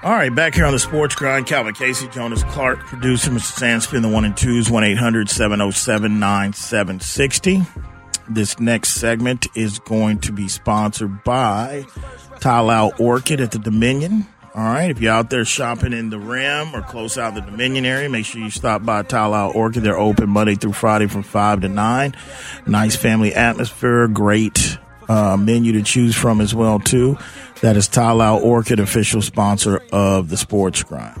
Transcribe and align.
All 0.00 0.12
right, 0.12 0.32
back 0.32 0.54
here 0.54 0.64
on 0.64 0.72
the 0.72 0.78
Sports 0.78 1.16
Grind, 1.16 1.48
Calvin 1.48 1.74
Casey, 1.74 2.06
Jonas 2.06 2.44
Clark, 2.44 2.78
producer, 2.86 3.32
Mr. 3.32 3.58
Sandspin, 3.58 4.02
the 4.02 4.08
one 4.08 4.24
and 4.24 4.36
twos, 4.36 4.70
1 4.70 4.84
800 4.84 5.28
707 5.28 6.20
9760. 6.20 7.62
This 8.28 8.60
next 8.60 8.90
segment 8.90 9.48
is 9.56 9.80
going 9.80 10.20
to 10.20 10.30
be 10.30 10.46
sponsored 10.46 11.24
by 11.24 11.84
Tai 12.38 12.60
Lao 12.60 12.92
Orchid 13.00 13.40
at 13.40 13.50
the 13.50 13.58
Dominion. 13.58 14.24
All 14.54 14.62
right, 14.62 14.88
if 14.88 15.00
you're 15.00 15.12
out 15.12 15.30
there 15.30 15.44
shopping 15.44 15.92
in 15.92 16.10
the 16.10 16.18
Rim 16.20 16.76
or 16.76 16.82
close 16.82 17.18
out 17.18 17.34
the 17.34 17.40
Dominion 17.40 17.84
area, 17.84 18.08
make 18.08 18.24
sure 18.24 18.40
you 18.40 18.50
stop 18.50 18.84
by 18.84 19.02
Tai 19.02 19.26
Lao 19.26 19.50
Orchid. 19.50 19.82
They're 19.82 19.98
open 19.98 20.30
Monday 20.30 20.54
through 20.54 20.74
Friday 20.74 21.08
from 21.08 21.24
5 21.24 21.62
to 21.62 21.68
9. 21.68 22.14
Nice 22.66 22.94
family 22.94 23.34
atmosphere, 23.34 24.06
great 24.06 24.78
uh, 25.08 25.36
menu 25.36 25.72
to 25.72 25.82
choose 25.82 26.14
from 26.14 26.40
as 26.40 26.54
well, 26.54 26.78
too. 26.78 27.18
That 27.60 27.76
is 27.76 27.88
Tai 27.88 28.12
Lao 28.12 28.38
Orchid, 28.38 28.78
official 28.78 29.20
sponsor 29.20 29.82
of 29.92 30.28
the 30.28 30.36
Sports 30.36 30.82
Grind. 30.84 31.20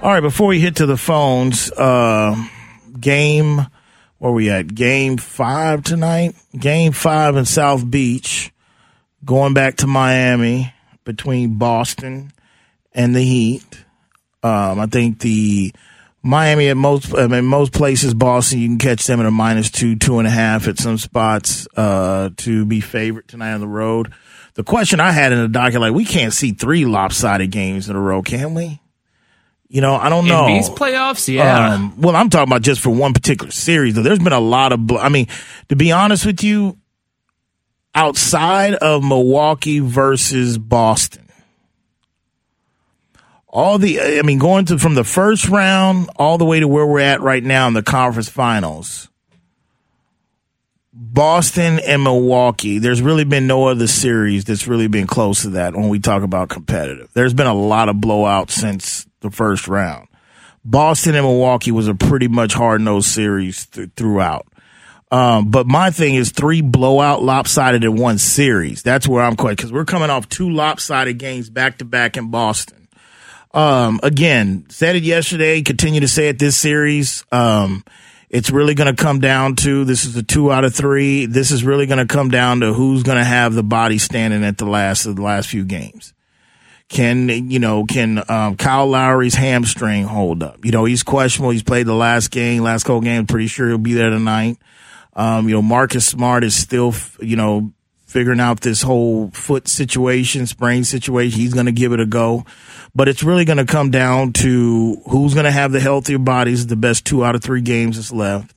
All 0.00 0.10
right, 0.10 0.20
before 0.20 0.48
we 0.48 0.58
hit 0.58 0.76
to 0.76 0.86
the 0.86 0.96
phones, 0.96 1.70
uh, 1.72 2.34
game, 2.98 3.66
where 4.18 4.32
we 4.32 4.50
at? 4.50 4.74
Game 4.74 5.18
five 5.18 5.82
tonight? 5.82 6.34
Game 6.58 6.92
five 6.92 7.36
in 7.36 7.44
South 7.44 7.88
Beach, 7.88 8.52
going 9.24 9.52
back 9.52 9.76
to 9.76 9.86
Miami 9.86 10.72
between 11.04 11.58
Boston 11.58 12.32
and 12.94 13.14
the 13.14 13.22
Heat. 13.22 13.84
Um, 14.42 14.80
I 14.80 14.86
think 14.86 15.20
the 15.20 15.72
Miami 16.22 16.68
at 16.68 16.76
most, 16.76 17.14
I 17.14 17.26
mean, 17.26 17.44
most 17.44 17.72
places, 17.72 18.14
Boston, 18.14 18.60
you 18.60 18.68
can 18.68 18.78
catch 18.78 19.06
them 19.06 19.20
at 19.20 19.26
a 19.26 19.30
minus 19.30 19.70
two, 19.70 19.96
two 19.96 20.18
and 20.18 20.26
a 20.26 20.30
half 20.30 20.68
at 20.68 20.78
some 20.78 20.98
spots, 20.98 21.68
uh, 21.76 22.30
to 22.38 22.64
be 22.64 22.80
favorite 22.80 23.28
tonight 23.28 23.52
on 23.52 23.60
the 23.60 23.68
road. 23.68 24.12
The 24.54 24.64
question 24.64 25.00
I 25.00 25.12
had 25.12 25.32
in 25.32 25.40
the 25.40 25.48
docket, 25.48 25.80
like, 25.80 25.94
we 25.94 26.04
can't 26.04 26.32
see 26.32 26.52
three 26.52 26.84
lopsided 26.84 27.50
games 27.50 27.88
in 27.88 27.96
a 27.96 28.00
row, 28.00 28.22
can 28.22 28.54
we? 28.54 28.80
You 29.68 29.80
know, 29.80 29.94
I 29.94 30.10
don't 30.10 30.26
know. 30.26 30.48
In 30.48 30.54
these 30.54 30.68
playoffs, 30.68 31.32
yeah. 31.32 31.72
Um, 31.72 31.98
well, 31.98 32.14
I'm 32.14 32.28
talking 32.28 32.52
about 32.52 32.60
just 32.60 32.82
for 32.82 32.90
one 32.90 33.14
particular 33.14 33.50
series. 33.50 33.94
though. 33.94 34.02
There's 34.02 34.18
been 34.18 34.34
a 34.34 34.40
lot 34.40 34.72
of, 34.72 34.92
I 34.92 35.08
mean, 35.08 35.28
to 35.70 35.76
be 35.76 35.92
honest 35.92 36.26
with 36.26 36.44
you, 36.44 36.76
outside 37.94 38.74
of 38.74 39.02
Milwaukee 39.02 39.78
versus 39.78 40.58
Boston, 40.58 41.26
all 43.48 43.78
the, 43.78 44.00
I 44.18 44.22
mean, 44.22 44.38
going 44.38 44.66
to 44.66 44.78
from 44.78 44.94
the 44.94 45.04
first 45.04 45.48
round 45.48 46.10
all 46.16 46.36
the 46.36 46.44
way 46.44 46.60
to 46.60 46.68
where 46.68 46.86
we're 46.86 47.00
at 47.00 47.22
right 47.22 47.42
now 47.42 47.66
in 47.68 47.72
the 47.72 47.82
conference 47.82 48.28
finals, 48.28 49.08
Boston 50.92 51.78
and 51.80 52.02
Milwaukee, 52.02 52.78
there's 52.78 53.00
really 53.00 53.24
been 53.24 53.46
no 53.46 53.68
other 53.68 53.86
series 53.86 54.44
that's 54.44 54.66
really 54.66 54.88
been 54.88 55.06
close 55.06 55.42
to 55.42 55.50
that 55.50 55.74
when 55.74 55.88
we 55.88 55.98
talk 55.98 56.22
about 56.22 56.50
competitive. 56.50 57.08
There's 57.14 57.32
been 57.32 57.46
a 57.46 57.54
lot 57.54 57.88
of 57.88 57.96
blowouts 57.96 58.50
since 58.50 59.06
the 59.20 59.30
first 59.30 59.68
round. 59.68 60.08
Boston 60.64 61.14
and 61.14 61.24
Milwaukee 61.24 61.70
was 61.72 61.88
a 61.88 61.94
pretty 61.94 62.28
much 62.28 62.52
hard 62.52 62.82
nosed 62.82 63.08
series 63.08 63.66
th- 63.66 63.90
throughout. 63.96 64.46
Um, 65.10 65.50
but 65.50 65.66
my 65.66 65.90
thing 65.90 66.14
is 66.14 66.30
three 66.30 66.60
blowout 66.60 67.22
lopsided 67.22 67.84
in 67.84 67.96
one 67.96 68.18
series. 68.18 68.82
That's 68.82 69.08
where 69.08 69.22
I'm 69.22 69.36
quite 69.36 69.56
because 69.56 69.72
we're 69.72 69.84
coming 69.84 70.10
off 70.10 70.28
two 70.28 70.50
lopsided 70.50 71.18
games 71.18 71.50
back 71.50 71.78
to 71.78 71.84
back 71.84 72.16
in 72.16 72.30
Boston. 72.30 72.88
Um, 73.52 74.00
again, 74.02 74.66
said 74.68 74.96
it 74.96 75.02
yesterday, 75.02 75.62
continue 75.62 76.00
to 76.00 76.08
say 76.08 76.28
it 76.28 76.38
this 76.38 76.56
series. 76.56 77.24
Um, 77.32 77.84
it's 78.32 78.50
really 78.50 78.74
going 78.74 78.94
to 78.94 79.00
come 79.00 79.20
down 79.20 79.56
to 79.56 79.84
this 79.84 80.06
is 80.06 80.16
a 80.16 80.22
two 80.22 80.50
out 80.50 80.64
of 80.64 80.74
three. 80.74 81.26
This 81.26 81.50
is 81.50 81.64
really 81.64 81.86
going 81.86 82.04
to 82.04 82.12
come 82.12 82.30
down 82.30 82.60
to 82.60 82.72
who's 82.72 83.02
going 83.02 83.18
to 83.18 83.24
have 83.24 83.52
the 83.52 83.62
body 83.62 83.98
standing 83.98 84.42
at 84.42 84.56
the 84.56 84.64
last 84.64 85.04
of 85.04 85.16
the 85.16 85.22
last 85.22 85.48
few 85.48 85.64
games. 85.66 86.14
Can 86.88 87.28
you 87.28 87.58
know? 87.58 87.84
Can 87.84 88.22
um, 88.28 88.56
Kyle 88.56 88.86
Lowry's 88.86 89.34
hamstring 89.34 90.04
hold 90.04 90.42
up? 90.42 90.64
You 90.64 90.72
know, 90.72 90.86
he's 90.86 91.02
questionable. 91.02 91.50
He's 91.50 91.62
played 91.62 91.86
the 91.86 91.94
last 91.94 92.30
game, 92.30 92.62
last 92.62 92.84
couple 92.84 93.02
game. 93.02 93.26
Pretty 93.26 93.46
sure 93.46 93.68
he'll 93.68 93.78
be 93.78 93.94
there 93.94 94.10
tonight. 94.10 94.58
Um, 95.14 95.48
you 95.48 95.54
know, 95.54 95.62
Marcus 95.62 96.06
Smart 96.06 96.42
is 96.42 96.54
still, 96.54 96.94
you 97.20 97.36
know, 97.36 97.72
figuring 98.06 98.40
out 98.40 98.60
this 98.60 98.82
whole 98.82 99.30
foot 99.30 99.68
situation, 99.68 100.46
sprain 100.46 100.84
situation. 100.84 101.38
He's 101.38 101.54
going 101.54 101.66
to 101.66 101.72
give 101.72 101.92
it 101.92 102.00
a 102.00 102.06
go 102.06 102.44
but 102.94 103.08
it's 103.08 103.22
really 103.22 103.44
going 103.44 103.58
to 103.58 103.64
come 103.64 103.90
down 103.90 104.32
to 104.34 105.00
who's 105.08 105.34
going 105.34 105.44
to 105.44 105.50
have 105.50 105.72
the 105.72 105.80
healthier 105.80 106.18
bodies, 106.18 106.66
the 106.66 106.76
best 106.76 107.04
two 107.04 107.24
out 107.24 107.34
of 107.34 107.42
three 107.42 107.62
games 107.62 107.96
that's 107.96 108.12
left. 108.12 108.54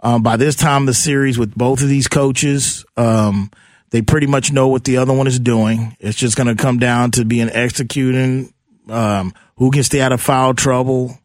Um, 0.00 0.22
by 0.22 0.36
this 0.36 0.56
time, 0.56 0.86
the 0.86 0.94
series 0.94 1.38
with 1.38 1.54
both 1.54 1.80
of 1.80 1.88
these 1.88 2.08
coaches, 2.08 2.84
um, 2.96 3.50
they 3.90 4.02
pretty 4.02 4.26
much 4.26 4.52
know 4.52 4.68
what 4.68 4.84
the 4.84 4.96
other 4.96 5.12
one 5.12 5.26
is 5.26 5.38
doing. 5.38 5.96
It's 6.00 6.18
just 6.18 6.36
going 6.36 6.54
to 6.54 6.60
come 6.60 6.78
down 6.78 7.12
to 7.12 7.24
being 7.24 7.48
executing, 7.48 8.52
um, 8.88 9.32
who 9.56 9.70
can 9.70 9.84
stay 9.84 10.00
out 10.00 10.12
of 10.12 10.20
foul 10.20 10.54
trouble, 10.54 11.18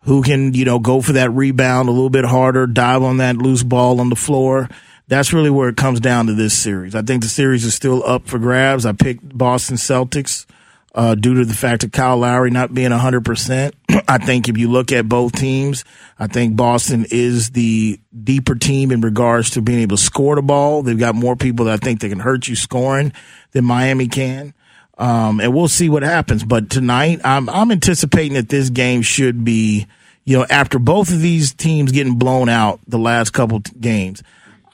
who 0.00 0.22
can, 0.22 0.54
you 0.54 0.64
know, 0.64 0.78
go 0.78 1.00
for 1.00 1.12
that 1.12 1.30
rebound 1.30 1.88
a 1.88 1.92
little 1.92 2.10
bit 2.10 2.24
harder, 2.24 2.66
dive 2.66 3.02
on 3.02 3.18
that 3.18 3.36
loose 3.36 3.62
ball 3.62 4.00
on 4.00 4.08
the 4.08 4.16
floor. 4.16 4.68
That's 5.06 5.32
really 5.32 5.50
where 5.50 5.68
it 5.68 5.76
comes 5.76 6.00
down 6.00 6.26
to 6.26 6.34
this 6.34 6.54
series. 6.54 6.94
I 6.94 7.02
think 7.02 7.22
the 7.22 7.28
series 7.28 7.64
is 7.64 7.74
still 7.74 8.04
up 8.04 8.26
for 8.26 8.38
grabs. 8.38 8.86
I 8.86 8.92
picked 8.92 9.36
Boston 9.36 9.76
Celtics 9.76 10.46
uh, 10.94 11.14
due 11.14 11.34
to 11.34 11.44
the 11.44 11.54
fact 11.54 11.84
of 11.84 11.92
Kyle 11.92 12.16
Lowry 12.16 12.50
not 12.50 12.74
being 12.74 12.90
100%. 12.90 13.72
I 14.08 14.18
think 14.18 14.48
if 14.48 14.58
you 14.58 14.70
look 14.70 14.92
at 14.92 15.08
both 15.08 15.32
teams, 15.32 15.84
I 16.18 16.26
think 16.26 16.56
Boston 16.56 17.06
is 17.10 17.50
the 17.50 18.00
deeper 18.24 18.54
team 18.54 18.90
in 18.90 19.00
regards 19.00 19.50
to 19.50 19.62
being 19.62 19.80
able 19.80 19.96
to 19.96 20.02
score 20.02 20.34
the 20.34 20.42
ball. 20.42 20.82
They've 20.82 20.98
got 20.98 21.14
more 21.14 21.36
people 21.36 21.66
that 21.66 21.74
I 21.74 21.76
think 21.76 22.00
they 22.00 22.08
can 22.08 22.20
hurt 22.20 22.48
you 22.48 22.56
scoring 22.56 23.12
than 23.52 23.64
Miami 23.64 24.08
can. 24.08 24.52
Um, 24.98 25.40
and 25.40 25.54
we'll 25.54 25.68
see 25.68 25.88
what 25.88 26.02
happens. 26.02 26.44
But 26.44 26.68
tonight, 26.68 27.20
I'm, 27.24 27.48
I'm 27.48 27.70
anticipating 27.70 28.34
that 28.34 28.48
this 28.48 28.68
game 28.68 29.00
should 29.00 29.44
be, 29.44 29.86
you 30.24 30.36
know, 30.36 30.46
after 30.50 30.78
both 30.78 31.10
of 31.10 31.20
these 31.20 31.54
teams 31.54 31.92
getting 31.92 32.16
blown 32.16 32.48
out 32.48 32.80
the 32.86 32.98
last 32.98 33.30
couple 33.30 33.60
games, 33.60 34.22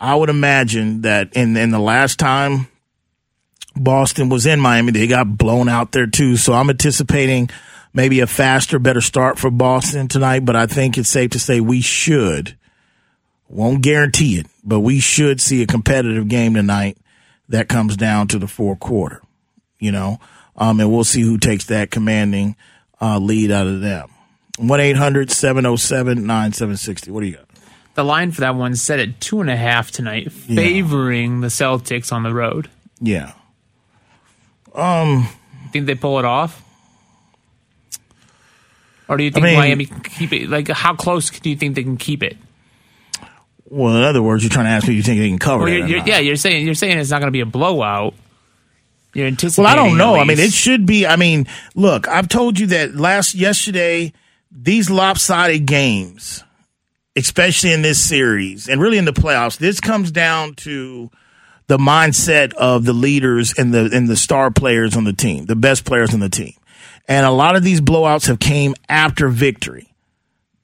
I 0.00 0.14
would 0.14 0.28
imagine 0.28 1.02
that 1.02 1.32
in, 1.34 1.56
in 1.56 1.70
the 1.70 1.78
last 1.78 2.18
time 2.18 2.66
Boston 3.76 4.28
was 4.28 4.46
in 4.46 4.60
Miami. 4.60 4.92
They 4.92 5.06
got 5.06 5.36
blown 5.36 5.68
out 5.68 5.92
there 5.92 6.06
too. 6.06 6.36
So 6.36 6.52
I'm 6.52 6.70
anticipating 6.70 7.50
maybe 7.92 8.20
a 8.20 8.26
faster, 8.26 8.78
better 8.78 9.00
start 9.00 9.38
for 9.38 9.50
Boston 9.50 10.08
tonight, 10.08 10.44
but 10.44 10.56
I 10.56 10.66
think 10.66 10.98
it's 10.98 11.08
safe 11.08 11.30
to 11.30 11.38
say 11.38 11.60
we 11.60 11.80
should, 11.80 12.56
won't 13.48 13.82
guarantee 13.82 14.38
it, 14.38 14.46
but 14.62 14.80
we 14.80 15.00
should 15.00 15.40
see 15.40 15.62
a 15.62 15.66
competitive 15.66 16.28
game 16.28 16.54
tonight 16.54 16.98
that 17.48 17.68
comes 17.68 17.96
down 17.96 18.28
to 18.28 18.38
the 18.38 18.48
fourth 18.48 18.80
quarter, 18.80 19.22
you 19.78 19.92
know, 19.92 20.18
um, 20.56 20.80
and 20.80 20.92
we'll 20.92 21.04
see 21.04 21.22
who 21.22 21.38
takes 21.38 21.66
that 21.66 21.90
commanding 21.90 22.56
uh, 23.00 23.18
lead 23.18 23.50
out 23.50 23.66
of 23.66 23.80
them. 23.80 24.10
1 24.58 24.80
800 24.80 25.30
707 25.30 26.26
9760. 26.26 27.10
What 27.10 27.20
do 27.20 27.26
you 27.26 27.36
got? 27.36 27.46
The 27.94 28.04
line 28.04 28.30
for 28.30 28.42
that 28.42 28.54
one 28.54 28.76
set 28.76 29.00
at 29.00 29.20
two 29.20 29.40
and 29.40 29.48
a 29.48 29.56
half 29.56 29.90
tonight, 29.90 30.30
favoring 30.30 31.36
yeah. 31.36 31.40
the 31.40 31.46
Celtics 31.46 32.12
on 32.12 32.22
the 32.24 32.34
road. 32.34 32.68
Yeah. 33.00 33.32
Um, 34.76 35.28
think 35.76 35.86
they 35.86 35.94
pull 35.94 36.18
it 36.18 36.24
off? 36.24 36.62
Or 39.08 39.16
do 39.16 39.24
you 39.24 39.30
think 39.30 39.44
I 39.44 39.48
mean, 39.50 39.58
Miami 39.58 39.86
can 39.86 40.00
keep 40.00 40.32
it? 40.32 40.48
Like, 40.48 40.68
how 40.68 40.94
close 40.94 41.30
do 41.30 41.48
you 41.48 41.56
think 41.56 41.74
they 41.74 41.82
can 41.82 41.96
keep 41.96 42.22
it? 42.22 42.36
Well, 43.68 43.96
in 43.96 44.02
other 44.02 44.22
words, 44.22 44.42
you're 44.42 44.50
trying 44.50 44.66
to 44.66 44.70
ask 44.70 44.88
me, 44.88 44.94
you 44.94 45.02
think 45.02 45.18
they 45.18 45.28
can 45.28 45.38
cover 45.38 45.64
well, 45.64 45.72
you're, 45.72 45.86
you're, 45.86 46.06
yeah, 46.06 46.18
you're 46.18 46.36
saying 46.36 46.64
you're 46.64 46.74
saying 46.74 46.98
it's 46.98 47.10
not 47.10 47.20
going 47.20 47.28
to 47.28 47.32
be 47.32 47.40
a 47.40 47.46
blowout. 47.46 48.14
You're 49.12 49.26
anticipating. 49.26 49.64
Well, 49.64 49.72
I 49.72 49.76
don't 49.76 49.96
know. 49.96 50.16
I 50.16 50.24
mean, 50.24 50.38
it 50.38 50.52
should 50.52 50.86
be. 50.86 51.06
I 51.06 51.16
mean, 51.16 51.46
look, 51.74 52.06
I've 52.08 52.28
told 52.28 52.58
you 52.58 52.66
that 52.68 52.94
last 52.94 53.34
yesterday. 53.34 54.12
These 54.58 54.88
lopsided 54.88 55.66
games, 55.66 56.42
especially 57.14 57.72
in 57.72 57.82
this 57.82 58.02
series, 58.02 58.68
and 58.68 58.80
really 58.80 58.96
in 58.98 59.04
the 59.04 59.12
playoffs, 59.12 59.58
this 59.58 59.80
comes 59.80 60.10
down 60.10 60.54
to 60.54 61.10
the 61.66 61.78
mindset 61.78 62.52
of 62.54 62.84
the 62.84 62.92
leaders 62.92 63.54
and 63.56 63.74
the 63.74 63.90
and 63.92 64.08
the 64.08 64.16
star 64.16 64.50
players 64.50 64.96
on 64.96 65.04
the 65.04 65.12
team, 65.12 65.46
the 65.46 65.56
best 65.56 65.84
players 65.84 66.14
on 66.14 66.20
the 66.20 66.28
team. 66.28 66.54
And 67.08 67.24
a 67.24 67.30
lot 67.30 67.56
of 67.56 67.62
these 67.62 67.80
blowouts 67.80 68.26
have 68.26 68.40
came 68.40 68.74
after 68.88 69.28
victory. 69.28 69.92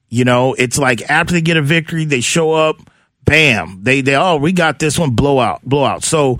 You 0.09 0.25
know, 0.25 0.55
it's 0.55 0.79
like 0.79 1.09
after 1.11 1.33
they 1.33 1.41
get 1.41 1.57
a 1.57 1.63
victory, 1.63 2.05
they 2.05 2.21
show 2.21 2.53
up, 2.53 2.77
bam, 3.25 3.81
they 3.83 4.01
they 4.01 4.15
oh, 4.15 4.37
we 4.37 4.53
got 4.53 4.79
this 4.79 4.99
one 4.99 5.11
blowout, 5.11 5.63
blowout. 5.65 6.05
So 6.05 6.39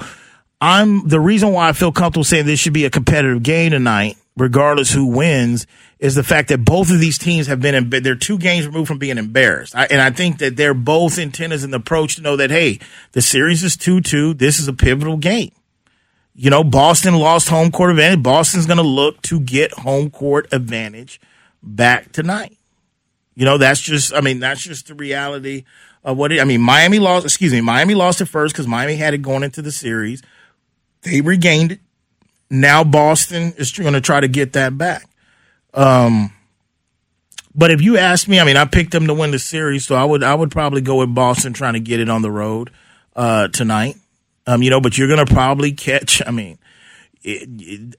I'm 0.61 1.09
the 1.09 1.21
reason 1.21 1.53
why 1.53 1.69
I 1.69 1.73
feel 1.73 1.93
comfortable 1.93 2.25
saying 2.25 2.47
this 2.47 2.61
should 2.61 2.73
be 2.73 2.85
a 2.85 2.91
competitive 2.91 3.43
game 3.43 3.73
tonight, 3.73 4.17
regardless 4.37 4.93
who 4.93 5.07
wins, 5.07 5.67
is 6.03 6.17
the 6.17 6.25
fact 6.25 6.49
that 6.49 6.65
both 6.65 6.91
of 6.91 6.99
these 6.99 7.17
teams 7.17 7.47
have 7.47 7.61
been, 7.61 7.89
they're 7.89 8.17
two 8.17 8.37
games 8.37 8.67
removed 8.67 8.89
from 8.89 8.99
being 8.99 9.19
embarrassed. 9.19 9.77
I, 9.77 9.85
and 9.85 10.03
I 10.03 10.11
think 10.11 10.39
that 10.39 10.57
they're 10.57 10.75
both 10.75 11.17
in 11.17 11.31
the 11.31 11.77
approach 11.77 12.17
to 12.17 12.23
know 12.23 12.35
that, 12.35 12.51
hey, 12.51 12.81
the 13.13 13.23
series 13.23 13.63
is 13.63 13.77
2-2. 13.77 14.37
This 14.37 14.59
is 14.59 14.67
a 14.67 14.73
pivotal 14.73 15.17
game. 15.17 15.53
You 16.35 16.51
know, 16.51 16.65
Boston 16.65 17.15
lost 17.15 17.49
home 17.49 17.71
court 17.71 17.91
advantage. 17.91 18.21
Boston's 18.21 18.67
going 18.67 18.79
to 18.79 18.83
look 18.83 19.23
to 19.23 19.39
get 19.39 19.71
home 19.75 20.11
court 20.11 20.49
advantage 20.51 21.21
back 21.63 22.11
tonight. 22.11 22.59
You 23.37 23.45
know, 23.45 23.57
that's 23.57 23.81
just, 23.81 24.13
I 24.13 24.23
mean, 24.23 24.41
that's 24.41 24.65
just 24.65 24.89
the 24.89 24.95
reality 24.95 25.63
of 26.03 26.17
what 26.17 26.33
it, 26.33 26.41
I 26.41 26.45
mean, 26.45 26.63
Miami 26.63 26.99
lost, 26.99 27.25
excuse 27.25 27.53
me, 27.53 27.61
Miami 27.61 27.95
lost 27.95 28.21
it 28.21 28.27
first 28.27 28.55
because 28.55 28.67
Miami 28.67 28.97
had 28.97 29.15
it 29.15 29.19
going 29.19 29.45
into 29.45 29.63
the 29.63 29.71
series. 29.71 30.21
They 31.03 31.21
regained 31.21 31.73
it. 31.73 31.81
Now 32.51 32.83
Boston 32.83 33.55
is 33.57 33.71
going 33.71 33.93
to 33.95 34.01
try 34.01 34.19
to 34.19 34.27
get 34.27 34.53
that 34.55 34.77
back. 34.77 35.07
Um, 35.75 36.33
but 37.55 37.71
if 37.71 37.83
you 37.83 37.99
ask 37.99 38.29
me, 38.29 38.41
I 38.41 38.45
mean, 38.45 38.57
I 38.57 38.65
picked 38.65 38.93
them 38.93 39.07
to 39.07 39.15
win 39.15 39.31
the 39.31 39.39
series, 39.39 39.87
so 39.87 39.95
I 39.95 40.05
would 40.05 40.23
I 40.23 40.35
would 40.35 40.51
probably 40.51 40.81
go 40.81 40.97
with 40.97 41.15
Boston 41.15 41.53
trying 41.53 41.75
to 41.75 41.81
get 41.81 42.01
it 42.01 42.09
on 42.09 42.23
the 42.23 42.31
road 42.31 42.71
uh, 43.15 43.49
tonight. 43.49 43.97
Um, 44.47 44.63
you 44.63 44.71
know, 44.71 44.81
but 44.81 44.97
you're 44.99 45.09
going 45.09 45.25
to 45.25 45.33
probably 45.33 45.73
catch. 45.73 46.23
I 46.27 46.31
mean, 46.31 46.59
it, 47.23 47.49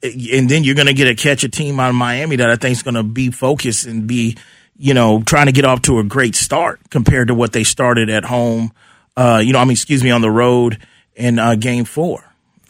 it, 0.02 0.40
and 0.40 0.50
then 0.50 0.64
you're 0.64 0.76
going 0.76 0.88
to 0.88 0.94
get 0.94 1.08
a 1.08 1.16
catch 1.16 1.44
a 1.44 1.50
team 1.50 1.80
out 1.80 1.90
of 1.90 1.96
Miami 1.96 2.36
that 2.38 2.50
I 2.50 2.56
think 2.56 2.74
is 2.74 2.84
going 2.84 2.96
to 2.96 3.04
be 3.04 3.32
focused 3.32 3.86
and 3.86 4.08
be, 4.08 4.38
you 4.76 4.94
know, 4.94 5.22
trying 5.22 5.46
to 5.46 5.52
get 5.52 5.66
off 5.66 5.84
to 5.84 6.00
a 6.00 6.04
great 6.04 6.36
start 6.36 6.80
compared 6.90 7.28
to 7.30 7.36
what 7.36 7.54
they 7.54 7.64
started 7.64 8.10
at 8.10 8.26
home. 8.26 8.72
Uh, 9.16 9.42
you 9.44 9.54
know, 9.54 9.60
I 9.60 9.64
mean, 9.66 9.74
excuse 9.74 10.04
me, 10.04 10.12
on 10.12 10.22
the 10.22 10.32
road 10.32 10.80
in 11.16 11.40
uh, 11.40 11.56
Game 11.56 11.86
Four. 11.86 12.24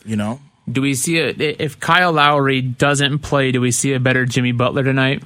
You 0.06 0.18
know, 0.18 0.42
do 0.72 0.82
we 0.82 0.96
see 0.96 1.20
a 1.20 1.30
if 1.38 1.80
Kyle 1.80 2.14
Lowry 2.14 2.62
doesn't 2.62 3.20
play? 3.20 3.52
Do 3.52 3.62
we 3.62 3.72
see 3.72 3.94
a 3.94 4.00
better 4.00 4.26
Jimmy 4.26 4.52
Butler 4.52 4.84
tonight? 4.84 5.24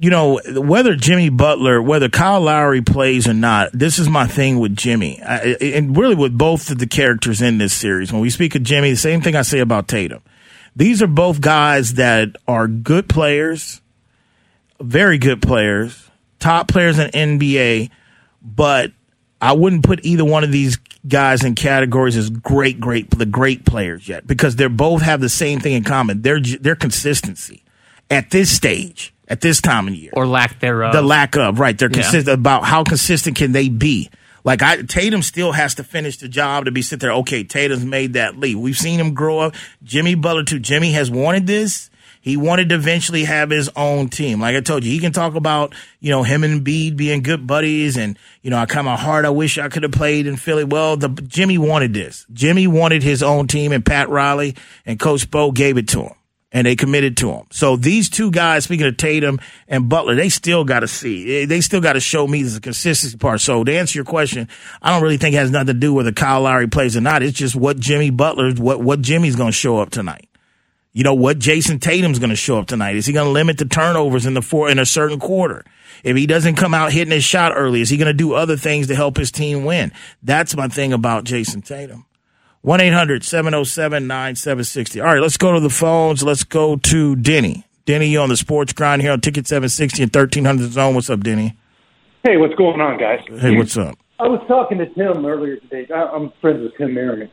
you 0.00 0.10
know, 0.10 0.40
whether 0.56 0.96
Jimmy 0.96 1.28
Butler, 1.28 1.80
whether 1.80 2.08
Kyle 2.08 2.40
Lowry 2.40 2.82
plays 2.82 3.28
or 3.28 3.34
not, 3.34 3.70
this 3.72 3.98
is 3.98 4.08
my 4.08 4.26
thing 4.26 4.58
with 4.58 4.74
Jimmy, 4.74 5.22
I, 5.22 5.56
and 5.60 5.96
really 5.96 6.16
with 6.16 6.36
both 6.36 6.70
of 6.70 6.78
the 6.78 6.86
characters 6.86 7.40
in 7.40 7.58
this 7.58 7.72
series. 7.72 8.12
When 8.12 8.20
we 8.20 8.30
speak 8.30 8.54
of 8.56 8.64
Jimmy, 8.64 8.90
the 8.90 8.96
same 8.96 9.20
thing 9.20 9.36
I 9.36 9.42
say 9.42 9.60
about 9.60 9.86
Tatum. 9.86 10.22
These 10.74 11.02
are 11.02 11.08
both 11.08 11.40
guys 11.40 11.94
that 11.94 12.36
are 12.46 12.66
good 12.66 13.08
players, 13.08 13.80
very 14.80 15.18
good 15.18 15.42
players, 15.42 16.10
top 16.40 16.68
players 16.68 16.98
in 16.98 17.10
NBA, 17.10 17.90
but 18.42 18.92
I 19.40 19.52
wouldn't 19.52 19.84
put 19.84 20.04
either 20.04 20.24
one 20.24 20.44
of 20.44 20.50
these 20.50 20.78
guys 21.06 21.44
in 21.44 21.54
categories 21.54 22.16
as 22.16 22.30
great, 22.30 22.80
great, 22.80 23.10
the 23.10 23.26
great 23.26 23.64
players 23.64 24.08
yet 24.08 24.26
because 24.26 24.56
they 24.56 24.66
both 24.66 25.02
have 25.02 25.20
the 25.20 25.28
same 25.28 25.60
thing 25.60 25.74
in 25.74 25.84
common. 25.84 26.22
Their 26.22 26.40
their 26.40 26.76
consistency 26.76 27.62
at 28.10 28.30
this 28.30 28.54
stage 28.54 29.14
at 29.28 29.40
this 29.40 29.60
time 29.60 29.88
of 29.88 29.94
year, 29.94 30.10
or 30.14 30.26
lack 30.26 30.60
thereof. 30.60 30.92
The 30.92 31.02
lack 31.02 31.36
of 31.36 31.58
right. 31.60 31.76
They're 31.76 31.90
yeah. 31.90 32.02
consistent 32.02 32.28
about 32.28 32.64
how 32.64 32.84
consistent 32.84 33.36
can 33.36 33.52
they 33.52 33.68
be. 33.68 34.10
Like 34.44 34.62
I, 34.62 34.82
Tatum 34.82 35.22
still 35.22 35.52
has 35.52 35.74
to 35.76 35.84
finish 35.84 36.16
the 36.16 36.28
job 36.28 36.64
to 36.64 36.70
be 36.70 36.82
sit 36.82 37.00
there. 37.00 37.12
Okay, 37.12 37.44
Tatum's 37.44 37.84
made 37.84 38.14
that 38.14 38.38
leap. 38.38 38.56
We've 38.56 38.76
seen 38.76 38.98
him 38.98 39.14
grow 39.14 39.40
up. 39.40 39.54
Jimmy 39.82 40.14
Butler 40.14 40.44
too. 40.44 40.58
Jimmy 40.58 40.92
has 40.92 41.10
wanted 41.10 41.46
this. 41.46 41.90
He 42.28 42.36
wanted 42.36 42.68
to 42.68 42.74
eventually 42.74 43.24
have 43.24 43.50
his 43.50 43.70
own 43.74 44.08
team. 44.08 44.40
Like 44.40 44.54
I 44.54 44.60
told 44.60 44.84
you, 44.84 44.90
he 44.90 44.98
can 44.98 45.12
talk 45.12 45.34
about, 45.34 45.74
you 46.00 46.10
know, 46.10 46.22
him 46.22 46.44
and 46.44 46.62
Bede 46.62 46.96
being 46.96 47.22
good 47.22 47.46
buddies 47.46 47.96
and, 47.96 48.18
you 48.42 48.50
know, 48.50 48.58
I 48.58 48.66
kind 48.66 48.86
of 48.86 48.98
hard. 48.98 49.24
I 49.24 49.30
wish 49.30 49.58
I 49.58 49.68
could 49.68 49.82
have 49.82 49.92
played 49.92 50.26
in 50.26 50.36
Philly. 50.36 50.64
Well, 50.64 50.96
the 50.96 51.08
Jimmy 51.08 51.58
wanted 51.58 51.94
this. 51.94 52.26
Jimmy 52.32 52.66
wanted 52.66 53.02
his 53.02 53.22
own 53.22 53.46
team 53.46 53.72
and 53.72 53.84
Pat 53.84 54.08
Riley 54.08 54.56
and 54.84 55.00
Coach 55.00 55.30
Spo 55.30 55.54
gave 55.54 55.78
it 55.78 55.88
to 55.88 56.02
him 56.02 56.12
and 56.50 56.66
they 56.66 56.76
committed 56.76 57.16
to 57.18 57.30
him. 57.30 57.46
So 57.50 57.76
these 57.76 58.08
two 58.08 58.30
guys, 58.30 58.64
speaking 58.64 58.86
of 58.86 58.96
Tatum 58.96 59.38
and 59.66 59.88
Butler, 59.88 60.14
they 60.14 60.28
still 60.28 60.64
got 60.64 60.80
to 60.80 60.88
see. 60.88 61.44
They 61.44 61.60
still 61.60 61.80
got 61.80 61.92
to 61.94 62.00
show 62.00 62.26
me 62.26 62.42
the 62.42 62.60
consistency 62.60 63.16
part. 63.16 63.40
So 63.40 63.64
to 63.64 63.76
answer 63.76 63.98
your 63.98 64.04
question, 64.04 64.48
I 64.80 64.90
don't 64.90 65.02
really 65.02 65.18
think 65.18 65.34
it 65.34 65.38
has 65.38 65.50
nothing 65.50 65.68
to 65.68 65.74
do 65.74 65.92
with 65.92 66.06
whether 66.06 66.14
Kyle 66.14 66.42
Lowry 66.42 66.68
plays 66.68 66.96
or 66.96 67.00
not. 67.00 67.22
It's 67.22 67.36
just 67.36 67.54
what 67.54 67.78
Jimmy 67.78 68.10
Butler, 68.10 68.52
what 68.54 68.80
what 68.80 69.02
Jimmy's 69.02 69.36
going 69.36 69.52
to 69.52 69.56
show 69.56 69.78
up 69.78 69.90
tonight. 69.90 70.28
You 70.98 71.04
know 71.04 71.14
what 71.14 71.38
Jayson 71.38 71.78
Tatum's 71.78 72.18
going 72.18 72.30
to 72.30 72.34
show 72.34 72.58
up 72.58 72.66
tonight. 72.66 72.96
Is 72.96 73.06
he 73.06 73.12
going 73.12 73.26
to 73.26 73.30
limit 73.30 73.56
the 73.56 73.66
turnovers 73.66 74.26
in 74.26 74.34
the 74.34 74.42
four 74.42 74.68
in 74.68 74.80
a 74.80 74.84
certain 74.84 75.20
quarter? 75.20 75.64
If 76.02 76.16
he 76.16 76.26
doesn't 76.26 76.56
come 76.56 76.74
out 76.74 76.90
hitting 76.90 77.12
his 77.12 77.22
shot 77.22 77.52
early, 77.54 77.80
is 77.80 77.88
he 77.88 77.96
going 77.96 78.08
to 78.08 78.12
do 78.12 78.34
other 78.34 78.56
things 78.56 78.88
to 78.88 78.96
help 78.96 79.16
his 79.16 79.30
team 79.30 79.64
win? 79.64 79.92
That's 80.24 80.56
my 80.56 80.66
thing 80.66 80.92
about 80.92 81.22
Jayson 81.22 81.62
Tatum. 81.62 82.04
1 82.62 82.80
800 82.80 83.22
707 83.22 84.08
9760. 84.08 85.00
All 85.00 85.06
right, 85.06 85.22
let's 85.22 85.36
go 85.36 85.52
to 85.52 85.60
the 85.60 85.70
phones. 85.70 86.24
Let's 86.24 86.42
go 86.42 86.74
to 86.74 87.14
Denny. 87.14 87.64
Denny, 87.86 88.08
you 88.08 88.18
on 88.18 88.28
the 88.28 88.36
sports 88.36 88.72
grind 88.72 89.00
here 89.00 89.12
on 89.12 89.20
Ticket 89.20 89.46
760 89.46 90.02
and 90.02 90.12
1300 90.12 90.72
Zone. 90.72 90.96
What's 90.96 91.10
up, 91.10 91.20
Denny? 91.20 91.56
Hey, 92.24 92.38
what's 92.38 92.56
going 92.56 92.80
on, 92.80 92.98
guys? 92.98 93.20
Hey, 93.40 93.56
what's 93.56 93.76
up? 93.76 93.96
I 94.18 94.26
was 94.26 94.44
talking 94.48 94.78
to 94.78 94.86
Tim 94.86 95.24
earlier 95.24 95.58
today. 95.58 95.86
I'm 95.94 96.32
friends 96.40 96.60
with 96.60 96.76
Tim 96.76 96.92
Merriman. 96.92 97.30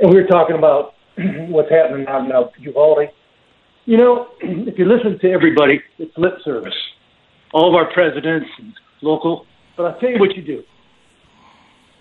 And 0.00 0.08
we 0.10 0.22
were 0.22 0.26
talking 0.26 0.56
about 0.56 0.94
what's 1.48 1.70
happening 1.70 2.06
out 2.08 2.52
in 2.56 2.64
Uvalde. 2.64 3.08
You 3.84 3.96
know, 3.96 4.28
if 4.40 4.78
you 4.78 4.84
listen 4.84 5.18
to 5.20 5.30
everybody, 5.30 5.80
it's 5.98 6.16
lip 6.16 6.34
service. 6.44 6.74
All 7.52 7.68
of 7.68 7.74
our 7.74 7.92
presidents 7.92 8.48
and 8.58 8.72
local. 9.02 9.46
But 9.76 9.84
I'll 9.86 10.00
tell 10.00 10.10
you 10.10 10.18
what 10.18 10.36
you 10.36 10.42
do. 10.42 10.62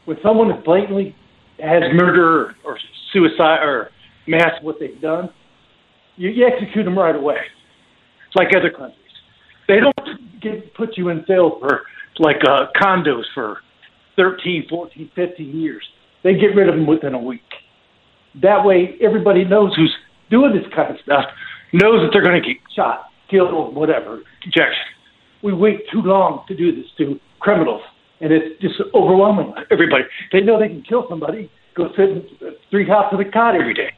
When 0.06 0.18
someone 0.24 0.52
is 0.52 0.64
blatantly 0.64 1.16
has 1.60 1.84
murder 1.94 2.56
or 2.66 2.78
suicide 3.12 3.62
or 3.62 3.92
mass 4.28 4.52
what 4.62 4.80
they've 4.80 5.00
done, 5.00 5.30
you, 6.16 6.30
you 6.30 6.46
execute 6.46 6.86
them 6.86 6.98
right 6.98 7.16
away. 7.16 7.38
Like 8.36 8.50
other 8.56 8.72
countries. 8.72 8.98
They 9.68 9.80
don't 9.80 10.42
get, 10.42 10.74
put 10.74 10.98
you 10.98 11.10
in 11.10 11.24
jail 11.28 11.58
for 11.60 11.84
like 12.20 12.38
uh, 12.48 12.66
condos 12.82 13.24
for 13.34 13.60
13, 14.16 14.66
14, 14.70 15.12
15 15.16 15.60
years. 15.60 15.84
They 16.24 16.34
get 16.34 16.56
rid 16.56 16.68
of 16.68 16.76
them 16.76 16.88
within 16.88 17.14
a 17.14 17.20
week. 17.20 17.42
That 18.42 18.66
way, 18.66 18.98
everybody 19.02 19.46
knows 19.46 19.76
who's 19.76 19.96
doing 20.30 20.54
this 20.54 20.66
kind 20.74 20.92
of 20.94 21.00
stuff, 21.02 21.26
knows 21.72 22.02
that 22.02 22.10
they're 22.14 22.24
going 22.24 22.42
to 22.42 22.48
get 22.48 22.58
shot, 22.76 23.10
killed, 23.30 23.76
whatever, 23.76 24.22
injection. 24.44 24.86
We 25.42 25.54
wait 25.54 25.82
too 25.92 26.02
long 26.02 26.44
to 26.48 26.56
do 26.56 26.76
this 26.76 26.86
to 26.98 27.20
criminals 27.40 27.82
and 28.24 28.32
it's 28.32 28.60
just 28.62 28.76
overwhelming. 28.94 29.54
Everybody, 29.72 30.06
they 30.32 30.42
know 30.42 30.58
they 30.60 30.70
can 30.70 30.82
kill 30.82 31.06
somebody. 31.10 31.52
Go 31.76 31.90
sit 31.96 32.10
in 32.10 32.26
three 32.72 32.88
hops 32.88 33.12
of 33.12 33.20
the 33.20 33.26
cot 33.26 33.56
every 33.56 33.74
day. 33.74 33.92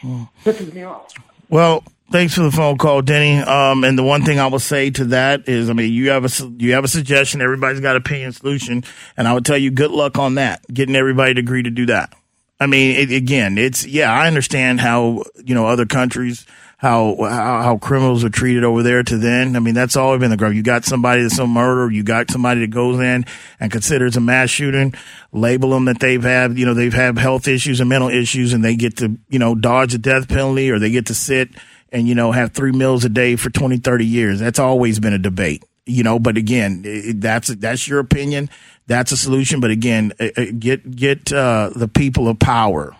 Hmm. 0.00 0.22
Pisses 0.44 0.72
me 0.72 0.82
off. 0.84 1.12
Well, 1.48 1.84
thanks 2.10 2.34
for 2.34 2.42
the 2.42 2.50
phone 2.50 2.78
call, 2.78 3.02
Denny. 3.02 3.38
Um, 3.38 3.84
and 3.84 3.98
the 3.98 4.02
one 4.02 4.24
thing 4.24 4.38
I 4.38 4.46
will 4.46 4.58
say 4.58 4.90
to 4.90 5.04
that 5.06 5.48
is, 5.48 5.68
I 5.68 5.74
mean, 5.74 5.92
you 5.92 6.10
have 6.10 6.24
a 6.24 6.52
you 6.58 6.72
have 6.72 6.84
a 6.84 6.88
suggestion. 6.88 7.42
Everybody's 7.42 7.80
got 7.80 7.94
a 7.94 7.98
opinion 7.98 8.32
solution, 8.32 8.84
and 9.16 9.28
I 9.28 9.34
would 9.34 9.44
tell 9.44 9.58
you, 9.58 9.70
good 9.70 9.90
luck 9.90 10.18
on 10.18 10.36
that. 10.36 10.64
Getting 10.72 10.96
everybody 10.96 11.34
to 11.34 11.40
agree 11.40 11.62
to 11.62 11.70
do 11.70 11.86
that. 11.86 12.14
I 12.62 12.66
mean, 12.66 12.96
it, 12.96 13.12
again, 13.12 13.58
it's 13.58 13.84
yeah, 13.86 14.12
I 14.12 14.26
understand 14.26 14.80
how 14.80 15.24
you 15.44 15.54
know 15.54 15.66
other 15.66 15.86
countries 15.86 16.46
how, 16.82 17.14
how, 17.20 17.62
how 17.62 17.78
criminals 17.78 18.24
are 18.24 18.28
treated 18.28 18.64
over 18.64 18.82
there 18.82 19.04
to 19.04 19.16
then. 19.16 19.54
I 19.54 19.60
mean, 19.60 19.72
that's 19.72 19.94
always 19.94 20.18
been 20.18 20.32
the 20.32 20.36
growth. 20.36 20.54
You 20.54 20.64
got 20.64 20.84
somebody 20.84 21.22
that's 21.22 21.38
a 21.38 21.46
murder. 21.46 21.92
You 21.92 22.02
got 22.02 22.28
somebody 22.28 22.62
that 22.62 22.70
goes 22.70 22.98
in 22.98 23.24
and 23.60 23.70
considers 23.70 24.16
a 24.16 24.20
mass 24.20 24.50
shooting, 24.50 24.92
label 25.30 25.70
them 25.70 25.84
that 25.84 26.00
they've 26.00 26.22
had, 26.22 26.58
you 26.58 26.66
know, 26.66 26.74
they've 26.74 26.92
had 26.92 27.16
health 27.18 27.46
issues 27.46 27.78
and 27.78 27.88
mental 27.88 28.08
issues 28.08 28.52
and 28.52 28.64
they 28.64 28.74
get 28.74 28.96
to, 28.96 29.16
you 29.28 29.38
know, 29.38 29.54
dodge 29.54 29.94
a 29.94 29.98
death 29.98 30.28
penalty 30.28 30.72
or 30.72 30.80
they 30.80 30.90
get 30.90 31.06
to 31.06 31.14
sit 31.14 31.50
and, 31.92 32.08
you 32.08 32.16
know, 32.16 32.32
have 32.32 32.50
three 32.50 32.72
meals 32.72 33.04
a 33.04 33.08
day 33.08 33.36
for 33.36 33.48
20, 33.48 33.76
30 33.76 34.04
years. 34.04 34.40
That's 34.40 34.58
always 34.58 34.98
been 34.98 35.12
a 35.12 35.20
debate, 35.20 35.62
you 35.86 36.02
know, 36.02 36.18
but 36.18 36.36
again, 36.36 36.82
it, 36.84 37.20
that's, 37.20 37.46
that's 37.46 37.86
your 37.86 38.00
opinion. 38.00 38.50
That's 38.86 39.12
a 39.12 39.16
solution. 39.16 39.60
But 39.60 39.70
again, 39.70 40.12
get, 40.58 40.90
get, 40.94 41.32
uh, 41.32 41.70
the 41.74 41.88
people 41.88 42.28
of 42.28 42.38
power, 42.38 42.96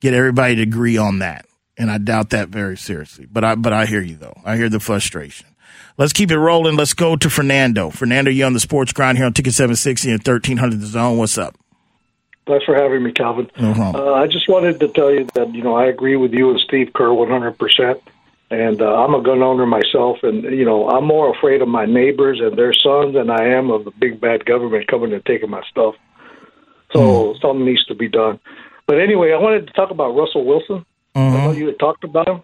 get 0.00 0.14
everybody 0.14 0.56
to 0.56 0.62
agree 0.62 0.96
on 0.96 1.20
that 1.20 1.46
and 1.80 1.90
I 1.90 1.96
doubt 1.96 2.30
that 2.30 2.50
very 2.50 2.76
seriously. 2.76 3.26
But 3.26 3.42
I 3.42 3.54
but 3.54 3.72
I 3.72 3.86
hear 3.86 4.02
you 4.02 4.16
though. 4.16 4.38
I 4.44 4.56
hear 4.56 4.68
the 4.68 4.80
frustration. 4.80 5.46
Let's 5.96 6.12
keep 6.12 6.30
it 6.30 6.38
rolling. 6.38 6.76
Let's 6.76 6.94
go 6.94 7.16
to 7.16 7.30
Fernando. 7.30 7.90
Fernando, 7.90 8.30
you 8.30 8.44
on 8.44 8.52
the 8.52 8.60
sports 8.60 8.92
grind 8.92 9.18
here 9.18 9.26
on 9.26 9.32
Ticket 9.32 9.54
760 9.54 10.10
and 10.10 10.18
1300 10.18 10.80
The 10.80 10.86
Zone. 10.86 11.18
What's 11.18 11.38
up? 11.38 11.56
Thanks 12.46 12.64
for 12.64 12.74
having 12.74 13.02
me, 13.02 13.12
Calvin. 13.12 13.50
Uh-huh. 13.56 13.92
Uh, 13.94 14.14
I 14.14 14.26
just 14.26 14.48
wanted 14.48 14.80
to 14.80 14.88
tell 14.88 15.12
you 15.12 15.26
that 15.34 15.54
you 15.54 15.62
know 15.62 15.74
I 15.74 15.86
agree 15.86 16.16
with 16.16 16.32
you 16.32 16.50
and 16.50 16.60
Steve 16.60 16.92
Kerr 16.92 17.12
100. 17.12 17.56
And 18.50 18.82
uh, 18.82 19.04
I'm 19.04 19.14
a 19.14 19.22
gun 19.22 19.42
owner 19.42 19.64
myself, 19.64 20.18
and 20.22 20.42
you 20.42 20.64
know 20.64 20.88
I'm 20.88 21.04
more 21.04 21.32
afraid 21.32 21.62
of 21.62 21.68
my 21.68 21.86
neighbors 21.86 22.40
and 22.42 22.58
their 22.58 22.72
sons 22.72 23.14
than 23.14 23.30
I 23.30 23.46
am 23.46 23.70
of 23.70 23.84
the 23.84 23.92
big 23.92 24.20
bad 24.20 24.44
government 24.44 24.88
coming 24.88 25.12
and 25.12 25.24
taking 25.24 25.50
my 25.50 25.62
stuff. 25.70 25.94
So 26.92 26.98
mm. 26.98 27.40
something 27.40 27.64
needs 27.64 27.84
to 27.86 27.94
be 27.94 28.08
done. 28.08 28.40
But 28.86 29.00
anyway, 29.00 29.32
I 29.32 29.38
wanted 29.38 29.68
to 29.68 29.72
talk 29.74 29.92
about 29.92 30.16
Russell 30.16 30.44
Wilson. 30.44 30.84
Mm-hmm. 31.14 31.36
I 31.36 31.44
know 31.44 31.52
you 31.52 31.66
had 31.66 31.78
talked 31.78 32.02
about 32.02 32.26
him, 32.26 32.42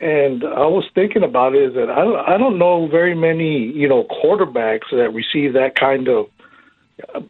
and 0.00 0.42
I 0.42 0.66
was 0.66 0.88
thinking 0.94 1.22
about 1.22 1.54
it 1.54 1.64
is 1.64 1.74
that 1.74 1.90
I 1.90 2.02
don't, 2.02 2.28
I 2.28 2.38
don't 2.38 2.58
know 2.58 2.88
very 2.88 3.14
many 3.14 3.70
you 3.72 3.88
know 3.88 4.04
quarterbacks 4.04 4.90
that 4.90 5.10
receive 5.12 5.52
that 5.52 5.74
kind 5.74 6.08
of 6.08 6.26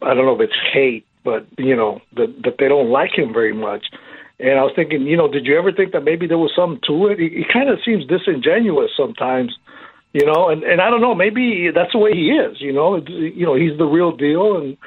I 0.01 0.13
don't 0.13 0.25
know 0.25 0.35
if 0.35 0.41
it's 0.41 0.59
hate, 0.71 1.05
but 1.23 1.45
you 1.57 1.75
know 1.75 2.01
that 2.15 2.33
that 2.43 2.55
they 2.57 2.67
don't 2.67 2.89
like 2.89 3.17
him 3.17 3.33
very 3.33 3.53
much. 3.53 3.85
And 4.39 4.59
I 4.59 4.63
was 4.63 4.73
thinking, 4.75 5.03
you 5.03 5.15
know, 5.15 5.31
did 5.31 5.45
you 5.45 5.57
ever 5.57 5.71
think 5.71 5.93
that 5.93 6.03
maybe 6.03 6.27
there 6.27 6.37
was 6.37 6.51
something 6.55 6.81
to 6.87 7.07
it? 7.07 7.19
He, 7.19 7.29
he 7.29 7.45
kind 7.51 7.69
of 7.69 7.79
seems 7.85 8.05
disingenuous 8.05 8.91
sometimes, 8.97 9.55
you 10.11 10.25
know. 10.25 10.49
And 10.49 10.63
and 10.63 10.81
I 10.81 10.89
don't 10.89 11.01
know, 11.01 11.15
maybe 11.15 11.69
that's 11.73 11.93
the 11.93 11.99
way 11.99 12.13
he 12.13 12.31
is. 12.31 12.59
You 12.59 12.73
know, 12.73 12.97
you 12.97 13.45
know, 13.45 13.55
he's 13.55 13.77
the 13.77 13.85
real 13.85 14.15
deal, 14.15 14.57
and 14.57 14.77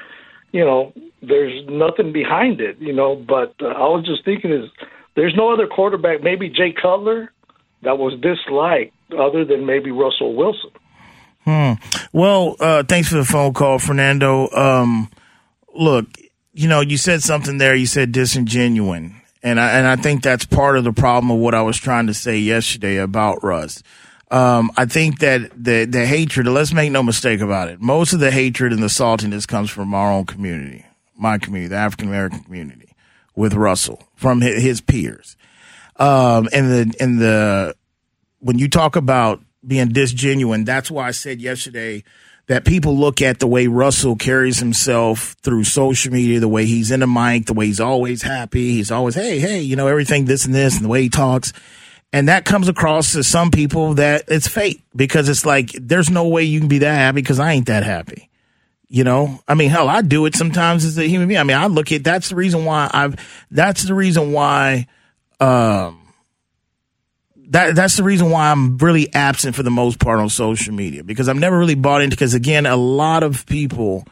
you 0.51 0.63
know, 0.63 0.93
there's 1.21 1.65
nothing 1.67 2.11
behind 2.11 2.59
it. 2.61 2.77
You 2.79 2.93
know, 2.93 3.15
but 3.15 3.55
uh, 3.61 3.67
I 3.67 3.87
was 3.87 4.05
just 4.05 4.25
thinking 4.25 4.51
is 4.51 4.69
there's 5.15 5.35
no 5.35 5.51
other 5.51 5.67
quarterback, 5.67 6.21
maybe 6.21 6.49
Jay 6.49 6.73
Cutler, 6.79 7.31
that 7.83 7.97
was 7.97 8.19
disliked 8.21 8.93
other 9.17 9.45
than 9.45 9.65
maybe 9.65 9.91
Russell 9.91 10.35
Wilson. 10.35 10.71
Hmm. 11.45 11.73
Well, 12.11 12.57
uh, 12.59 12.83
thanks 12.83 13.07
for 13.07 13.15
the 13.15 13.25
phone 13.25 13.53
call, 13.53 13.79
Fernando. 13.79 14.49
Um, 14.49 15.09
look, 15.73 16.05
you 16.53 16.67
know, 16.67 16.81
you 16.81 16.97
said 16.97 17.21
something 17.23 17.57
there. 17.57 17.73
You 17.73 17.85
said 17.85 18.11
disingenuine. 18.11 19.16
And 19.43 19.59
I, 19.59 19.77
and 19.77 19.87
I 19.87 19.95
think 19.95 20.23
that's 20.23 20.45
part 20.45 20.77
of 20.77 20.83
the 20.83 20.93
problem 20.93 21.31
of 21.31 21.37
what 21.37 21.53
I 21.53 21.61
was 21.61 21.77
trying 21.77 22.07
to 22.07 22.13
say 22.13 22.37
yesterday 22.37 22.97
about 22.97 23.43
Russ. 23.43 23.83
Um, 24.29 24.71
I 24.75 24.85
think 24.85 25.19
that 25.19 25.51
the, 25.55 25.85
the 25.85 26.05
hatred, 26.05 26.47
let's 26.47 26.73
make 26.73 26.91
no 26.91 27.01
mistake 27.01 27.39
about 27.39 27.69
it. 27.69 27.79
Most 27.79 28.13
of 28.13 28.19
the 28.19 28.31
hatred 28.31 28.73
and 28.73 28.83
the 28.83 28.87
saltiness 28.87 29.47
comes 29.47 29.69
from 29.69 29.93
our 29.93 30.11
own 30.11 30.25
community, 30.25 30.85
my 31.15 31.37
community, 31.37 31.69
the 31.69 31.77
African 31.77 32.09
American 32.09 32.39
community 32.39 32.93
with 33.35 33.53
Russell 33.53 34.03
from 34.15 34.41
his, 34.41 34.81
peers. 34.81 35.37
Um, 35.95 36.49
and 36.51 36.71
the, 36.71 36.95
and 36.99 37.19
the, 37.19 37.75
when 38.39 38.59
you 38.59 38.67
talk 38.67 38.95
about 38.95 39.41
being 39.65 39.89
disgenuine, 39.89 40.65
that's 40.65 40.91
why 40.91 41.07
I 41.07 41.11
said 41.11 41.39
yesterday, 41.39 42.03
that 42.47 42.65
people 42.65 42.97
look 42.97 43.21
at 43.21 43.39
the 43.39 43.47
way 43.47 43.67
Russell 43.67 44.15
carries 44.15 44.59
himself 44.59 45.35
through 45.41 45.65
social 45.65 46.13
media, 46.13 46.39
the 46.39 46.47
way 46.47 46.65
he's 46.65 46.91
in 46.91 47.01
the 47.01 47.07
mic, 47.07 47.45
the 47.45 47.53
way 47.53 47.67
he's 47.67 47.81
always 47.81 48.21
happy. 48.21 48.71
He's 48.71 48.89
always, 48.89 49.15
hey, 49.15 49.39
hey, 49.39 49.59
you 49.59 49.75
know, 49.75 49.87
everything 49.87 50.25
this 50.25 50.45
and 50.45 50.55
this 50.55 50.75
and 50.75 50.85
the 50.85 50.89
way 50.89 51.03
he 51.03 51.09
talks. 51.09 51.51
And 52.13 52.29
that 52.29 52.45
comes 52.45 52.69
across 52.69 53.11
to 53.11 53.23
some 53.23 53.51
people 53.51 53.95
that 53.95 54.23
it's 54.29 54.47
fake 54.47 54.81
because 54.95 55.27
it's 55.27 55.45
like, 55.45 55.71
there's 55.73 56.09
no 56.09 56.29
way 56.29 56.43
you 56.43 56.59
can 56.59 56.69
be 56.69 56.79
that 56.79 56.95
happy 56.95 57.21
because 57.21 57.39
I 57.39 57.51
ain't 57.51 57.67
that 57.67 57.83
happy. 57.83 58.29
You 58.87 59.03
know, 59.03 59.41
I 59.45 59.53
mean, 59.53 59.69
hell, 59.69 59.89
I 59.89 60.01
do 60.01 60.25
it 60.25 60.35
sometimes 60.35 60.85
as 60.85 60.97
a 60.97 61.05
human 61.05 61.27
being. 61.27 61.41
I 61.41 61.43
mean, 61.43 61.57
I 61.57 61.67
look 61.67 61.91
at, 61.91 62.05
that's 62.05 62.29
the 62.29 62.35
reason 62.35 62.63
why 62.63 62.89
I've, 62.93 63.17
that's 63.51 63.83
the 63.83 63.93
reason 63.93 64.31
why, 64.31 64.87
um, 65.41 66.06
that 67.49 67.75
that's 67.75 67.97
the 67.97 68.03
reason 68.03 68.29
why 68.29 68.51
I'm 68.51 68.77
really 68.77 69.13
absent 69.13 69.55
for 69.55 69.63
the 69.63 69.71
most 69.71 69.99
part 69.99 70.19
on 70.19 70.29
social 70.29 70.73
media 70.73 71.03
because 71.03 71.29
I've 71.29 71.39
never 71.39 71.57
really 71.57 71.75
bought 71.75 72.01
into 72.01 72.15
because 72.15 72.33
again 72.33 72.65
a 72.65 72.75
lot 72.75 73.23
of 73.23 73.45
people 73.45 74.05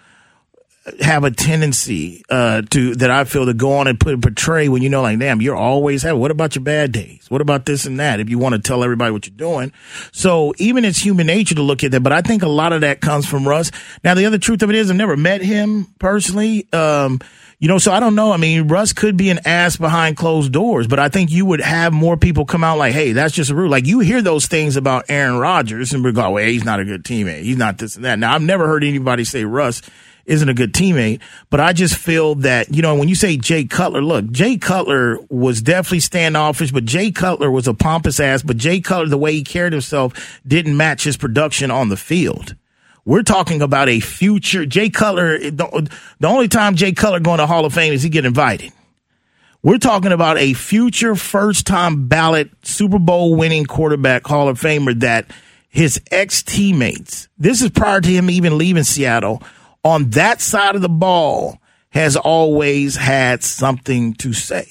have 1.01 1.23
a 1.23 1.31
tendency 1.31 2.23
uh, 2.29 2.61
to 2.69 2.95
that 2.95 3.09
I 3.09 3.23
feel 3.23 3.47
to 3.47 3.53
go 3.53 3.77
on 3.77 3.87
and 3.87 3.99
put 3.99 4.21
portray 4.21 4.69
when 4.69 4.83
you 4.83 4.89
know 4.89 5.01
like 5.01 5.17
damn 5.17 5.41
you're 5.41 5.55
always 5.55 6.03
happy. 6.03 6.17
What 6.17 6.31
about 6.31 6.55
your 6.55 6.63
bad 6.63 6.91
days? 6.91 7.25
What 7.29 7.41
about 7.41 7.65
this 7.65 7.85
and 7.85 7.99
that? 7.99 8.19
If 8.19 8.29
you 8.29 8.37
want 8.37 8.53
to 8.53 8.61
tell 8.61 8.83
everybody 8.83 9.11
what 9.11 9.25
you're 9.25 9.35
doing, 9.35 9.71
so 10.11 10.53
even 10.57 10.85
it's 10.85 10.99
human 10.99 11.27
nature 11.27 11.55
to 11.55 11.63
look 11.63 11.83
at 11.83 11.91
that. 11.91 12.01
But 12.01 12.13
I 12.13 12.21
think 12.21 12.43
a 12.43 12.47
lot 12.47 12.71
of 12.71 12.81
that 12.81 13.01
comes 13.01 13.25
from 13.25 13.47
Russ. 13.47 13.71
Now 14.03 14.13
the 14.13 14.25
other 14.25 14.37
truth 14.37 14.61
of 14.61 14.69
it 14.69 14.75
is 14.75 14.91
I've 14.91 14.97
never 14.97 15.17
met 15.17 15.41
him 15.41 15.87
personally. 15.97 16.67
Um, 16.71 17.19
you 17.57 17.69
know, 17.69 17.77
so 17.77 17.91
I 17.91 17.99
don't 17.99 18.15
know. 18.15 18.31
I 18.31 18.37
mean, 18.37 18.67
Russ 18.67 18.93
could 18.93 19.15
be 19.15 19.29
an 19.29 19.39
ass 19.45 19.77
behind 19.77 20.17
closed 20.17 20.51
doors, 20.51 20.87
but 20.87 20.99
I 20.99 21.09
think 21.09 21.31
you 21.31 21.45
would 21.45 21.61
have 21.61 21.93
more 21.93 22.17
people 22.17 22.45
come 22.45 22.63
out 22.63 22.77
like, 22.77 22.93
hey, 22.93 23.13
that's 23.13 23.33
just 23.33 23.49
rude. 23.49 23.71
Like 23.71 23.87
you 23.87 24.01
hear 24.01 24.21
those 24.21 24.45
things 24.45 24.75
about 24.75 25.05
Aaron 25.09 25.37
Rodgers 25.37 25.93
and 25.93 26.03
we 26.03 26.11
go, 26.11 26.31
well, 26.31 26.45
he's 26.45 26.65
not 26.65 26.81
a 26.81 26.85
good 26.85 27.03
teammate. 27.03 27.43
He's 27.43 27.57
not 27.57 27.77
this 27.77 27.95
and 27.95 28.03
that. 28.03 28.19
Now, 28.19 28.35
I've 28.35 28.41
never 28.41 28.67
heard 28.67 28.83
anybody 28.83 29.23
say 29.23 29.45
Russ 29.45 29.81
isn't 30.25 30.49
a 30.49 30.53
good 30.53 30.73
teammate, 30.73 31.21
but 31.49 31.59
I 31.59 31.73
just 31.73 31.95
feel 31.95 32.35
that, 32.35 32.73
you 32.73 32.81
know, 32.81 32.95
when 32.95 33.07
you 33.07 33.15
say 33.15 33.37
Jay 33.37 33.65
Cutler, 33.65 34.01
look, 34.01 34.31
Jay 34.31 34.57
Cutler 34.57 35.19
was 35.29 35.61
definitely 35.61 35.99
standoffish, 35.99 36.71
but 36.71 36.85
Jay 36.85 37.11
Cutler 37.11 37.51
was 37.51 37.67
a 37.67 37.73
pompous 37.73 38.19
ass, 38.19 38.41
but 38.41 38.57
Jay 38.57 38.81
Cutler, 38.81 39.07
the 39.07 39.17
way 39.17 39.33
he 39.33 39.43
carried 39.43 39.73
himself 39.73 40.41
didn't 40.45 40.75
match 40.75 41.03
his 41.03 41.17
production 41.17 41.71
on 41.71 41.89
the 41.89 41.97
field. 41.97 42.55
We're 43.05 43.23
talking 43.23 43.61
about 43.61 43.87
a 43.87 43.99
future 43.99 44.65
Jay 44.65 44.89
Cutler. 44.89 45.37
The, 45.37 45.89
the 46.19 46.27
only 46.27 46.47
time 46.47 46.75
Jay 46.75 46.91
Cutler 46.91 47.19
going 47.19 47.37
to 47.37 47.45
Hall 47.45 47.65
of 47.65 47.73
Fame 47.73 47.93
is 47.93 48.01
he 48.01 48.09
get 48.09 48.25
invited. 48.25 48.71
We're 49.61 49.77
talking 49.77 50.11
about 50.11 50.37
a 50.37 50.53
future 50.53 51.15
first 51.15 51.65
time 51.65 52.07
ballot 52.07 52.51
Super 52.63 52.99
Bowl 52.99 53.35
winning 53.35 53.65
quarterback 53.65 54.25
Hall 54.25 54.47
of 54.47 54.59
Famer 54.59 54.99
that 54.99 55.29
his 55.69 55.99
ex 56.11 56.41
teammates, 56.41 57.27
this 57.37 57.61
is 57.61 57.69
prior 57.69 57.99
to 57.99 58.09
him 58.09 58.29
even 58.29 58.57
leaving 58.57 58.83
Seattle, 58.83 59.41
on 59.85 60.09
that 60.09 60.41
side 60.41 60.75
of 60.75 60.81
the 60.81 60.89
ball 60.89 61.59
has 61.91 62.17
always 62.17 62.97
had 62.97 63.41
something 63.41 64.15
to 64.15 64.33
say. 64.33 64.67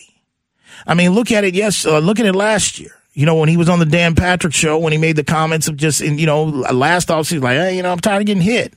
I 0.86 0.92
mean, 0.92 1.12
look 1.12 1.32
at 1.32 1.44
it. 1.44 1.54
Yes, 1.54 1.86
uh, 1.86 2.00
look 2.00 2.20
at 2.20 2.26
it 2.26 2.34
last 2.34 2.78
year 2.78 2.92
you 3.14 3.26
know, 3.26 3.36
when 3.36 3.48
he 3.48 3.56
was 3.56 3.68
on 3.68 3.78
the 3.78 3.86
Dan 3.86 4.16
Patrick 4.16 4.52
show, 4.52 4.78
when 4.78 4.92
he 4.92 4.98
made 4.98 5.16
the 5.16 5.24
comments 5.24 5.68
of 5.68 5.76
just, 5.76 6.00
you 6.00 6.26
know, 6.26 6.44
last 6.44 7.08
offseason, 7.08 7.42
like, 7.42 7.56
hey, 7.56 7.76
you 7.76 7.82
know, 7.82 7.92
I'm 7.92 8.00
tired 8.00 8.22
of 8.22 8.26
getting 8.26 8.42
hit. 8.42 8.74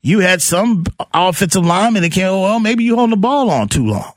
You 0.00 0.20
had 0.20 0.40
some 0.40 0.84
offensive 1.12 1.64
linemen 1.64 2.02
that 2.02 2.12
came, 2.12 2.26
well, 2.26 2.60
maybe 2.60 2.84
you 2.84 2.96
hold 2.96 3.12
the 3.12 3.16
ball 3.16 3.50
on 3.50 3.68
too 3.68 3.86
long. 3.86 4.12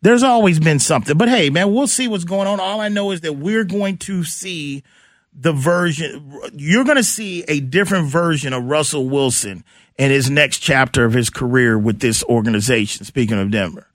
There's 0.00 0.22
always 0.22 0.60
been 0.60 0.78
something. 0.78 1.16
But 1.18 1.28
hey, 1.28 1.50
man, 1.50 1.72
we'll 1.72 1.86
see 1.86 2.06
what's 2.06 2.24
going 2.24 2.46
on. 2.46 2.60
All 2.60 2.80
I 2.80 2.88
know 2.88 3.10
is 3.10 3.22
that 3.22 3.34
we're 3.34 3.64
going 3.64 3.98
to 3.98 4.22
see 4.22 4.84
the 5.32 5.52
version, 5.52 6.40
you're 6.54 6.84
going 6.84 6.96
to 6.96 7.04
see 7.04 7.42
a 7.48 7.60
different 7.60 8.08
version 8.08 8.52
of 8.52 8.64
Russell 8.64 9.08
Wilson 9.08 9.64
in 9.98 10.10
his 10.10 10.30
next 10.30 10.58
chapter 10.58 11.04
of 11.04 11.12
his 11.12 11.30
career 11.30 11.78
with 11.78 12.00
this 12.00 12.24
organization, 12.24 13.04
speaking 13.04 13.38
of 13.38 13.50
Denver 13.50 13.86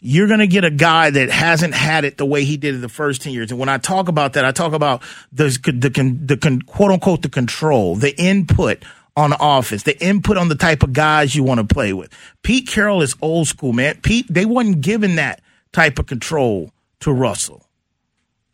you're 0.00 0.26
going 0.26 0.40
to 0.40 0.46
get 0.46 0.64
a 0.64 0.70
guy 0.70 1.10
that 1.10 1.30
hasn't 1.30 1.74
had 1.74 2.04
it 2.04 2.16
the 2.16 2.26
way 2.26 2.44
he 2.44 2.56
did 2.56 2.74
it 2.74 2.78
the 2.78 2.88
first 2.88 3.22
10 3.22 3.32
years. 3.32 3.50
And 3.50 3.60
when 3.60 3.68
I 3.68 3.78
talk 3.78 4.08
about 4.08 4.32
that, 4.34 4.44
I 4.44 4.52
talk 4.52 4.72
about 4.72 5.02
the, 5.32 5.48
the, 5.64 5.90
the, 5.90 6.36
the 6.36 6.62
quote 6.66 6.90
unquote, 6.90 7.22
the 7.22 7.28
control, 7.28 7.96
the 7.96 8.18
input 8.18 8.82
on 9.16 9.34
offense, 9.38 9.82
the 9.82 10.02
input 10.02 10.36
on 10.38 10.48
the 10.48 10.54
type 10.54 10.82
of 10.82 10.92
guys 10.92 11.34
you 11.34 11.42
want 11.42 11.60
to 11.60 11.74
play 11.74 11.92
with. 11.92 12.10
Pete 12.42 12.68
Carroll 12.68 13.02
is 13.02 13.14
old 13.20 13.48
school, 13.48 13.72
man. 13.72 14.00
Pete, 14.00 14.26
they 14.30 14.46
wasn't 14.46 14.80
given 14.80 15.16
that 15.16 15.42
type 15.72 15.98
of 15.98 16.06
control 16.06 16.72
to 17.00 17.12
Russell 17.12 17.66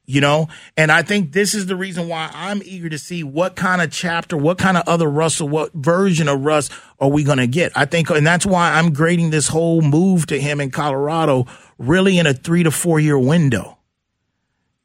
you 0.07 0.21
know? 0.21 0.49
And 0.77 0.91
I 0.91 1.03
think 1.03 1.33
this 1.33 1.55
is 1.55 1.67
the 1.67 1.77
reason 1.77 2.09
why 2.09 2.31
I'm 2.33 2.63
eager 2.65 2.89
to 2.89 2.99
see 2.99 3.23
what 3.23 3.57
kind 3.57 3.83
of 3.83 3.91
chapter, 3.91 4.37
what 4.37 4.59
kind 4.59 4.77
of 4.77 4.85
other 4.87 5.09
Russell, 5.09 5.49
what 5.49 5.73
version 5.75 6.29
of 6.29 6.45
Russ 6.45 6.71
are 7.01 7.11
we 7.11 7.25
going 7.25 7.39
to 7.39 7.47
get? 7.47 7.73
I 7.77 7.85
think, 7.85 8.09
and 8.11 8.27
that's 8.27 8.47
why 8.47 8.73
I'm 8.73 8.93
grading 8.93 9.31
this 9.31 9.49
whole 9.49 9.83
move 9.83 10.27
to 10.27 10.41
him 10.41 10.61
in 10.61 10.71
Colorado 10.71 11.47
really 11.79 12.19
in 12.19 12.27
a 12.27 12.33
three 12.33 12.63
to 12.63 12.71
four 12.71 13.01
year 13.01 13.19
window. 13.19 13.79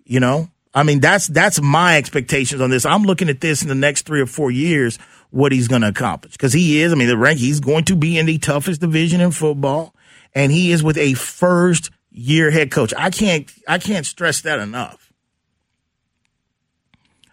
You 0.03 0.19
know? 0.19 0.49
I 0.73 0.83
mean, 0.83 0.99
that's, 0.99 1.27
that's 1.27 1.61
my 1.61 1.97
expectations 1.97 2.61
on 2.61 2.69
this. 2.69 2.85
I'm 2.85 3.03
looking 3.03 3.29
at 3.29 3.41
this 3.41 3.61
in 3.61 3.67
the 3.67 3.75
next 3.75 4.05
three 4.05 4.21
or 4.21 4.25
four 4.25 4.51
years, 4.51 4.97
what 5.29 5.51
he's 5.51 5.67
going 5.67 5.81
to 5.81 5.89
accomplish. 5.89 6.35
Cause 6.37 6.53
he 6.53 6.81
is, 6.81 6.91
I 6.91 6.95
mean, 6.95 7.07
the 7.07 7.17
rank, 7.17 7.39
he's 7.39 7.59
going 7.59 7.83
to 7.85 7.95
be 7.95 8.17
in 8.17 8.25
the 8.25 8.37
toughest 8.37 8.81
division 8.81 9.21
in 9.21 9.31
football 9.31 9.93
and 10.33 10.51
he 10.51 10.71
is 10.71 10.81
with 10.81 10.97
a 10.97 11.13
first 11.13 11.91
year 12.09 12.51
head 12.51 12.71
coach. 12.71 12.93
I 12.97 13.09
can't, 13.09 13.51
I 13.67 13.79
can't 13.79 14.05
stress 14.05 14.41
that 14.41 14.59
enough. 14.59 15.10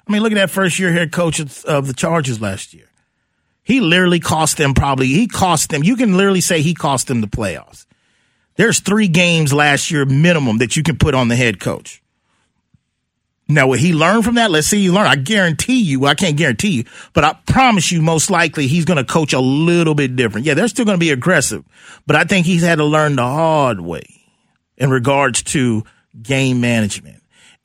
I 0.09 0.13
mean, 0.13 0.23
look 0.23 0.33
at 0.33 0.37
that 0.37 0.51
first 0.51 0.79
year 0.79 0.93
head 0.93 1.13
coach 1.13 1.39
of 1.39 1.87
the 1.87 1.95
Chargers 1.95 2.41
last 2.41 2.73
year. 2.73 2.87
He 3.63 3.81
literally 3.81 4.21
cost 4.21 4.57
them 4.57 4.73
probably, 4.73 5.09
he 5.09 5.27
cost 5.27 5.69
them, 5.69 5.85
you 5.85 5.97
can 5.97 6.17
literally 6.17 6.41
say 6.41 6.63
he 6.63 6.73
cost 6.73 7.07
them 7.07 7.21
the 7.21 7.27
playoffs. 7.27 7.85
There's 8.57 8.81
three 8.81 9.09
games 9.09 9.53
last 9.53 9.91
year 9.91 10.07
minimum 10.07 10.59
that 10.59 10.75
you 10.77 10.83
can 10.83 10.97
put 10.97 11.15
on 11.15 11.29
the 11.29 11.37
head 11.37 11.61
coach. 11.61 12.03
Now, 13.47 13.67
what 13.67 13.79
he 13.79 13.93
learned 13.93 14.25
from 14.25 14.35
that? 14.37 14.51
Let's 14.51 14.67
see 14.67 14.81
he 14.81 14.91
learned. 14.91 15.09
I 15.09 15.17
guarantee 15.17 15.81
you, 15.83 16.01
well, 16.01 16.11
I 16.11 16.15
can't 16.15 16.37
guarantee 16.37 16.71
you, 16.71 16.85
but 17.13 17.25
I 17.25 17.35
promise 17.47 17.93
you, 17.93 18.03
most 18.03 18.31
likely 18.31 18.67
he's 18.67 18.85
going 18.85 18.99
to 18.99 19.05
coach 19.05 19.33
a 19.33 19.41
little 19.41 19.95
bit 19.95 20.17
different. 20.17 20.47
Yeah, 20.47 20.55
they're 20.55 20.69
still 20.69 20.85
going 20.85 20.99
to 20.99 21.01
be 21.01 21.11
aggressive, 21.11 21.65
but 22.07 22.17
I 22.17 22.25
think 22.25 22.47
he's 22.47 22.63
had 22.63 22.77
to 22.77 22.85
learn 22.85 23.17
the 23.17 23.23
hard 23.23 23.81
way 23.81 24.05
in 24.77 24.91
regards 24.91 25.43
to 25.45 25.85
game 26.23 26.61
management 26.61 27.18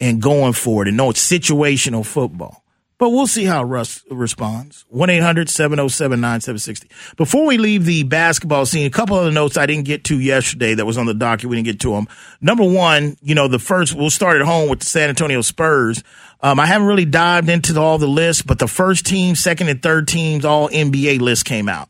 and 0.03 0.21
going 0.21 0.51
for 0.51 0.83
it 0.83 0.89
and 0.89 0.97
know 0.97 1.11
it's 1.11 1.25
situational 1.25 2.05
football. 2.05 2.61
But 2.97 3.09
we'll 3.09 3.27
see 3.27 3.45
how 3.45 3.63
Russ 3.63 4.03
responds. 4.11 4.85
1 4.89 5.09
800 5.09 5.49
707 5.49 6.19
9760. 6.19 7.15
Before 7.15 7.45
we 7.45 7.57
leave 7.57 7.85
the 7.85 8.03
basketball 8.03 8.65
scene, 8.65 8.85
a 8.85 8.89
couple 8.89 9.17
other 9.17 9.31
notes 9.31 9.57
I 9.57 9.65
didn't 9.65 9.85
get 9.85 10.03
to 10.05 10.19
yesterday 10.19 10.73
that 10.73 10.85
was 10.85 10.97
on 10.97 11.05
the 11.05 11.13
docket. 11.13 11.49
We 11.49 11.55
didn't 11.55 11.65
get 11.67 11.79
to 11.81 11.91
them. 11.91 12.07
Number 12.41 12.63
one, 12.63 13.15
you 13.21 13.33
know, 13.33 13.47
the 13.47 13.59
first, 13.59 13.95
we'll 13.95 14.09
start 14.09 14.39
at 14.41 14.45
home 14.45 14.69
with 14.69 14.81
the 14.81 14.85
San 14.85 15.09
Antonio 15.09 15.41
Spurs. 15.41 16.03
Um, 16.41 16.59
I 16.59 16.65
haven't 16.65 16.87
really 16.87 17.05
dived 17.05 17.49
into 17.49 17.79
all 17.79 17.97
the 17.97 18.07
lists, 18.07 18.41
but 18.41 18.59
the 18.59 18.67
first 18.67 19.05
team, 19.05 19.35
second, 19.35 19.69
and 19.69 19.81
third 19.81 20.07
teams, 20.07 20.43
all 20.43 20.67
NBA 20.69 21.21
lists 21.21 21.43
came 21.43 21.69
out. 21.69 21.89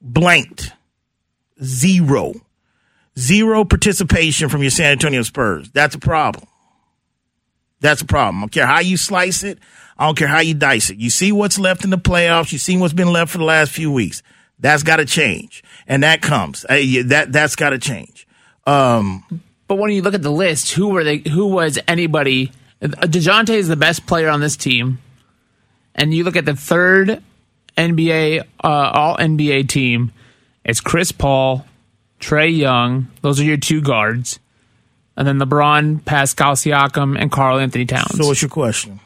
Blanked. 0.00 0.72
Zero. 1.62 2.32
Zero 3.18 3.64
participation 3.64 4.48
from 4.48 4.62
your 4.62 4.70
San 4.70 4.92
Antonio 4.92 5.22
Spurs. 5.22 5.70
That's 5.70 5.94
a 5.94 5.98
problem. 5.98 6.47
That's 7.80 8.02
a 8.02 8.06
problem. 8.06 8.38
I 8.38 8.40
don't 8.42 8.52
care 8.52 8.66
how 8.66 8.80
you 8.80 8.96
slice 8.96 9.42
it. 9.42 9.58
I 9.98 10.06
don't 10.06 10.16
care 10.16 10.28
how 10.28 10.40
you 10.40 10.54
dice 10.54 10.90
it. 10.90 10.98
You 10.98 11.10
see 11.10 11.32
what's 11.32 11.58
left 11.58 11.84
in 11.84 11.90
the 11.90 11.98
playoffs. 11.98 12.52
You 12.52 12.58
see 12.58 12.76
what's 12.76 12.94
been 12.94 13.12
left 13.12 13.32
for 13.32 13.38
the 13.38 13.44
last 13.44 13.72
few 13.72 13.90
weeks. 13.90 14.22
That's 14.60 14.82
got 14.82 14.96
to 14.96 15.04
change, 15.04 15.62
and 15.86 16.02
that 16.02 16.20
comes. 16.20 16.64
Uh, 16.64 16.78
that 17.06 17.28
that's 17.30 17.54
got 17.54 17.70
to 17.70 17.78
change. 17.78 18.26
Um, 18.66 19.42
but 19.68 19.76
when 19.76 19.90
you 19.90 20.02
look 20.02 20.14
at 20.14 20.22
the 20.22 20.32
list, 20.32 20.72
who 20.72 20.88
were 20.88 21.04
they? 21.04 21.18
Who 21.18 21.46
was 21.46 21.78
anybody? 21.86 22.52
Dejounte 22.80 23.50
is 23.50 23.68
the 23.68 23.76
best 23.76 24.06
player 24.06 24.28
on 24.28 24.40
this 24.40 24.56
team, 24.56 24.98
and 25.94 26.12
you 26.12 26.24
look 26.24 26.36
at 26.36 26.44
the 26.44 26.56
third 26.56 27.22
NBA 27.76 28.40
uh, 28.62 28.68
All 28.68 29.16
NBA 29.16 29.68
team. 29.68 30.12
It's 30.64 30.80
Chris 30.80 31.12
Paul, 31.12 31.64
Trae 32.20 32.56
Young. 32.56 33.08
Those 33.22 33.40
are 33.40 33.44
your 33.44 33.56
two 33.56 33.80
guards 33.80 34.40
and 35.18 35.26
then 35.26 35.40
LeBron, 35.40 36.04
Pascal 36.04 36.54
Siakam, 36.54 37.20
and 37.20 37.30
Karl-Anthony 37.32 37.86
Towns. 37.86 38.16
So, 38.16 38.26
what's 38.26 38.40
your 38.40 38.48
question? 38.48 39.00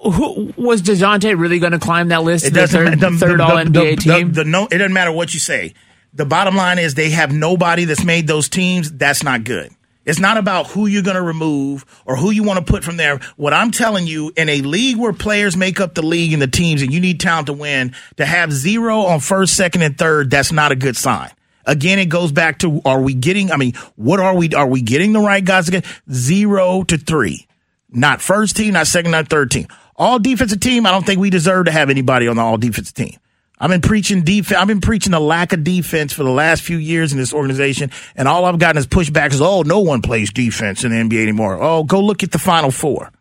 Who, 0.00 0.52
was 0.56 0.82
Dejounte 0.82 1.38
really 1.38 1.60
going 1.60 1.70
to 1.70 1.78
climb 1.78 2.08
that 2.08 2.24
list? 2.24 2.44
It 2.44 2.52
doesn't 2.52 2.98
the 2.98 3.10
third, 3.10 3.12
the, 3.12 3.18
third 3.18 3.40
All 3.40 3.52
NBA 3.52 4.00
team. 4.00 4.32
The, 4.32 4.42
no, 4.42 4.64
it 4.66 4.78
doesn't 4.78 4.92
matter 4.92 5.12
what 5.12 5.32
you 5.32 5.38
say. 5.38 5.74
the 6.12 6.26
bottom 6.26 6.56
line 6.56 6.80
is 6.80 6.94
they 6.94 7.10
have 7.10 7.32
nobody 7.32 7.84
that's 7.84 8.04
made 8.04 8.26
those 8.26 8.48
teams. 8.48 8.90
That's 8.90 9.22
not 9.22 9.44
good. 9.44 9.70
It's 10.04 10.18
not 10.18 10.36
about 10.36 10.66
who 10.66 10.88
you're 10.88 11.04
going 11.04 11.14
to 11.14 11.22
remove 11.22 11.84
or 12.04 12.16
who 12.16 12.32
you 12.32 12.42
want 12.42 12.58
to 12.58 12.64
put 12.64 12.82
from 12.82 12.96
there. 12.96 13.20
What 13.36 13.52
I'm 13.52 13.70
telling 13.70 14.08
you, 14.08 14.32
in 14.36 14.48
a 14.48 14.62
league 14.62 14.96
where 14.96 15.12
players 15.12 15.56
make 15.56 15.78
up 15.78 15.94
the 15.94 16.02
league 16.02 16.32
and 16.32 16.42
the 16.42 16.48
teams 16.48 16.82
and 16.82 16.92
you 16.92 16.98
need 16.98 17.20
talent 17.20 17.46
to 17.46 17.52
win, 17.52 17.94
to 18.16 18.26
have 18.26 18.52
zero 18.52 19.02
on 19.02 19.20
first, 19.20 19.54
second, 19.54 19.82
and 19.82 19.96
third, 19.96 20.28
that's 20.28 20.50
not 20.50 20.72
a 20.72 20.76
good 20.76 20.96
sign. 20.96 21.30
Again, 21.66 21.98
it 21.98 22.06
goes 22.06 22.32
back 22.32 22.58
to 22.58 22.80
are 22.84 23.00
we 23.00 23.14
getting, 23.14 23.52
I 23.52 23.56
mean, 23.56 23.74
what 23.96 24.20
are 24.20 24.34
we, 24.34 24.52
are 24.54 24.66
we 24.66 24.82
getting 24.82 25.12
the 25.12 25.20
right 25.20 25.44
guys 25.44 25.68
again? 25.68 25.82
Zero 26.10 26.82
to 26.84 26.98
three. 26.98 27.46
Not 27.90 28.20
first 28.20 28.56
team, 28.56 28.74
not 28.74 28.86
second, 28.86 29.10
not 29.10 29.28
third 29.28 29.50
team. 29.50 29.68
All 29.96 30.18
defensive 30.18 30.60
team, 30.60 30.86
I 30.86 30.90
don't 30.90 31.04
think 31.04 31.20
we 31.20 31.30
deserve 31.30 31.66
to 31.66 31.72
have 31.72 31.90
anybody 31.90 32.26
on 32.26 32.36
the 32.36 32.42
all 32.42 32.56
defensive 32.56 32.94
team. 32.94 33.16
I've 33.62 33.70
been 33.70 33.80
preaching 33.80 34.22
defense. 34.24 34.58
I've 34.58 34.66
been 34.66 34.80
preaching 34.80 35.12
the 35.12 35.20
lack 35.20 35.52
of 35.52 35.62
defense 35.62 36.12
for 36.12 36.24
the 36.24 36.30
last 36.30 36.62
few 36.62 36.78
years 36.78 37.12
in 37.12 37.18
this 37.18 37.32
organization, 37.32 37.92
and 38.16 38.26
all 38.26 38.44
I've 38.44 38.58
gotten 38.58 38.76
is 38.76 38.88
pushback. 38.88 39.32
Is 39.32 39.40
oh, 39.40 39.62
no 39.62 39.78
one 39.78 40.02
plays 40.02 40.32
defense 40.32 40.82
in 40.82 40.90
the 40.90 40.96
NBA 40.96 41.22
anymore. 41.22 41.62
Oh, 41.62 41.84
go 41.84 42.00
look 42.00 42.24
at 42.24 42.32
the 42.32 42.40
Final 42.40 42.72
Four. 42.72 43.12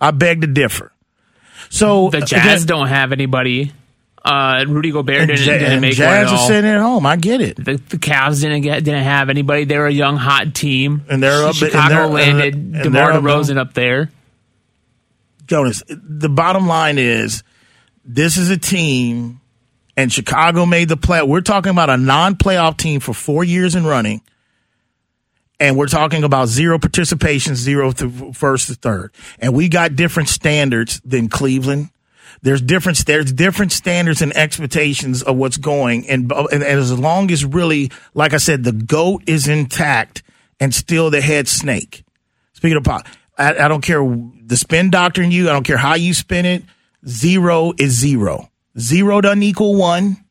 I 0.00 0.12
beg 0.12 0.42
to 0.42 0.46
differ. 0.46 0.92
So 1.68 2.10
The 2.10 2.18
uh, 2.18 2.26
Jazz 2.26 2.62
again, 2.62 2.66
don't 2.68 2.86
have 2.86 3.10
anybody. 3.10 3.72
Uh, 4.24 4.64
Rudy 4.68 4.92
Gobert 4.92 5.26
didn't, 5.26 5.40
Ja- 5.44 5.52
didn't 5.54 5.72
and 5.72 5.80
make 5.80 5.94
Jazz 5.94 6.06
one 6.06 6.14
are 6.14 6.18
at 6.20 6.26
all. 6.40 6.46
sitting 6.46 6.70
at 6.70 6.80
home. 6.80 7.04
I 7.06 7.16
get 7.16 7.40
it. 7.40 7.56
The, 7.56 7.74
the 7.88 7.96
Cavs 7.98 8.40
didn't 8.40 8.62
get 8.62 8.84
didn't 8.84 9.02
have 9.02 9.28
anybody. 9.30 9.64
They 9.64 9.76
were 9.78 9.86
a 9.88 9.92
young 9.92 10.16
hot 10.16 10.54
team, 10.54 11.04
And 11.08 11.20
they're 11.22 11.42
up- 11.42 11.48
and 11.48 11.56
Chicago 11.56 11.94
they're- 11.94 12.06
landed 12.06 12.54
and 12.54 12.82
DeMar 12.84 13.12
up- 13.12 13.22
DeRozan 13.24 13.56
up 13.58 13.74
there. 13.74 14.10
Jonas, 15.46 15.82
the 15.88 16.28
bottom 16.28 16.66
line 16.68 16.98
is 16.98 17.42
this 18.04 18.36
is 18.36 18.48
a 18.48 18.56
team, 18.56 19.40
and 19.96 20.12
Chicago 20.12 20.66
made 20.66 20.88
the 20.88 20.96
play. 20.96 21.20
We're 21.22 21.40
talking 21.40 21.70
about 21.70 21.90
a 21.90 21.96
non 21.96 22.36
playoff 22.36 22.76
team 22.76 23.00
for 23.00 23.12
four 23.12 23.42
years 23.44 23.74
in 23.74 23.84
running, 23.84 24.22
and 25.58 25.76
we're 25.76 25.88
talking 25.88 26.22
about 26.24 26.46
zero 26.48 26.78
participation, 26.78 27.56
zero 27.56 27.90
through 27.90 28.32
first 28.34 28.68
to 28.68 28.74
third. 28.74 29.12
And 29.40 29.52
we 29.52 29.68
got 29.68 29.96
different 29.96 30.28
standards 30.28 31.00
than 31.04 31.28
Cleveland. 31.28 31.90
There's 32.42 32.60
different 32.60 32.98
there's 33.06 33.32
different 33.32 33.70
standards 33.70 34.20
and 34.20 34.36
expectations 34.36 35.22
of 35.22 35.36
what's 35.36 35.56
going, 35.56 36.08
and, 36.08 36.30
and, 36.32 36.52
and 36.52 36.64
as 36.64 36.98
long 36.98 37.30
as 37.30 37.44
really, 37.44 37.90
like 38.14 38.34
I 38.34 38.38
said, 38.38 38.64
the 38.64 38.72
goat 38.72 39.22
is 39.26 39.46
intact 39.46 40.24
and 40.58 40.74
still 40.74 41.10
the 41.10 41.20
head 41.20 41.46
snake. 41.46 42.04
Speaking 42.52 42.76
of 42.76 42.84
pop, 42.84 43.06
I, 43.38 43.54
I 43.54 43.68
don't 43.68 43.80
care 43.80 44.02
the 44.02 44.56
spin 44.56 44.90
doctrine 44.90 45.30
you. 45.30 45.48
I 45.48 45.52
don't 45.52 45.64
care 45.64 45.76
how 45.76 45.94
you 45.94 46.14
spin 46.14 46.44
it. 46.44 46.64
Zero 47.06 47.72
is 47.78 47.98
zero. 47.98 48.50
Zero 48.78 49.20
doesn't 49.20 49.42
equal 49.42 49.76
one. 49.76 50.24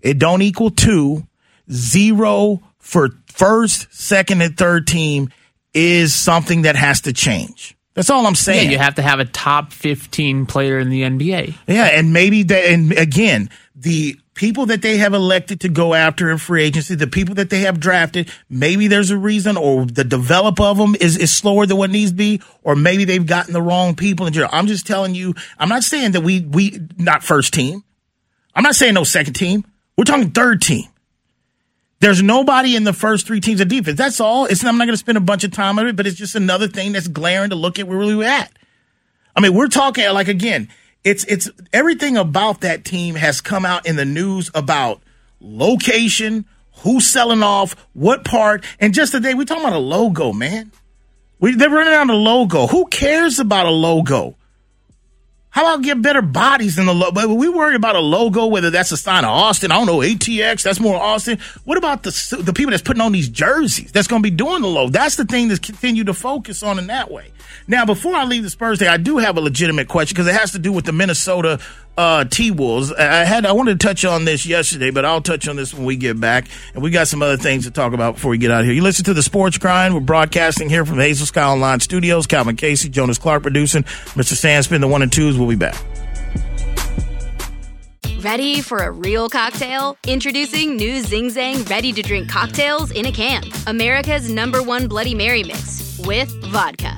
It 0.00 0.18
don't 0.18 0.42
equal 0.42 0.70
two. 0.70 1.26
Zero 1.70 2.62
for 2.78 3.10
first, 3.26 3.92
second, 3.92 4.42
and 4.42 4.56
third 4.56 4.86
team 4.86 5.30
is 5.74 6.14
something 6.14 6.62
that 6.62 6.76
has 6.76 7.02
to 7.02 7.12
change. 7.12 7.76
That's 7.98 8.10
all 8.10 8.24
I'm 8.28 8.34
Yeah, 8.34 8.36
saying. 8.36 8.70
you 8.70 8.78
have 8.78 8.94
to 8.94 9.02
have 9.02 9.18
a 9.18 9.24
top 9.24 9.72
fifteen 9.72 10.46
player 10.46 10.78
in 10.78 10.88
the 10.88 11.02
NBA. 11.02 11.52
Yeah, 11.66 11.86
and 11.86 12.12
maybe 12.12 12.44
that, 12.44 12.64
and 12.66 12.92
again, 12.92 13.50
the 13.74 14.16
people 14.34 14.66
that 14.66 14.82
they 14.82 14.98
have 14.98 15.14
elected 15.14 15.58
to 15.62 15.68
go 15.68 15.94
after 15.94 16.30
in 16.30 16.38
free 16.38 16.62
agency, 16.62 16.94
the 16.94 17.08
people 17.08 17.34
that 17.34 17.50
they 17.50 17.58
have 17.62 17.80
drafted, 17.80 18.30
maybe 18.48 18.86
there's 18.86 19.10
a 19.10 19.18
reason, 19.18 19.56
or 19.56 19.84
the 19.84 20.04
develop 20.04 20.60
of 20.60 20.76
them 20.78 20.94
is, 21.00 21.16
is 21.16 21.34
slower 21.36 21.66
than 21.66 21.76
what 21.76 21.90
needs 21.90 22.12
to 22.12 22.16
be, 22.16 22.40
or 22.62 22.76
maybe 22.76 23.04
they've 23.04 23.26
gotten 23.26 23.52
the 23.52 23.60
wrong 23.60 23.96
people 23.96 24.28
in 24.28 24.32
general. 24.32 24.50
I'm 24.54 24.68
just 24.68 24.86
telling 24.86 25.16
you, 25.16 25.34
I'm 25.58 25.68
not 25.68 25.82
saying 25.82 26.12
that 26.12 26.20
we, 26.20 26.42
we, 26.42 26.78
not 26.98 27.24
first 27.24 27.52
team. 27.52 27.82
I'm 28.54 28.62
not 28.62 28.76
saying 28.76 28.94
no 28.94 29.02
second 29.02 29.32
team. 29.32 29.64
We're 29.96 30.04
talking 30.04 30.30
third 30.30 30.62
team. 30.62 30.84
There's 32.00 32.22
nobody 32.22 32.76
in 32.76 32.84
the 32.84 32.92
first 32.92 33.26
three 33.26 33.40
teams 33.40 33.60
of 33.60 33.68
defense. 33.68 33.98
That's 33.98 34.20
all. 34.20 34.46
It's, 34.46 34.64
I'm 34.64 34.78
not 34.78 34.84
going 34.84 34.94
to 34.94 34.98
spend 34.98 35.18
a 35.18 35.22
bunch 35.22 35.42
of 35.42 35.50
time 35.50 35.78
on 35.78 35.88
it, 35.88 35.96
but 35.96 36.06
it's 36.06 36.16
just 36.16 36.36
another 36.36 36.68
thing 36.68 36.92
that's 36.92 37.08
glaring 37.08 37.50
to 37.50 37.56
look 37.56 37.78
at 37.78 37.88
where 37.88 37.98
we're 37.98 38.22
at. 38.22 38.52
I 39.34 39.40
mean, 39.40 39.54
we're 39.54 39.68
talking 39.68 40.08
like 40.12 40.28
again, 40.28 40.68
it's 41.04 41.24
it's 41.24 41.48
everything 41.72 42.16
about 42.16 42.60
that 42.62 42.84
team 42.84 43.14
has 43.14 43.40
come 43.40 43.64
out 43.64 43.86
in 43.86 43.96
the 43.96 44.04
news 44.04 44.50
about 44.54 45.00
location, 45.40 46.44
who's 46.82 47.06
selling 47.06 47.42
off, 47.42 47.76
what 47.92 48.24
part, 48.24 48.64
and 48.80 48.92
just 48.92 49.12
today 49.12 49.34
we're 49.34 49.44
talking 49.44 49.64
about 49.64 49.76
a 49.76 49.78
logo, 49.78 50.32
man. 50.32 50.72
We 51.38 51.54
they're 51.54 51.70
running 51.70 51.94
out 51.94 52.10
of 52.10 52.16
logo. 52.16 52.66
Who 52.66 52.86
cares 52.86 53.38
about 53.38 53.66
a 53.66 53.70
logo? 53.70 54.36
How 55.50 55.62
about 55.62 55.82
get 55.82 56.02
better 56.02 56.20
bodies 56.20 56.76
than 56.76 56.86
the 56.86 56.94
logo? 56.94 57.12
But 57.12 57.28
we 57.30 57.48
worry 57.48 57.74
about 57.74 57.96
a 57.96 58.00
logo, 58.00 58.46
whether 58.46 58.70
that's 58.70 58.92
a 58.92 58.96
sign 58.96 59.24
of 59.24 59.30
Austin. 59.30 59.72
I 59.72 59.76
don't 59.76 59.86
know 59.86 59.98
ATX. 59.98 60.62
That's 60.62 60.78
more 60.78 60.96
Austin. 60.96 61.38
What 61.64 61.78
about 61.78 62.02
the 62.02 62.40
the 62.42 62.52
people 62.52 62.70
that's 62.70 62.82
putting 62.82 63.00
on 63.00 63.12
these 63.12 63.28
jerseys? 63.28 63.90
That's 63.90 64.06
going 64.06 64.22
to 64.22 64.30
be 64.30 64.34
doing 64.34 64.60
the 64.60 64.68
logo. 64.68 64.90
That's 64.90 65.16
the 65.16 65.24
thing 65.24 65.48
that's 65.48 65.60
continue 65.60 66.04
to 66.04 66.14
focus 66.14 66.62
on 66.62 66.78
in 66.78 66.88
that 66.88 67.10
way. 67.10 67.32
Now, 67.66 67.86
before 67.86 68.14
I 68.14 68.24
leave 68.24 68.42
the 68.42 68.50
Spurs 68.50 68.78
day, 68.78 68.88
I 68.88 68.98
do 68.98 69.18
have 69.18 69.36
a 69.36 69.40
legitimate 69.40 69.88
question 69.88 70.14
because 70.14 70.26
it 70.26 70.34
has 70.34 70.52
to 70.52 70.58
do 70.58 70.70
with 70.72 70.84
the 70.84 70.92
Minnesota 70.92 71.60
uh, 71.98 72.24
T 72.24 72.52
Wolves. 72.52 72.92
I 72.92 73.24
had 73.24 73.44
I 73.44 73.52
wanted 73.52 73.78
to 73.78 73.86
touch 73.86 74.04
on 74.04 74.24
this 74.24 74.46
yesterday, 74.46 74.90
but 74.90 75.04
I'll 75.04 75.20
touch 75.20 75.48
on 75.48 75.56
this 75.56 75.74
when 75.74 75.84
we 75.84 75.96
get 75.96 76.18
back. 76.18 76.46
And 76.72 76.82
we 76.82 76.90
got 76.90 77.08
some 77.08 77.22
other 77.22 77.36
things 77.36 77.64
to 77.64 77.72
talk 77.72 77.92
about 77.92 78.14
before 78.14 78.30
we 78.30 78.38
get 78.38 78.52
out 78.52 78.60
of 78.60 78.66
here. 78.66 78.74
You 78.74 78.82
listen 78.82 79.04
to 79.06 79.14
the 79.14 79.22
Sports 79.22 79.58
Grind. 79.58 79.92
We're 79.92 80.00
broadcasting 80.00 80.70
here 80.70 80.86
from 80.86 80.98
Hazel 80.98 81.26
Sky 81.26 81.42
Online 81.42 81.80
Studios. 81.80 82.28
Calvin 82.28 82.56
Casey, 82.56 82.88
Jonas 82.88 83.18
Clark 83.18 83.42
producing. 83.42 83.82
Mr. 83.82 84.34
Sandspin, 84.34 84.80
the 84.80 84.88
one 84.88 85.02
and 85.02 85.12
twos. 85.12 85.36
We'll 85.36 85.48
be 85.48 85.56
back. 85.56 85.76
Ready 88.20 88.62
for 88.62 88.78
a 88.78 88.90
real 88.90 89.28
cocktail? 89.28 89.96
Introducing 90.06 90.76
new 90.76 91.02
Zing 91.02 91.30
Zang 91.30 91.68
ready 91.68 91.92
to 91.92 92.02
drink 92.02 92.28
cocktails 92.28 92.90
in 92.90 93.06
a 93.06 93.12
can. 93.12 93.44
America's 93.66 94.30
number 94.30 94.62
one 94.62 94.88
Bloody 94.88 95.14
Mary 95.14 95.44
mix 95.44 96.00
with 96.04 96.28
vodka, 96.46 96.97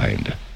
mind. 0.01 0.50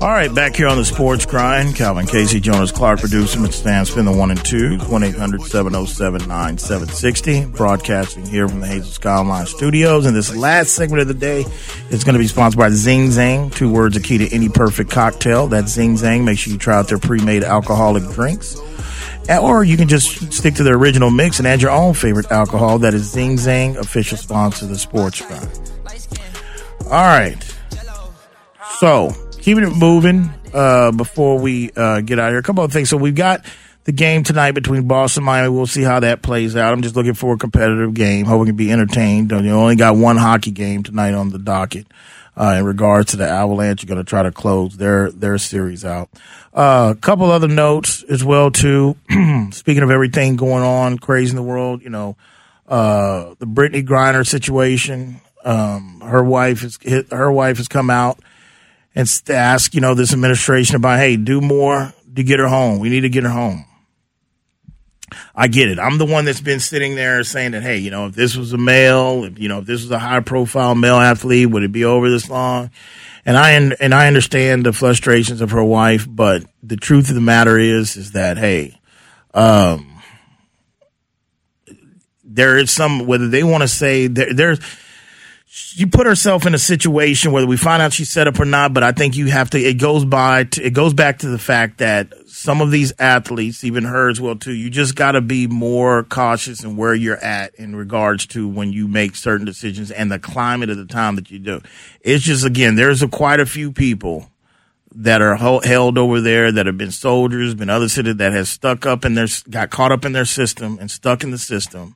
All 0.00 0.10
right, 0.10 0.32
back 0.32 0.54
here 0.54 0.68
on 0.68 0.76
the 0.76 0.84
Sports 0.84 1.26
Grind, 1.26 1.74
Calvin 1.74 2.06
Casey, 2.06 2.38
Jonas 2.38 2.70
Clark, 2.70 3.00
producer, 3.00 3.40
Mr. 3.40 3.52
Stan 3.52 3.84
Spin, 3.84 4.04
the 4.04 4.12
one 4.12 4.30
and 4.30 4.44
two, 4.44 4.78
1 4.78 5.02
800 5.02 5.42
707 5.42 6.28
9760. 6.28 7.46
Broadcasting 7.46 8.24
here 8.24 8.46
from 8.46 8.60
the 8.60 8.68
Hazel 8.68 8.92
Skyline 8.92 9.46
Studios. 9.46 10.06
And 10.06 10.14
this 10.14 10.36
last 10.36 10.74
segment 10.74 11.02
of 11.02 11.08
the 11.08 11.14
day 11.14 11.44
is 11.90 12.04
going 12.04 12.12
to 12.12 12.20
be 12.20 12.28
sponsored 12.28 12.60
by 12.60 12.70
Zing 12.70 13.08
Zang. 13.08 13.52
Two 13.52 13.72
words 13.72 13.96
are 13.96 14.00
key 14.00 14.18
to 14.18 14.32
any 14.32 14.48
perfect 14.48 14.88
cocktail. 14.88 15.48
That's 15.48 15.72
Zing 15.72 15.94
Zang. 15.96 16.22
Make 16.22 16.38
sure 16.38 16.52
you 16.52 16.60
try 16.60 16.76
out 16.76 16.86
their 16.86 16.98
pre 16.98 17.20
made 17.20 17.42
alcoholic 17.42 18.04
drinks. 18.12 18.56
Or 19.28 19.64
you 19.64 19.76
can 19.76 19.88
just 19.88 20.32
stick 20.32 20.54
to 20.54 20.62
the 20.62 20.70
original 20.70 21.10
mix 21.10 21.40
and 21.40 21.48
add 21.48 21.60
your 21.60 21.72
own 21.72 21.94
favorite 21.94 22.30
alcohol. 22.30 22.78
That 22.78 22.94
is 22.94 23.10
Zing 23.10 23.36
Zang, 23.36 23.76
official 23.76 24.16
sponsor 24.16 24.66
of 24.66 24.70
the 24.70 24.78
Sports 24.78 25.20
Grind. 25.22 25.48
All 26.84 26.92
right. 26.92 27.57
So, 28.78 29.10
keeping 29.40 29.64
it 29.64 29.74
moving 29.74 30.30
uh, 30.54 30.92
before 30.92 31.40
we 31.40 31.72
uh, 31.74 32.00
get 32.00 32.20
out 32.20 32.30
here. 32.30 32.38
A 32.38 32.42
couple 32.44 32.62
of 32.62 32.72
things. 32.72 32.88
So 32.88 32.96
we've 32.96 33.14
got 33.14 33.44
the 33.84 33.92
game 33.92 34.22
tonight 34.22 34.52
between 34.52 34.86
Boston 34.86 35.22
and 35.22 35.26
Miami. 35.26 35.48
We'll 35.48 35.66
see 35.66 35.82
how 35.82 35.98
that 35.98 36.22
plays 36.22 36.54
out. 36.54 36.72
I'm 36.72 36.82
just 36.82 36.94
looking 36.94 37.14
for 37.14 37.34
a 37.34 37.38
competitive 37.38 37.92
game. 37.94 38.26
Hope 38.26 38.40
we 38.40 38.46
can 38.46 38.54
be 38.54 38.70
entertained. 38.70 39.32
You 39.32 39.50
only 39.50 39.74
got 39.74 39.96
one 39.96 40.16
hockey 40.16 40.52
game 40.52 40.84
tonight 40.84 41.14
on 41.14 41.30
the 41.30 41.38
docket. 41.38 41.86
Uh, 42.36 42.54
in 42.58 42.64
regards 42.64 43.10
to 43.10 43.16
the 43.16 43.28
Avalanche, 43.28 43.82
you're 43.82 43.88
going 43.88 44.04
to 44.04 44.08
try 44.08 44.22
to 44.22 44.30
close 44.30 44.76
their 44.76 45.10
their 45.10 45.38
series 45.38 45.84
out. 45.84 46.08
Uh, 46.54 46.94
a 46.96 47.00
couple 47.00 47.32
other 47.32 47.48
notes 47.48 48.04
as 48.04 48.22
well 48.22 48.52
too. 48.52 48.94
Speaking 49.50 49.82
of 49.82 49.90
everything 49.90 50.36
going 50.36 50.62
on, 50.62 51.00
crazy 51.00 51.30
in 51.30 51.36
the 51.36 51.42
world, 51.42 51.82
you 51.82 51.90
know, 51.90 52.16
uh, 52.68 53.34
the 53.40 53.46
Brittney 53.46 53.84
Griner 53.84 54.24
situation. 54.24 55.20
Um, 55.44 56.00
her 56.00 56.22
wife 56.22 56.62
is 56.62 56.78
her 57.10 57.32
wife 57.32 57.56
has 57.56 57.66
come 57.66 57.90
out 57.90 58.20
and 58.98 59.22
ask, 59.30 59.74
you 59.74 59.80
know, 59.80 59.94
this 59.94 60.12
administration 60.12 60.74
about, 60.74 60.98
hey, 60.98 61.16
do 61.16 61.40
more 61.40 61.94
to 62.16 62.22
get 62.24 62.40
her 62.40 62.48
home. 62.48 62.80
We 62.80 62.88
need 62.88 63.02
to 63.02 63.08
get 63.08 63.22
her 63.22 63.30
home. 63.30 63.64
I 65.36 65.46
get 65.46 65.70
it. 65.70 65.78
I'm 65.78 65.98
the 65.98 66.04
one 66.04 66.24
that's 66.24 66.40
been 66.40 66.58
sitting 66.58 66.96
there 66.96 67.22
saying 67.22 67.52
that, 67.52 67.62
hey, 67.62 67.78
you 67.78 67.92
know, 67.92 68.06
if 68.06 68.16
this 68.16 68.34
was 68.36 68.52
a 68.52 68.58
male, 68.58 69.22
if, 69.22 69.38
you 69.38 69.48
know, 69.48 69.60
if 69.60 69.66
this 69.66 69.82
was 69.82 69.92
a 69.92 70.00
high 70.00 70.18
profile 70.18 70.74
male 70.74 70.96
athlete, 70.96 71.48
would 71.48 71.62
it 71.62 71.70
be 71.70 71.84
over 71.84 72.10
this 72.10 72.28
long? 72.28 72.72
And 73.24 73.36
I, 73.36 73.52
and 73.52 73.94
I 73.94 74.08
understand 74.08 74.66
the 74.66 74.72
frustrations 74.72 75.40
of 75.42 75.52
her 75.52 75.62
wife, 75.62 76.04
but 76.08 76.42
the 76.64 76.76
truth 76.76 77.08
of 77.08 77.14
the 77.14 77.20
matter 77.20 77.56
is, 77.56 77.96
is 77.96 78.12
that, 78.12 78.36
hey, 78.36 78.80
um, 79.32 80.02
there 82.24 82.58
is 82.58 82.72
some, 82.72 83.06
whether 83.06 83.28
they 83.28 83.44
want 83.44 83.62
to 83.62 83.68
say 83.68 84.08
there, 84.08 84.34
there's, 84.34 84.58
you 85.74 85.86
put 85.86 86.06
herself 86.06 86.46
in 86.46 86.54
a 86.54 86.58
situation 86.58 87.32
whether 87.32 87.46
we 87.46 87.56
find 87.56 87.82
out 87.82 87.92
she's 87.92 88.10
set 88.10 88.28
up 88.28 88.38
or 88.38 88.44
not 88.44 88.74
but 88.74 88.82
i 88.82 88.92
think 88.92 89.16
you 89.16 89.26
have 89.26 89.50
to 89.50 89.58
it 89.58 89.78
goes 89.78 90.04
by 90.04 90.44
to, 90.44 90.62
it 90.64 90.74
goes 90.74 90.92
back 90.92 91.18
to 91.18 91.28
the 91.28 91.38
fact 91.38 91.78
that 91.78 92.12
some 92.26 92.60
of 92.60 92.70
these 92.70 92.92
athletes 92.98 93.64
even 93.64 93.84
her 93.84 94.08
as 94.08 94.20
well 94.20 94.36
too 94.36 94.52
you 94.52 94.68
just 94.70 94.94
got 94.94 95.12
to 95.12 95.20
be 95.20 95.46
more 95.46 96.04
cautious 96.04 96.64
in 96.64 96.76
where 96.76 96.94
you're 96.94 97.16
at 97.16 97.54
in 97.54 97.74
regards 97.74 98.26
to 98.26 98.48
when 98.48 98.72
you 98.72 98.88
make 98.88 99.16
certain 99.16 99.46
decisions 99.46 99.90
and 99.90 100.10
the 100.10 100.18
climate 100.18 100.70
of 100.70 100.76
the 100.76 100.86
time 100.86 101.16
that 101.16 101.30
you 101.30 101.38
do. 101.38 101.60
It's 102.00 102.24
just 102.24 102.44
again 102.44 102.74
there's 102.74 103.02
a, 103.02 103.08
quite 103.08 103.40
a 103.40 103.46
few 103.46 103.72
people 103.72 104.30
that 104.94 105.20
are 105.20 105.36
held 105.36 105.98
over 105.98 106.20
there 106.20 106.50
that 106.50 106.66
have 106.66 106.78
been 106.78 106.90
soldiers 106.90 107.54
been 107.54 107.70
other 107.70 107.88
citizens 107.88 108.18
that 108.18 108.32
has 108.32 108.48
stuck 108.48 108.86
up 108.86 109.04
in 109.04 109.14
their 109.14 109.28
got 109.48 109.70
caught 109.70 109.92
up 109.92 110.04
in 110.04 110.12
their 110.12 110.24
system 110.24 110.78
and 110.80 110.90
stuck 110.90 111.22
in 111.22 111.30
the 111.30 111.38
system 111.38 111.94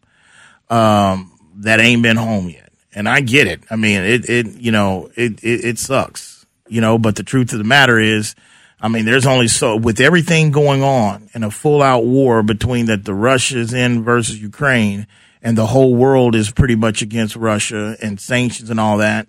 um, 0.70 1.32
that 1.56 1.80
ain't 1.80 2.02
been 2.02 2.16
home 2.16 2.48
yet 2.48 2.71
and 2.94 3.08
I 3.08 3.20
get 3.20 3.46
it. 3.46 3.62
I 3.70 3.76
mean, 3.76 4.00
it, 4.00 4.28
it, 4.28 4.46
you 4.58 4.72
know, 4.72 5.10
it, 5.16 5.42
it, 5.42 5.64
it 5.64 5.78
sucks, 5.78 6.46
you 6.68 6.80
know, 6.80 6.98
but 6.98 7.16
the 7.16 7.22
truth 7.22 7.52
of 7.52 7.58
the 7.58 7.64
matter 7.64 7.98
is, 7.98 8.34
I 8.80 8.88
mean, 8.88 9.04
there's 9.04 9.26
only 9.26 9.48
so, 9.48 9.76
with 9.76 10.00
everything 10.00 10.50
going 10.50 10.82
on 10.82 11.30
in 11.34 11.44
a 11.44 11.50
full 11.50 11.82
out 11.82 12.04
war 12.04 12.42
between 12.42 12.86
that 12.86 13.04
the 13.04 13.14
Russia's 13.14 13.72
in 13.72 14.02
versus 14.02 14.40
Ukraine 14.42 15.06
and 15.40 15.56
the 15.56 15.66
whole 15.66 15.94
world 15.94 16.34
is 16.34 16.50
pretty 16.50 16.74
much 16.74 17.00
against 17.00 17.36
Russia 17.36 17.96
and 18.02 18.20
sanctions 18.20 18.70
and 18.70 18.80
all 18.80 18.98
that. 18.98 19.28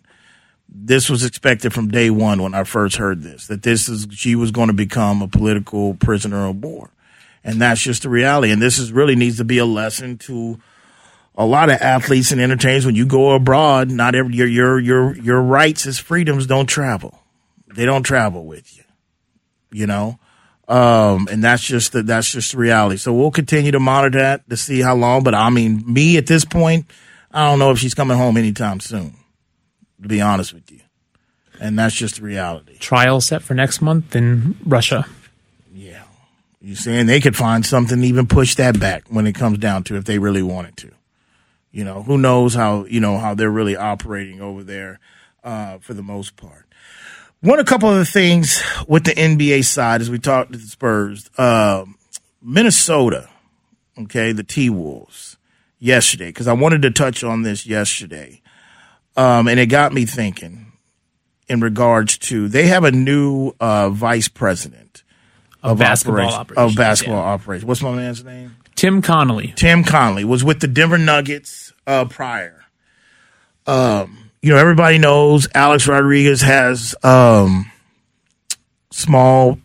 This 0.67 1.07
was 1.07 1.23
expected 1.23 1.71
from 1.71 1.89
day 1.89 2.09
one 2.09 2.41
when 2.41 2.55
I 2.55 2.63
first 2.63 2.95
heard 2.95 3.21
this, 3.21 3.45
that 3.45 3.61
this 3.61 3.87
is, 3.87 4.07
she 4.11 4.35
was 4.35 4.49
going 4.49 4.69
to 4.69 4.73
become 4.73 5.21
a 5.21 5.27
political 5.27 5.93
prisoner 5.93 6.47
of 6.47 6.63
war. 6.63 6.89
And 7.43 7.61
that's 7.61 7.81
just 7.81 8.03
the 8.03 8.09
reality. 8.09 8.51
And 8.51 8.61
this 8.61 8.79
is 8.79 8.91
really 8.91 9.15
needs 9.15 9.37
to 9.37 9.43
be 9.43 9.59
a 9.59 9.65
lesson 9.65 10.17
to, 10.19 10.59
a 11.35 11.45
lot 11.45 11.69
of 11.69 11.81
athletes 11.81 12.31
and 12.31 12.39
entertainers 12.39 12.85
when 12.85 12.95
you 12.95 13.05
go 13.05 13.31
abroad, 13.31 13.89
not 13.89 14.15
every 14.15 14.35
your 14.35 14.47
your 14.47 14.79
your 14.79 15.15
your 15.17 15.41
rights 15.41 15.87
as 15.87 15.97
freedoms 15.97 16.45
don't 16.45 16.67
travel. 16.67 17.19
They 17.67 17.85
don't 17.85 18.03
travel 18.03 18.45
with 18.45 18.75
you. 18.77 18.83
You 19.71 19.87
know? 19.87 20.19
Um, 20.67 21.27
and 21.29 21.43
that's 21.43 21.63
just 21.63 21.91
the, 21.91 22.03
that's 22.03 22.31
just 22.31 22.53
the 22.53 22.57
reality. 22.57 22.97
So 22.97 23.11
we'll 23.11 23.31
continue 23.31 23.71
to 23.71 23.79
monitor 23.79 24.19
that 24.19 24.49
to 24.49 24.55
see 24.55 24.81
how 24.81 24.95
long. 24.95 25.23
But 25.23 25.35
I 25.35 25.49
mean, 25.49 25.83
me 25.91 26.17
at 26.17 26.27
this 26.27 26.45
point, 26.45 26.85
I 27.31 27.49
don't 27.49 27.59
know 27.59 27.71
if 27.71 27.79
she's 27.79 27.93
coming 27.93 28.17
home 28.17 28.37
anytime 28.37 28.79
soon. 28.79 29.15
To 30.01 30.07
be 30.09 30.19
honest 30.19 30.53
with 30.53 30.69
you, 30.69 30.81
and 31.61 31.79
that's 31.79 31.95
just 31.95 32.17
the 32.17 32.23
reality. 32.23 32.77
Trial 32.77 33.21
set 33.21 33.41
for 33.41 33.53
next 33.53 33.81
month 33.81 34.17
in 34.17 34.57
Russia. 34.65 35.07
Yeah, 35.73 36.03
you 36.59 36.75
saying 36.75 37.05
they 37.05 37.21
could 37.21 37.37
find 37.37 37.65
something 37.65 38.03
even 38.03 38.27
push 38.27 38.55
that 38.55 38.77
back 38.81 39.03
when 39.07 39.27
it 39.27 39.33
comes 39.33 39.59
down 39.59 39.83
to 39.85 39.95
if 39.95 40.03
they 40.03 40.19
really 40.19 40.43
wanted 40.43 40.75
to. 40.77 40.91
You 41.73 41.83
know, 41.83 42.03
who 42.03 42.19
knows 42.19 42.53
how, 42.53 42.85
you 42.85 42.99
know, 42.99 43.17
how 43.17 43.33
they're 43.33 43.49
really 43.49 43.75
operating 43.75 44.39
over 44.41 44.63
there 44.63 44.99
uh, 45.43 45.79
for 45.79 45.95
the 45.95 46.03
most 46.03 46.35
part. 46.35 46.67
One, 47.41 47.59
a 47.59 47.65
couple 47.65 47.89
of 47.89 47.97
the 47.97 48.05
things 48.05 48.63
with 48.87 49.03
the 49.03 49.11
NBA 49.11 49.65
side 49.65 49.99
as 49.99 50.09
we 50.09 50.19
talked 50.19 50.53
to 50.53 50.59
the 50.59 50.67
Spurs. 50.67 51.29
Uh, 51.35 51.85
Minnesota, 52.41 53.27
okay, 53.97 54.31
the 54.31 54.43
T 54.43 54.69
Wolves 54.69 55.37
yesterday, 55.79 56.27
because 56.27 56.47
I 56.47 56.53
wanted 56.53 56.83
to 56.83 56.91
touch 56.91 57.23
on 57.23 57.41
this 57.41 57.65
yesterday. 57.65 58.41
Um, 59.17 59.47
and 59.47 59.59
it 59.59 59.65
got 59.65 59.93
me 59.93 60.05
thinking 60.05 60.73
in 61.49 61.59
regards 61.59 62.17
to 62.19 62.47
they 62.47 62.67
have 62.67 62.83
a 62.83 62.91
new 62.91 63.53
uh, 63.59 63.89
vice 63.89 64.27
president 64.27 65.03
of, 65.63 65.71
of 65.71 65.79
basketball 65.79 66.19
operation, 66.19 66.39
operations. 66.39 66.71
Of 66.71 66.77
basketball 66.77 67.23
yeah. 67.23 67.33
operations. 67.33 67.65
What's 67.65 67.81
my 67.81 67.95
man's 67.95 68.23
name? 68.23 68.55
Tim 68.75 69.01
Connelly. 69.01 69.53
Tim 69.55 69.83
Connelly 69.83 70.25
was 70.25 70.43
with 70.43 70.59
the 70.59 70.67
Denver 70.67 70.97
Nuggets 70.97 71.73
uh, 71.85 72.05
prior. 72.05 72.65
Um, 73.65 74.31
you 74.41 74.53
know, 74.53 74.59
everybody 74.59 74.97
knows 74.97 75.47
Alex 75.53 75.87
Rodriguez 75.87 76.41
has 76.41 76.95
um, 77.03 77.71
small 78.91 79.57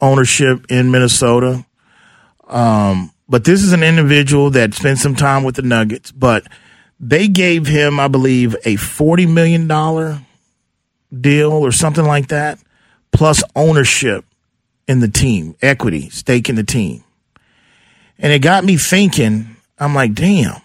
ownership 0.00 0.66
in 0.68 0.90
Minnesota. 0.90 1.64
Um, 2.46 3.12
but 3.28 3.44
this 3.44 3.62
is 3.62 3.72
an 3.72 3.82
individual 3.82 4.50
that 4.50 4.74
spent 4.74 4.98
some 4.98 5.14
time 5.14 5.44
with 5.44 5.56
the 5.56 5.62
Nuggets, 5.62 6.12
but 6.12 6.46
they 7.00 7.28
gave 7.28 7.66
him, 7.66 7.98
I 7.98 8.08
believe, 8.08 8.54
a 8.64 8.76
$40 8.76 9.32
million 9.32 9.66
deal 11.20 11.52
or 11.52 11.72
something 11.72 12.04
like 12.04 12.28
that, 12.28 12.58
plus 13.10 13.42
ownership 13.56 14.24
in 14.86 15.00
the 15.00 15.08
team, 15.08 15.56
equity, 15.62 16.10
stake 16.10 16.48
in 16.48 16.56
the 16.56 16.64
team. 16.64 17.01
And 18.18 18.32
it 18.32 18.40
got 18.40 18.64
me 18.64 18.76
thinking, 18.76 19.56
I'm 19.78 19.94
like, 19.94 20.14
damn. 20.14 20.60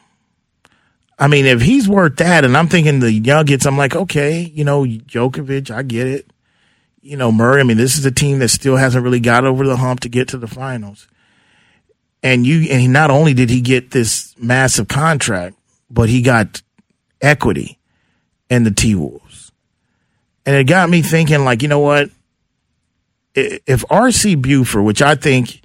I 1.20 1.28
mean, 1.28 1.46
if 1.46 1.62
he's 1.62 1.90
worth 1.90 2.18
that, 2.18 2.46
and 2.46 2.56
I'm 2.56 2.68
thinking 2.68 3.00
the 3.00 3.20
Nuggets, 3.20 3.66
I'm 3.66 3.78
like, 3.78 3.96
okay, 3.96 4.42
you 4.42 4.64
know, 4.64 4.84
Jokovic, 4.84 5.72
I 5.72 5.82
get 5.82 6.08
it. 6.08 6.30
You 7.02 7.18
know, 7.18 7.32
Murray, 7.32 7.62
I 7.62 7.64
mean, 7.64 7.78
this 7.78 7.98
is 7.98 8.06
a 8.06 8.12
team 8.12 8.40
that 8.40 8.50
still 8.50 8.76
hasn't 8.76 9.04
really 9.04 9.20
got 9.20 9.46
over 9.46 9.66
the 9.66 9.78
hump 9.78 10.02
to 10.02 10.10
get 10.10 10.28
to 10.30 10.38
the 10.38 10.48
finals. 10.48 11.08
And 12.22 12.46
you, 12.46 12.70
and 12.70 12.82
he, 12.82 12.88
not 12.88 13.10
only 13.10 13.34
did 13.34 13.50
he 13.50 13.62
get 13.62 13.92
this 13.92 14.36
massive 14.38 14.88
contract, 14.88 15.56
but 15.90 16.10
he 16.10 16.22
got 16.22 16.62
equity 17.22 17.80
in 18.50 18.64
the 18.64 18.72
T 18.72 18.94
Wolves. 18.94 19.52
And 20.46 20.56
it 20.56 20.66
got 20.66 20.90
me 20.90 21.02
thinking, 21.02 21.44
like, 21.44 21.62
you 21.62 21.68
know 21.68 21.80
what? 21.80 22.10
If 23.34 23.86
RC 23.88 24.42
Buford, 24.42 24.84
which 24.84 25.02
I 25.02 25.16
think 25.16 25.62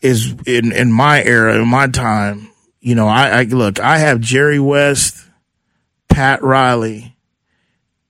is 0.00 0.34
in, 0.46 0.72
in 0.72 0.92
my 0.92 1.22
era, 1.22 1.60
in 1.60 1.68
my 1.68 1.88
time, 1.88 2.50
you 2.80 2.94
know, 2.94 3.08
I, 3.08 3.40
I 3.40 3.42
look, 3.44 3.80
I 3.80 3.98
have 3.98 4.20
Jerry 4.20 4.60
West, 4.60 5.24
Pat 6.08 6.42
Riley, 6.42 7.16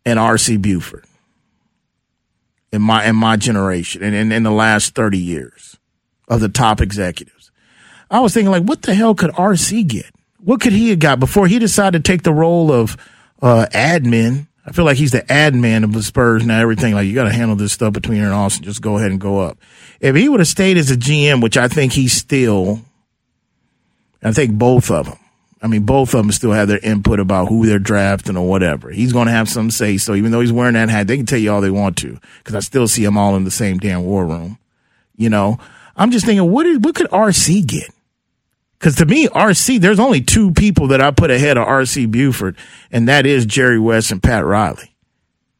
and 0.04 0.18
R.C. 0.18 0.56
Buford 0.56 1.04
in 2.72 2.82
my 2.82 3.06
in 3.06 3.16
my 3.16 3.36
generation 3.36 4.02
and 4.02 4.14
in, 4.14 4.32
in 4.32 4.42
the 4.42 4.50
last 4.50 4.94
30 4.94 5.18
years 5.18 5.76
of 6.28 6.40
the 6.40 6.48
top 6.48 6.80
executives. 6.80 7.50
I 8.10 8.20
was 8.20 8.34
thinking 8.34 8.50
like, 8.50 8.64
what 8.64 8.82
the 8.82 8.94
hell 8.94 9.14
could 9.14 9.30
RC 9.32 9.86
get? 9.86 10.06
What 10.38 10.60
could 10.60 10.72
he 10.72 10.90
have 10.90 10.98
got 10.98 11.20
before 11.20 11.46
he 11.46 11.58
decided 11.58 12.04
to 12.04 12.10
take 12.10 12.22
the 12.22 12.32
role 12.32 12.72
of 12.72 12.96
uh, 13.42 13.66
admin? 13.72 14.47
I 14.68 14.72
feel 14.72 14.84
like 14.84 14.98
he's 14.98 15.12
the 15.12 15.30
ad 15.32 15.54
man 15.54 15.82
of 15.82 15.94
the 15.94 16.02
Spurs 16.02 16.44
now. 16.44 16.60
Everything 16.60 16.92
like 16.92 17.06
you 17.06 17.14
got 17.14 17.24
to 17.24 17.32
handle 17.32 17.56
this 17.56 17.72
stuff 17.72 17.94
between 17.94 18.18
here 18.18 18.26
and 18.26 18.34
Austin. 18.34 18.64
Just 18.64 18.82
go 18.82 18.98
ahead 18.98 19.10
and 19.10 19.18
go 19.18 19.40
up. 19.40 19.58
If 19.98 20.14
he 20.14 20.28
would 20.28 20.40
have 20.40 20.46
stayed 20.46 20.76
as 20.76 20.90
a 20.90 20.96
GM, 20.96 21.42
which 21.42 21.56
I 21.56 21.68
think 21.68 21.94
he's 21.94 22.12
still, 22.12 22.82
I 24.22 24.32
think 24.32 24.52
both 24.52 24.90
of 24.90 25.06
them, 25.06 25.18
I 25.62 25.68
mean, 25.68 25.84
both 25.84 26.12
of 26.12 26.18
them 26.18 26.32
still 26.32 26.52
have 26.52 26.68
their 26.68 26.80
input 26.80 27.18
about 27.18 27.48
who 27.48 27.64
they're 27.64 27.78
drafting 27.78 28.36
or 28.36 28.46
whatever. 28.46 28.90
He's 28.90 29.14
going 29.14 29.26
to 29.26 29.32
have 29.32 29.48
some 29.48 29.70
say. 29.70 29.96
So 29.96 30.14
even 30.14 30.32
though 30.32 30.40
he's 30.40 30.52
wearing 30.52 30.74
that 30.74 30.90
hat, 30.90 31.06
they 31.06 31.16
can 31.16 31.24
tell 31.24 31.38
you 31.38 31.50
all 31.50 31.62
they 31.62 31.70
want 31.70 31.96
to 31.98 32.20
because 32.38 32.54
I 32.54 32.60
still 32.60 32.86
see 32.86 33.04
them 33.04 33.16
all 33.16 33.36
in 33.36 33.44
the 33.44 33.50
same 33.50 33.78
damn 33.78 34.04
war 34.04 34.26
room. 34.26 34.58
You 35.16 35.30
know, 35.30 35.58
I'm 35.96 36.10
just 36.10 36.26
thinking, 36.26 36.50
what 36.50 36.66
is, 36.66 36.78
what 36.78 36.94
could 36.94 37.10
RC 37.10 37.66
get? 37.66 37.90
Because 38.78 38.94
to 38.96 39.06
me, 39.06 39.26
RC, 39.28 39.80
there's 39.80 39.98
only 39.98 40.20
two 40.20 40.52
people 40.52 40.88
that 40.88 41.00
I 41.00 41.10
put 41.10 41.30
ahead 41.30 41.56
of 41.56 41.66
RC 41.66 42.10
Buford, 42.10 42.56
and 42.92 43.08
that 43.08 43.26
is 43.26 43.44
Jerry 43.44 43.78
West 43.78 44.12
and 44.12 44.22
Pat 44.22 44.44
Riley. 44.44 44.94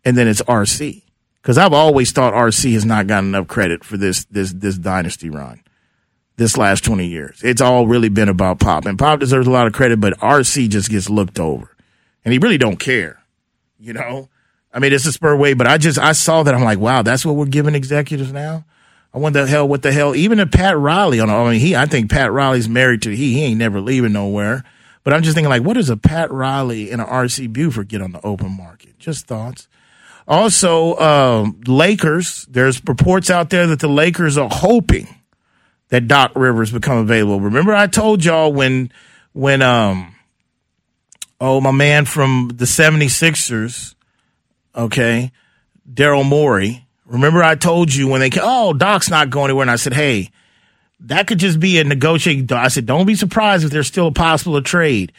And 0.04 0.16
then 0.16 0.28
it's 0.28 0.42
RC. 0.42 1.02
Because 1.42 1.58
I've 1.58 1.72
always 1.72 2.12
thought 2.12 2.34
RC 2.34 2.74
has 2.74 2.84
not 2.84 3.06
gotten 3.06 3.30
enough 3.30 3.48
credit 3.48 3.82
for 3.82 3.96
this 3.96 4.24
this 4.26 4.52
this 4.52 4.76
dynasty 4.76 5.30
run 5.30 5.62
this 6.36 6.56
last 6.56 6.84
20 6.84 7.06
years. 7.06 7.40
It's 7.42 7.60
all 7.60 7.86
really 7.86 8.08
been 8.08 8.28
about 8.28 8.60
Pop. 8.60 8.86
And 8.86 8.98
Pop 8.98 9.20
deserves 9.20 9.46
a 9.46 9.50
lot 9.50 9.66
of 9.66 9.72
credit, 9.72 10.00
but 10.00 10.18
RC 10.20 10.68
just 10.68 10.88
gets 10.88 11.10
looked 11.10 11.38
over. 11.40 11.76
And 12.24 12.32
he 12.32 12.38
really 12.38 12.58
don't 12.58 12.78
care. 12.78 13.22
You 13.78 13.92
know? 13.92 14.28
I 14.72 14.78
mean, 14.78 14.92
it's 14.92 15.06
a 15.06 15.12
spur 15.12 15.36
way, 15.36 15.54
but 15.54 15.66
I 15.66 15.78
just 15.78 15.98
I 15.98 16.12
saw 16.12 16.42
that 16.44 16.54
I'm 16.54 16.62
like, 16.62 16.78
wow, 16.78 17.02
that's 17.02 17.26
what 17.26 17.34
we're 17.34 17.46
giving 17.46 17.74
executives 17.74 18.32
now. 18.32 18.64
I 19.18 19.20
wonder 19.20 19.42
the 19.42 19.50
hell 19.50 19.66
what 19.66 19.82
the 19.82 19.90
hell. 19.90 20.14
Even 20.14 20.38
if 20.38 20.52
Pat 20.52 20.78
Riley 20.78 21.18
on 21.18 21.28
I 21.28 21.50
mean 21.50 21.60
he 21.60 21.74
I 21.74 21.86
think 21.86 22.08
Pat 22.08 22.30
Riley's 22.30 22.68
married 22.68 23.02
to 23.02 23.10
he 23.10 23.32
he 23.32 23.42
ain't 23.46 23.58
never 23.58 23.80
leaving 23.80 24.12
nowhere. 24.12 24.62
But 25.02 25.12
I'm 25.12 25.24
just 25.24 25.34
thinking 25.34 25.48
like, 25.48 25.64
what 25.64 25.74
does 25.74 25.90
a 25.90 25.96
Pat 25.96 26.30
Riley 26.30 26.92
and 26.92 27.00
an 27.00 27.08
RC 27.08 27.52
Buford 27.52 27.88
get 27.88 28.00
on 28.00 28.12
the 28.12 28.24
open 28.24 28.56
market? 28.56 28.96
Just 29.00 29.26
thoughts. 29.26 29.66
Also, 30.28 30.96
um, 30.98 31.60
Lakers. 31.66 32.46
There's 32.48 32.80
reports 32.86 33.28
out 33.28 33.50
there 33.50 33.66
that 33.66 33.80
the 33.80 33.88
Lakers 33.88 34.38
are 34.38 34.50
hoping 34.52 35.08
that 35.88 36.06
Doc 36.06 36.30
Rivers 36.36 36.70
become 36.70 36.98
available. 36.98 37.40
Remember, 37.40 37.74
I 37.74 37.88
told 37.88 38.24
y'all 38.24 38.52
when 38.52 38.92
when 39.32 39.62
um 39.62 40.14
oh 41.40 41.60
my 41.60 41.72
man 41.72 42.04
from 42.04 42.52
the 42.54 42.66
76ers, 42.66 43.96
okay, 44.76 45.32
Daryl 45.92 46.24
Morey. 46.24 46.84
Remember, 47.08 47.42
I 47.42 47.54
told 47.54 47.92
you 47.92 48.06
when 48.06 48.20
they 48.20 48.30
came, 48.30 48.42
oh 48.44 48.72
Doc's 48.72 49.10
not 49.10 49.30
going 49.30 49.50
anywhere, 49.50 49.62
and 49.62 49.70
I 49.70 49.76
said, 49.76 49.94
hey, 49.94 50.30
that 51.00 51.26
could 51.26 51.38
just 51.38 51.58
be 51.58 51.78
a 51.78 51.84
negotiating. 51.84 52.52
I 52.52 52.68
said, 52.68 52.86
don't 52.86 53.06
be 53.06 53.14
surprised 53.14 53.64
if 53.64 53.70
there's 53.70 53.86
still 53.86 54.08
a 54.08 54.12
possible 54.12 54.60
trade. 54.62 55.12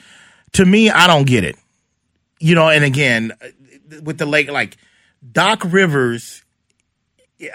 To 0.53 0.65
me, 0.65 0.89
I 0.89 1.07
don't 1.07 1.25
get 1.25 1.43
it. 1.43 1.55
You 2.39 2.55
know, 2.55 2.69
and 2.69 2.83
again, 2.83 3.33
uh, 3.41 3.47
with 4.03 4.17
the 4.17 4.25
lake, 4.25 4.49
like 4.49 4.77
Doc 5.31 5.63
Rivers, 5.65 6.43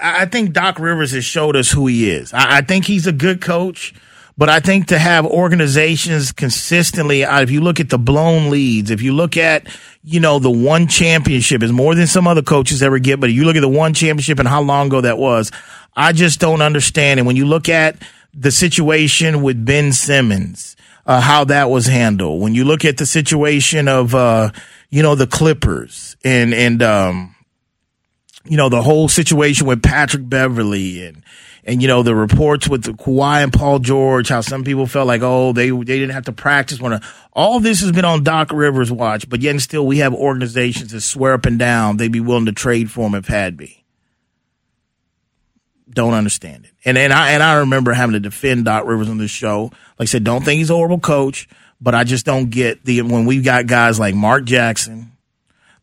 I 0.01 0.27
think 0.27 0.53
Doc 0.53 0.79
Rivers 0.79 1.12
has 1.12 1.25
showed 1.25 1.57
us 1.57 1.70
who 1.70 1.87
he 1.87 2.11
is. 2.11 2.33
I, 2.33 2.62
think 2.62 2.87
he's 2.87 3.07
a 3.07 3.12
good 3.12 3.40
coach, 3.40 3.94
but 4.37 4.49
I 4.49 4.59
think 4.59 4.88
to 4.88 4.99
have 4.99 5.25
organizations 5.25 6.33
consistently, 6.33 7.25
uh, 7.25 7.40
if 7.40 7.51
you 7.51 7.61
look 7.61 7.79
at 7.79 7.88
the 7.88 7.99
blown 7.99 8.51
leads, 8.51 8.90
if 8.90 9.01
you 9.01 9.12
look 9.12 9.37
at, 9.37 9.68
you 10.03 10.18
know, 10.18 10.40
the 10.40 10.51
one 10.51 10.88
championship 10.88 11.62
is 11.62 11.70
more 11.70 11.94
than 11.94 12.09
some 12.09 12.27
other 12.27 12.42
coaches 12.42 12.83
ever 12.83 12.99
get, 12.99 13.20
but 13.20 13.31
if 13.31 13.37
you 13.37 13.44
look 13.44 13.57
at 13.57 13.61
the 13.61 13.68
one 13.68 13.94
championship 13.94 14.40
and 14.40 14.49
how 14.49 14.61
long 14.61 14.88
ago 14.88 15.01
that 15.03 15.18
was, 15.18 15.53
I 15.94 16.12
just 16.12 16.40
don't 16.40 16.62
understand. 16.62 17.20
And 17.20 17.27
when 17.29 17.37
you 17.37 17.47
look 17.47 17.68
at 17.68 17.97
the 18.33 18.51
situation 18.51 19.40
with 19.42 19.64
Ben 19.64 19.92
Simmons, 19.92 20.77
uh, 21.07 21.20
how 21.20 21.44
that 21.44 21.70
was 21.70 21.87
handled, 21.87 22.40
when 22.40 22.55
you 22.55 22.64
look 22.64 22.85
at 22.85 22.97
the 22.97 23.07
situation 23.07 23.87
of, 23.87 24.16
uh, 24.16 24.51
you 24.90 25.03
know, 25.03 25.14
the 25.14 25.29
Clippers 25.29 26.16
and, 26.25 26.53
and, 26.53 26.83
um, 26.83 27.37
you 28.47 28.57
know, 28.57 28.68
the 28.68 28.83
whole 28.83 29.09
situation 29.09 29.66
with 29.66 29.83
Patrick 29.83 30.29
Beverley 30.29 31.07
and, 31.07 31.23
and 31.64 31.81
you 31.81 31.88
know 31.88 32.03
the 32.03 32.14
reports 32.14 32.68
with 32.68 32.85
Kawhi 32.85 33.42
and 33.42 33.53
Paul 33.53 33.79
George, 33.79 34.29
how 34.29 34.40
some 34.40 34.64
people 34.64 34.87
felt 34.87 35.07
like 35.07 35.22
oh 35.22 35.53
they 35.53 35.70
they 35.70 35.98
didn't 35.98 36.11
have 36.11 36.27
to 36.27 36.33
practice 36.33 36.81
one. 36.81 37.00
All 37.33 37.61
this 37.61 37.81
has 37.81 37.92
been 37.92 38.05
on 38.05 38.22
Doc 38.22 38.53
Rivers' 38.53 38.92
watch, 38.92 39.29
but 39.29 39.40
yet 39.40 39.50
and 39.50 39.62
still 39.62 39.87
we 39.87 39.98
have 39.98 40.14
organizations 40.14 40.92
that 40.92 41.00
swear 41.00 41.33
up 41.35 41.46
and 41.46 41.59
down 41.59 41.96
they'd 41.96 42.12
be 42.12 42.20
willing 42.20 42.46
to 42.46 42.53
trade 42.53 42.90
for 42.90 43.07
him 43.07 43.14
if 43.14 43.27
had 43.27 43.57
be. 43.57 43.85
Don't 45.88 46.14
understand 46.14 46.64
it, 46.64 46.72
and 46.85 46.98
and 46.98 47.12
I 47.12 47.33
and 47.33 47.42
I 47.42 47.55
remember 47.55 47.92
having 47.92 48.14
to 48.14 48.20
defend 48.20 48.64
Doc 48.64 48.85
Rivers 48.87 49.09
on 49.09 49.18
this 49.18 49.31
show. 49.31 49.70
Like 49.98 50.00
I 50.00 50.05
said, 50.07 50.24
don't 50.24 50.44
think 50.44 50.59
he's 50.59 50.70
a 50.70 50.74
horrible 50.74 51.00
coach, 51.00 51.48
but 51.81 51.94
I 51.94 52.05
just 52.05 52.27
don't 52.27 52.50
get 52.50 52.85
the 52.85 53.03
when 53.03 53.27
we've 53.27 53.44
got 53.44 53.66
guys 53.66 53.98
like 53.98 54.14
Mark 54.14 54.44
Jackson 54.44 55.12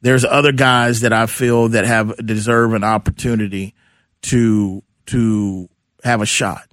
there's 0.02 0.26
other 0.26 0.52
guys 0.52 1.02
that 1.02 1.14
I 1.14 1.28
feel 1.28 1.70
that 1.70 1.86
have 1.86 2.26
deserve 2.26 2.74
an 2.74 2.84
opportunity 2.84 3.76
to 4.24 4.84
to 5.08 5.70
have 6.04 6.22
a 6.22 6.26
shot. 6.26 6.68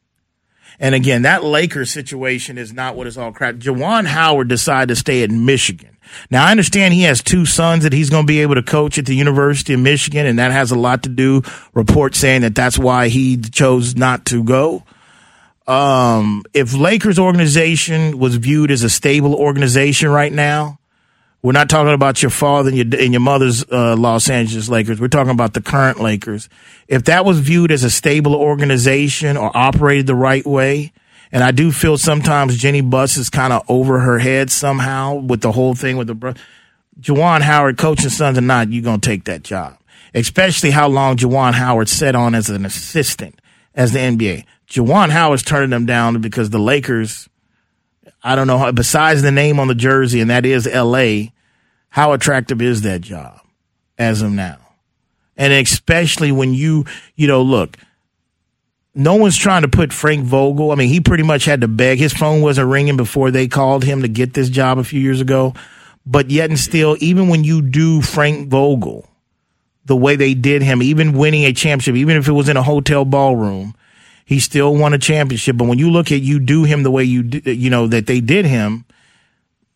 And 0.81 0.95
again, 0.95 1.23
that 1.23 1.43
Lakers 1.43 1.91
situation 1.91 2.57
is 2.57 2.73
not 2.73 2.95
what 2.95 3.07
it's 3.07 3.17
all 3.17 3.33
crap. 3.33 3.57
Juwan 3.57 4.07
Howard 4.07 4.49
decided 4.49 4.89
to 4.91 4.97
stay 4.97 5.23
at 5.23 5.31
Michigan. 5.31 5.97
Now 6.31 6.47
I 6.47 6.51
understand 6.51 6.95
he 6.95 7.03
has 7.03 7.23
two 7.23 7.45
sons 7.45 7.83
that 7.83 7.93
he's 7.93 8.11
going 8.11 8.25
to 8.25 8.31
be 8.31 8.41
able 8.41 8.55
to 8.55 8.63
coach 8.63 8.97
at 8.99 9.07
the 9.07 9.15
University 9.15 9.75
of 9.75 9.81
Michigan, 9.81 10.25
and 10.25 10.39
that 10.39 10.53
has 10.53 10.71
a 10.71 10.79
lot 10.79 11.03
to 11.03 11.09
do. 11.09 11.43
Reports 11.75 12.19
saying 12.19 12.43
that 12.43 12.55
that's 12.55 12.79
why 12.79 13.09
he 13.09 13.37
chose 13.37 13.97
not 13.97 14.25
to 14.27 14.45
go. 14.45 14.85
Um, 15.67 16.45
if 16.55 16.73
Lakers 16.73 17.19
organization 17.19 18.19
was 18.19 18.37
viewed 18.37 18.71
as 18.71 18.85
a 18.85 18.91
stable 18.91 19.35
organization 19.35 20.09
right 20.09 20.33
now, 20.33 20.78
we're 21.43 21.53
not 21.53 21.71
talking 21.71 21.95
about 21.95 22.21
your 22.23 22.31
father 22.31 22.71
and 22.71 22.77
your, 22.77 23.01
and 23.01 23.13
your 23.13 23.21
mother's 23.21 23.65
uh, 23.71 23.97
Los 23.97 24.29
Angeles 24.29 24.69
Lakers. 24.69 25.01
We're 25.01 25.09
talking 25.09 25.31
about 25.31 25.55
the 25.55 25.61
current 25.61 26.01
Lakers. 26.01 26.49
If 26.89 27.05
that 27.05 27.25
was 27.25 27.39
viewed 27.39 27.71
as 27.71 27.85
a 27.85 27.91
stable 27.91 28.35
organization 28.35 29.37
or 29.37 29.57
operated 29.57 30.07
the 30.07 30.17
right 30.17 30.45
way, 30.45 30.93
and 31.31 31.45
I 31.45 31.53
do 31.53 31.71
feel 31.71 31.97
sometimes 31.99 32.57
Jeanie 32.57 32.81
Buss 32.81 33.17
is 33.17 33.31
kind 33.31 33.53
of 33.53 33.63
over 33.69 34.01
her 34.01 34.19
head 34.19 34.51
somehow 34.51 35.15
with 35.15 35.41
the 35.41 35.53
whole 35.53 35.75
thing 35.75 35.97
with 35.97 36.09
the 36.09 36.15
bro- 36.15 36.35
Juwan 37.01 37.43
Howard 37.43 37.79
coaching 37.79 38.11
sons 38.11 38.39
or 38.39 38.43
not, 38.43 38.73
you're 38.73 38.83
gonna 38.83 38.99
take 38.99 39.25
that 39.25 39.45
job. 39.45 39.79
Especially 40.15 40.71
how 40.71 40.89
long 40.89 41.17
Juwan 41.17 41.53
Howard 41.53 41.89
sat 41.89 42.17
on 42.17 42.35
as 42.35 42.49
an 42.49 42.65
assistant 42.65 43.41
as 43.75 43.93
the 43.93 44.01
NBA. 44.01 44.45
Juwan 44.69 45.11
Howard's 45.11 45.43
turning 45.43 45.71
them 45.71 45.87
down 45.87 46.21
because 46.21 46.51
the 46.51 46.59
Lakers 46.59 47.29
I 48.23 48.35
don't 48.35 48.47
know 48.47 48.73
besides 48.73 49.23
the 49.23 49.31
name 49.31 49.61
on 49.61 49.69
the 49.69 49.75
jersey, 49.75 50.21
and 50.21 50.31
that 50.31 50.45
is 50.45 50.67
LA, 50.67 51.31
how 51.91 52.13
attractive 52.13 52.61
is 52.61 52.83
that 52.83 53.01
job 53.01 53.41
as 53.97 54.23
of 54.23 54.33
now? 54.33 54.59
And 55.37 55.53
especially 55.53 56.33
when 56.33 56.53
you, 56.53 56.85
you 57.15 57.29
know, 57.29 57.43
look, 57.43 57.77
no 58.95 59.15
one's 59.15 59.37
trying 59.37 59.63
to 59.63 59.69
put 59.69 59.93
Frank 59.93 60.25
Vogel. 60.25 60.73
I 60.73 60.75
mean, 60.75 60.89
he 60.89 61.01
pretty 61.01 61.23
much 61.23 61.45
had 61.45 61.61
to 61.61 61.69
beg. 61.69 61.99
His 61.99 62.13
phone 62.13 62.43
wasn't 62.43 62.69
ringing 62.69 62.97
before 62.97 63.31
they 63.31 63.47
called 63.47 63.85
him 63.85 64.03
to 64.03 64.09
get 64.09 64.35
this 64.35 64.51
job 64.51 64.79
a 64.79 64.85
few 64.85 65.01
years 65.01 65.21
ago. 65.21 65.55
But 66.05 66.31
yet 66.31 66.51
and 66.51 66.59
still, 66.59 66.97
even 67.01 67.29
when 67.29 67.45
you 67.45 67.63
do 67.63 68.03
Frank 68.03 68.49
Vogel, 68.49 69.09
the 69.85 69.97
way 69.97 70.17
they 70.17 70.35
did 70.35 70.63
him, 70.63 70.83
even 70.83 71.13
winning 71.13 71.45
a 71.45 71.53
championship, 71.53 71.95
even 71.95 72.17
if 72.17 72.29
it 72.29 72.33
was 72.33 72.49
in 72.49 72.57
a 72.57 72.63
hotel 72.63 73.05
ballroom, 73.05 73.75
he 74.29 74.41
still 74.41 74.77
won 74.77 74.93
a 74.93 74.99
championship. 74.99 75.57
But 75.57 75.69
when 75.69 75.79
you 75.79 75.91
look 75.91 76.13
at 76.13 76.21
you 76.21 76.39
do 76.39 76.65
him 76.65 76.83
the 76.83 76.91
way 76.91 77.03
you 77.03 77.23
you 77.47 77.71
know 77.71 77.87
that 77.87 78.07
they 78.07 78.21
did 78.21 78.45
him, 78.45 78.85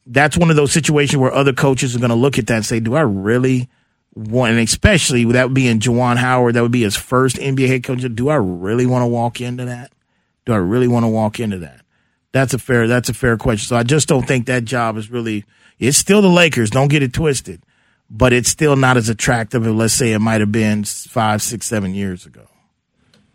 that's 0.07 0.37
one 0.37 0.51
of 0.51 0.57
those 0.57 0.73
situations 0.73 1.17
where 1.17 1.33
other 1.33 1.55
coaches 1.55 1.97
are 1.97 1.99
going 1.99 2.11
to 2.11 2.15
look 2.15 2.39
at 2.39 2.49
that 2.49 2.57
and 2.57 2.67
say, 2.67 2.79
"Do 2.79 2.95
I 2.95 3.01
really 3.01 3.71
want?" 4.15 4.51
And 4.51 4.61
especially 4.61 5.25
that 5.25 5.45
would 5.45 5.55
be 5.55 5.69
in 5.69 5.79
Juwan 5.79 6.19
Howard, 6.19 6.55
that 6.55 6.61
would 6.61 6.71
be 6.71 6.83
his 6.83 6.97
first 6.97 7.37
NBA 7.37 7.67
head 7.67 7.83
coach. 7.83 8.05
Do 8.15 8.29
I 8.29 8.35
really 8.35 8.85
want 8.85 9.05
to 9.05 9.07
walk 9.07 9.41
into 9.41 9.65
that? 9.65 9.91
Do 10.45 10.53
I 10.53 10.59
really 10.59 10.87
want 10.87 11.05
to 11.05 11.09
walk 11.09 11.41
into 11.41 11.57
that? 11.61 11.81
That's 12.33 12.53
a 12.53 12.59
fair. 12.59 12.87
That's 12.87 13.09
a 13.09 13.15
fair 13.15 13.39
question. 13.39 13.67
So 13.67 13.77
I 13.77 13.85
just 13.85 14.07
don't 14.07 14.29
think 14.29 14.45
that 14.47 14.67
job 14.67 14.99
is 14.99 15.11
really. 15.11 15.47
It's 15.79 15.97
still 15.97 16.21
the 16.21 16.29
Lakers. 16.29 16.69
Don't 16.69 16.89
get 16.89 17.03
it 17.03 17.15
twisted, 17.15 17.63
but 18.11 18.35
it's 18.35 18.51
still 18.51 18.77
not 18.77 18.99
as 18.99 19.09
attractive 19.09 19.67
as 19.67 19.73
let's 19.73 19.95
say 19.95 20.13
it 20.13 20.19
might 20.19 20.43
have 20.43 20.53
been 20.53 20.85
five, 20.85 21.41
six, 21.41 21.65
seven 21.67 21.95
years 21.95 22.27
ago. 22.27 22.49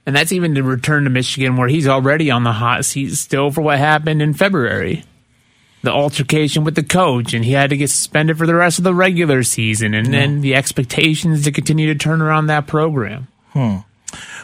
And 0.07 0.15
that's 0.15 0.31
even 0.31 0.55
to 0.55 0.63
return 0.63 1.03
to 1.03 1.09
Michigan, 1.09 1.57
where 1.57 1.67
he's 1.67 1.85
already 1.85 2.31
on 2.31 2.45
the 2.45 2.53
hot 2.53 2.85
seat 2.85 3.13
still 3.15 3.51
for 3.51 3.61
what 3.61 3.77
happened 3.77 4.21
in 4.21 4.33
February. 4.33 5.03
The 5.83 5.91
altercation 5.91 6.63
with 6.63 6.75
the 6.75 6.83
coach, 6.83 7.33
and 7.33 7.43
he 7.43 7.51
had 7.51 7.71
to 7.71 7.77
get 7.77 7.89
suspended 7.89 8.37
for 8.37 8.47
the 8.47 8.55
rest 8.55 8.77
of 8.77 8.85
the 8.85 8.95
regular 8.95 9.43
season, 9.43 9.93
and 9.93 10.13
then 10.13 10.39
the 10.39 10.55
expectations 10.55 11.43
to 11.43 11.51
continue 11.51 11.93
to 11.93 11.99
turn 11.99 12.21
around 12.21 12.47
that 12.47 12.67
program. 12.67 13.27
Hmm. 13.49 13.79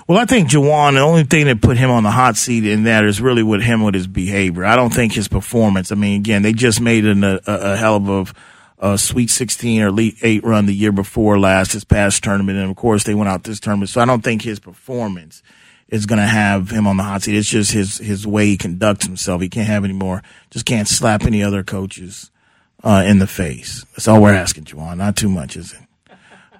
Well, 0.05 0.17
I 0.17 0.25
think 0.25 0.49
Juwan, 0.49 0.95
the 0.95 0.99
only 0.99 1.23
thing 1.23 1.45
that 1.45 1.61
put 1.61 1.77
him 1.77 1.89
on 1.89 2.03
the 2.03 2.11
hot 2.11 2.35
seat 2.35 2.65
in 2.65 2.83
that 2.83 3.05
is 3.05 3.21
really 3.21 3.41
with 3.41 3.61
him 3.61 3.83
with 3.83 3.95
his 3.95 4.05
behavior. 4.05 4.65
I 4.65 4.75
don't 4.75 4.93
think 4.93 5.13
his 5.13 5.29
performance. 5.29 5.93
I 5.93 5.95
mean, 5.95 6.19
again, 6.19 6.41
they 6.41 6.51
just 6.51 6.81
made 6.81 7.05
an, 7.05 7.23
a, 7.23 7.39
a 7.47 7.77
hell 7.77 7.95
of 7.95 8.09
a, 8.09 8.33
a 8.83 8.97
Sweet 8.97 9.29
16 9.29 9.81
or 9.81 9.87
Elite 9.87 10.17
8 10.21 10.43
run 10.43 10.65
the 10.65 10.75
year 10.75 10.91
before 10.91 11.39
last, 11.39 11.71
this 11.71 11.85
past 11.85 12.21
tournament. 12.21 12.59
And 12.59 12.69
of 12.69 12.75
course, 12.75 13.05
they 13.05 13.15
went 13.15 13.29
out 13.29 13.45
this 13.45 13.61
tournament. 13.61 13.89
So 13.89 14.01
I 14.01 14.05
don't 14.05 14.21
think 14.21 14.41
his 14.41 14.59
performance 14.59 15.41
is 15.87 16.05
going 16.05 16.19
to 16.19 16.27
have 16.27 16.69
him 16.69 16.85
on 16.85 16.97
the 16.97 17.03
hot 17.03 17.21
seat. 17.21 17.37
It's 17.37 17.47
just 17.47 17.71
his 17.71 17.97
his 17.99 18.27
way 18.27 18.47
he 18.47 18.57
conducts 18.57 19.05
himself. 19.05 19.41
He 19.41 19.47
can't 19.47 19.67
have 19.67 19.85
any 19.85 19.93
more. 19.93 20.21
Just 20.49 20.65
can't 20.65 20.87
slap 20.87 21.23
any 21.23 21.41
other 21.41 21.63
coaches 21.63 22.29
uh, 22.83 23.03
in 23.07 23.19
the 23.19 23.27
face. 23.27 23.85
That's 23.91 24.09
all 24.09 24.21
we're 24.21 24.33
asking, 24.33 24.65
Juwan. 24.65 24.97
Not 24.97 25.15
too 25.15 25.29
much, 25.29 25.55
is 25.55 25.71
it? 25.71 25.79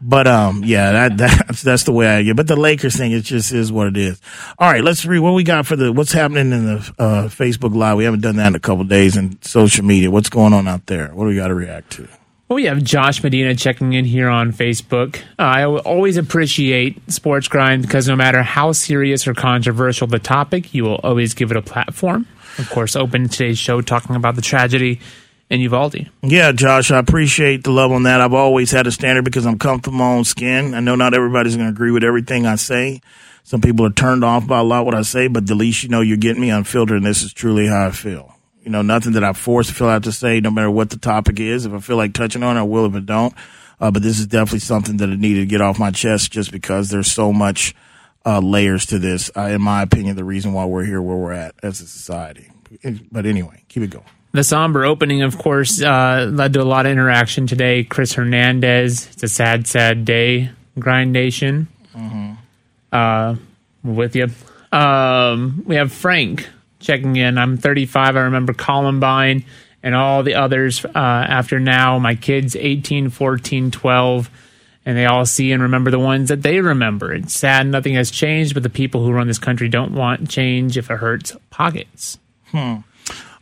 But 0.05 0.27
um, 0.27 0.63
yeah, 0.65 1.07
that 1.07 1.17
that's 1.47 1.61
that's 1.61 1.83
the 1.83 1.93
way 1.93 2.07
I 2.07 2.23
get. 2.23 2.35
But 2.35 2.47
the 2.47 2.57
Lakers 2.57 2.95
thing, 2.95 3.13
it 3.13 3.21
just 3.21 3.53
is 3.53 3.71
what 3.71 3.87
it 3.87 3.97
is. 3.97 4.19
All 4.59 4.69
right, 4.69 4.83
let's 4.83 5.05
read 5.05 5.19
what 5.19 5.33
we 5.33 5.43
got 5.43 5.65
for 5.65 5.75
the 5.75 5.93
what's 5.93 6.11
happening 6.11 6.51
in 6.51 6.65
the 6.65 6.93
uh, 6.99 7.23
Facebook 7.29 7.73
Live. 7.73 7.97
We 7.97 8.03
haven't 8.03 8.21
done 8.21 8.35
that 8.35 8.47
in 8.47 8.55
a 8.55 8.59
couple 8.59 8.83
days 8.83 9.15
in 9.15 9.41
social 9.41 9.85
media. 9.85 10.11
What's 10.11 10.29
going 10.29 10.53
on 10.53 10.67
out 10.67 10.85
there? 10.87 11.07
What 11.09 11.23
do 11.23 11.29
we 11.29 11.35
got 11.35 11.47
to 11.47 11.55
react 11.55 11.91
to? 11.93 12.07
Well, 12.49 12.57
we 12.57 12.65
have 12.65 12.83
Josh 12.83 13.23
Medina 13.23 13.55
checking 13.55 13.93
in 13.93 14.03
here 14.03 14.27
on 14.27 14.51
Facebook. 14.51 15.17
Uh, 15.39 15.43
I 15.43 15.65
always 15.65 16.17
appreciate 16.17 17.01
Sports 17.09 17.47
Grind 17.47 17.81
because 17.81 18.07
no 18.09 18.17
matter 18.17 18.43
how 18.43 18.73
serious 18.73 19.25
or 19.25 19.33
controversial 19.33 20.07
the 20.07 20.19
topic, 20.19 20.73
you 20.73 20.83
will 20.83 20.99
always 21.03 21.33
give 21.33 21.51
it 21.51 21.57
a 21.57 21.61
platform. 21.61 22.27
Of 22.59 22.69
course, 22.69 22.95
open 22.95 23.29
today's 23.29 23.57
show 23.57 23.81
talking 23.81 24.15
about 24.15 24.35
the 24.35 24.41
tragedy 24.41 24.99
in 25.53 25.61
Uvalde. 25.61 26.09
Yeah, 26.23 26.51
Josh, 26.51 26.89
I 26.89 26.97
appreciate 26.97 27.63
the 27.63 27.71
love 27.71 27.91
on 27.91 28.03
that. 28.03 28.21
I've 28.21 28.33
always 28.33 28.71
had 28.71 28.87
a 28.87 28.91
standard 28.91 29.23
because 29.23 29.45
I'm 29.45 29.59
comfortable 29.59 29.99
my 29.99 30.13
own 30.13 30.23
skin. 30.23 30.73
I 30.73 30.79
know 30.79 30.95
not 30.95 31.13
everybody's 31.13 31.55
going 31.55 31.67
to 31.67 31.71
agree 31.71 31.91
with 31.91 32.03
everything 32.03 32.47
I 32.47 32.55
say. 32.55 33.01
Some 33.43 33.61
people 33.61 33.85
are 33.85 33.91
turned 33.91 34.23
off 34.23 34.47
by 34.47 34.59
a 34.59 34.63
lot 34.63 34.85
what 34.85 34.95
I 34.95 35.03
say, 35.03 35.27
but 35.27 35.45
the 35.45 35.53
least 35.53 35.83
you 35.83 35.89
know, 35.89 36.01
you're 36.01 36.17
getting 36.17 36.41
me 36.41 36.49
unfiltered, 36.49 36.97
and 36.97 37.05
this 37.05 37.21
is 37.21 37.33
truly 37.33 37.67
how 37.67 37.87
I 37.87 37.91
feel. 37.91 38.33
You 38.63 38.71
know, 38.71 38.81
nothing 38.81 39.11
that 39.13 39.23
I 39.23 39.33
force 39.33 39.69
feel 39.69 39.89
out 39.89 40.03
to 40.03 40.11
say, 40.11 40.39
no 40.39 40.49
matter 40.49 40.71
what 40.71 40.89
the 40.89 40.97
topic 40.97 41.39
is. 41.39 41.65
If 41.65 41.73
I 41.73 41.79
feel 41.79 41.97
like 41.97 42.13
touching 42.13 42.41
on 42.41 42.57
it, 42.57 42.61
I 42.61 42.63
will. 42.63 42.85
If 42.85 42.95
I 42.95 42.99
don't, 43.01 43.35
uh, 43.79 43.91
but 43.91 44.01
this 44.01 44.19
is 44.19 44.25
definitely 44.25 44.59
something 44.59 44.97
that 44.97 45.09
I 45.09 45.15
needed 45.15 45.41
to 45.41 45.45
get 45.45 45.61
off 45.61 45.77
my 45.77 45.91
chest, 45.91 46.31
just 46.31 46.51
because 46.51 46.89
there's 46.89 47.11
so 47.11 47.31
much 47.31 47.75
uh, 48.25 48.39
layers 48.39 48.87
to 48.87 48.97
this. 48.97 49.29
Uh, 49.37 49.41
in 49.41 49.61
my 49.61 49.83
opinion, 49.83 50.15
the 50.15 50.23
reason 50.23 50.53
why 50.53 50.65
we're 50.65 50.85
here 50.85 51.01
where 51.01 51.17
we're 51.17 51.33
at 51.33 51.53
as 51.61 51.79
a 51.81 51.85
society. 51.85 52.49
But 53.11 53.27
anyway, 53.27 53.65
keep 53.67 53.83
it 53.83 53.91
going. 53.91 54.05
The 54.33 54.43
somber 54.43 54.83
opening, 54.83 55.21
of 55.21 55.37
course, 55.37 55.79
uh, 55.79 56.27
led 56.31 56.53
to 56.53 56.61
a 56.61 56.65
lot 56.65 56.87
of 56.87 56.91
interaction 56.91 57.45
today. 57.45 57.83
Chris 57.83 58.13
Hernandez, 58.13 59.07
it's 59.13 59.21
a 59.21 59.27
sad, 59.27 59.67
sad 59.67 60.05
day. 60.05 60.49
Grind 60.79 61.13
Nation, 61.13 61.67
mm-hmm. 61.95 62.33
uh, 62.91 63.35
with 63.83 64.15
you. 64.15 64.29
Um, 64.71 65.61
we 65.67 65.75
have 65.75 65.93
Frank 65.93 66.49
checking 66.79 67.15
in. 67.15 67.37
I'm 67.37 67.57
35. 67.57 68.15
I 68.15 68.21
remember 68.21 68.53
Columbine 68.53 69.45
and 69.83 69.93
all 69.93 70.23
the 70.23 70.33
others 70.33 70.83
uh, 70.83 70.89
after 70.95 71.59
now. 71.59 71.99
My 71.99 72.15
kids, 72.15 72.55
18, 72.55 73.11
14, 73.11 73.69
12, 73.69 74.31
and 74.83 74.97
they 74.97 75.05
all 75.05 75.27
see 75.27 75.51
and 75.51 75.61
remember 75.61 75.91
the 75.91 75.99
ones 75.99 76.29
that 76.29 76.41
they 76.41 76.59
remember. 76.59 77.13
It's 77.13 77.35
sad 77.35 77.67
nothing 77.67 77.93
has 77.93 78.09
changed, 78.09 78.55
but 78.55 78.63
the 78.63 78.69
people 78.71 79.05
who 79.05 79.11
run 79.11 79.27
this 79.27 79.37
country 79.37 79.69
don't 79.69 79.93
want 79.93 80.27
change 80.27 80.75
if 80.75 80.89
it 80.89 80.97
hurts 80.97 81.37
pockets. 81.51 82.17
Hmm. 82.47 82.77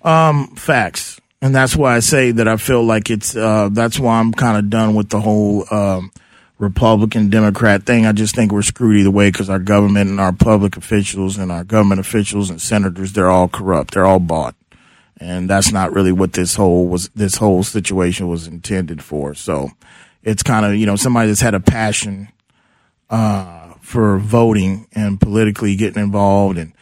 Um, 0.04 0.56
facts. 0.56 1.20
And 1.42 1.56
that's 1.56 1.76
why 1.76 1.96
I 1.96 2.00
say 2.00 2.32
that 2.32 2.48
I 2.48 2.58
feel 2.58 2.84
like 2.84 3.10
it's, 3.10 3.36
uh, 3.36 3.70
that's 3.72 4.00
why 4.00 4.20
I'm 4.20 4.32
kind 4.32 4.58
of 4.58 4.70
done 4.70 4.94
with 4.96 5.10
the 5.10 5.20
whole, 5.20 5.66
um, 5.74 6.12
Republican 6.60 7.32
Democrat 7.32 7.84
thing. 7.84 8.06
I 8.06 8.12
just 8.12 8.36
think 8.36 8.52
we're 8.52 8.62
screwed 8.62 8.98
either 8.98 9.10
way 9.10 9.32
because 9.32 9.50
our 9.50 9.60
government 9.60 10.12
and 10.12 10.20
our 10.20 10.32
public 10.32 10.78
officials 10.78 11.38
and 11.38 11.52
our 11.52 11.64
government 11.64 12.00
officials 12.00 12.52
and 12.52 12.62
senators, 12.62 13.14
they're 13.14 13.32
all 13.32 13.48
corrupt. 13.48 13.96
They're 13.96 14.06
all 14.06 14.20
bought. 14.20 14.56
And 15.20 15.50
that's 15.50 15.72
not 15.72 15.92
really 15.92 16.12
what 16.12 16.34
this 16.34 16.54
whole 16.56 16.88
was, 16.88 17.10
this 17.10 17.36
whole 17.36 17.64
situation 17.64 18.28
was 18.28 18.46
intended 18.46 19.04
for. 19.04 19.34
So 19.34 19.72
it's 20.24 20.44
kind 20.44 20.66
of, 20.66 20.76
you 20.76 20.86
know, 20.86 20.96
somebody 20.96 21.30
that's 21.30 21.42
had 21.42 21.56
a 21.56 21.60
passion, 21.60 22.28
uh, 23.10 23.74
for 23.82 24.20
voting 24.20 24.88
and 24.94 25.20
politically 25.20 25.76
getting 25.76 26.04
involved 26.04 26.58
and 26.58 26.74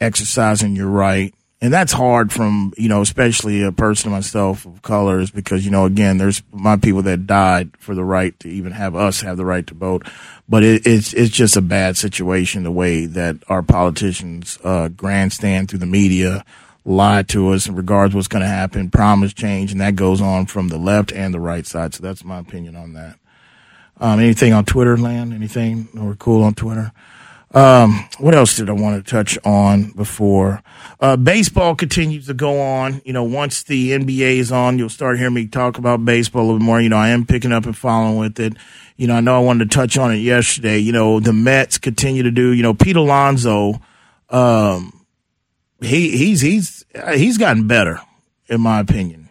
exercising 0.00 0.74
your 0.74 0.88
right 0.88 1.32
and 1.60 1.72
that's 1.72 1.92
hard 1.92 2.32
from 2.32 2.72
you 2.76 2.88
know 2.88 3.00
especially 3.00 3.62
a 3.62 3.72
person 3.72 4.10
myself 4.10 4.64
of 4.64 4.82
colors 4.82 5.30
because 5.30 5.64
you 5.64 5.70
know 5.70 5.84
again 5.84 6.18
there's 6.18 6.42
my 6.52 6.76
people 6.76 7.02
that 7.02 7.26
died 7.26 7.76
for 7.78 7.94
the 7.94 8.04
right 8.04 8.38
to 8.40 8.48
even 8.48 8.72
have 8.72 8.94
us 8.94 9.20
have 9.22 9.36
the 9.36 9.44
right 9.44 9.66
to 9.66 9.74
vote. 9.74 10.06
But 10.48 10.62
it, 10.62 10.86
it's 10.86 11.12
it's 11.12 11.34
just 11.34 11.56
a 11.56 11.62
bad 11.62 11.96
situation 11.96 12.62
the 12.62 12.70
way 12.70 13.06
that 13.06 13.36
our 13.48 13.62
politicians 13.62 14.58
uh, 14.64 14.88
grandstand 14.88 15.68
through 15.68 15.80
the 15.80 15.86
media 15.86 16.44
lie 16.84 17.22
to 17.22 17.50
us 17.50 17.66
in 17.66 17.74
regards 17.74 18.14
what's 18.14 18.28
going 18.28 18.42
to 18.42 18.48
happen 18.48 18.88
promise 18.88 19.34
change 19.34 19.72
and 19.72 19.80
that 19.80 19.94
goes 19.94 20.22
on 20.22 20.46
from 20.46 20.68
the 20.68 20.78
left 20.78 21.12
and 21.12 21.34
the 21.34 21.40
right 21.40 21.66
side. 21.66 21.92
So 21.92 22.02
that's 22.02 22.24
my 22.24 22.38
opinion 22.38 22.76
on 22.76 22.94
that. 22.94 23.18
Um, 24.00 24.20
anything 24.20 24.52
on 24.52 24.64
twitter 24.64 24.96
land 24.96 25.34
anything 25.34 25.88
or 26.00 26.14
cool 26.14 26.44
on 26.44 26.54
twitter 26.54 26.92
um, 27.54 28.06
what 28.18 28.34
else 28.34 28.56
did 28.56 28.68
I 28.68 28.72
want 28.72 29.02
to 29.02 29.10
touch 29.10 29.38
on 29.44 29.90
before? 29.92 30.62
Uh, 31.00 31.16
baseball 31.16 31.74
continues 31.74 32.26
to 32.26 32.34
go 32.34 32.60
on. 32.60 33.00
You 33.04 33.14
know, 33.14 33.24
once 33.24 33.62
the 33.62 33.92
NBA 33.92 34.36
is 34.36 34.52
on, 34.52 34.78
you'll 34.78 34.90
start 34.90 35.18
hearing 35.18 35.34
me 35.34 35.46
talk 35.46 35.78
about 35.78 36.04
baseball 36.04 36.42
a 36.42 36.46
little 36.46 36.60
more. 36.60 36.80
You 36.80 36.90
know, 36.90 36.98
I 36.98 37.08
am 37.08 37.24
picking 37.24 37.52
up 37.52 37.64
and 37.64 37.76
following 37.76 38.18
with 38.18 38.38
it. 38.38 38.54
You 38.96 39.06
know, 39.06 39.14
I 39.14 39.20
know 39.20 39.36
I 39.36 39.40
wanted 39.40 39.70
to 39.70 39.76
touch 39.76 39.96
on 39.96 40.12
it 40.12 40.18
yesterday. 40.18 40.78
You 40.78 40.92
know, 40.92 41.20
the 41.20 41.32
Mets 41.32 41.78
continue 41.78 42.22
to 42.24 42.30
do, 42.30 42.52
you 42.52 42.62
know, 42.62 42.74
Pete 42.74 42.96
Alonso, 42.96 43.80
um, 44.28 45.06
he, 45.80 46.16
he's, 46.18 46.40
he's, 46.40 46.84
he's 47.14 47.38
gotten 47.38 47.66
better, 47.66 48.00
in 48.48 48.60
my 48.60 48.80
opinion. 48.80 49.27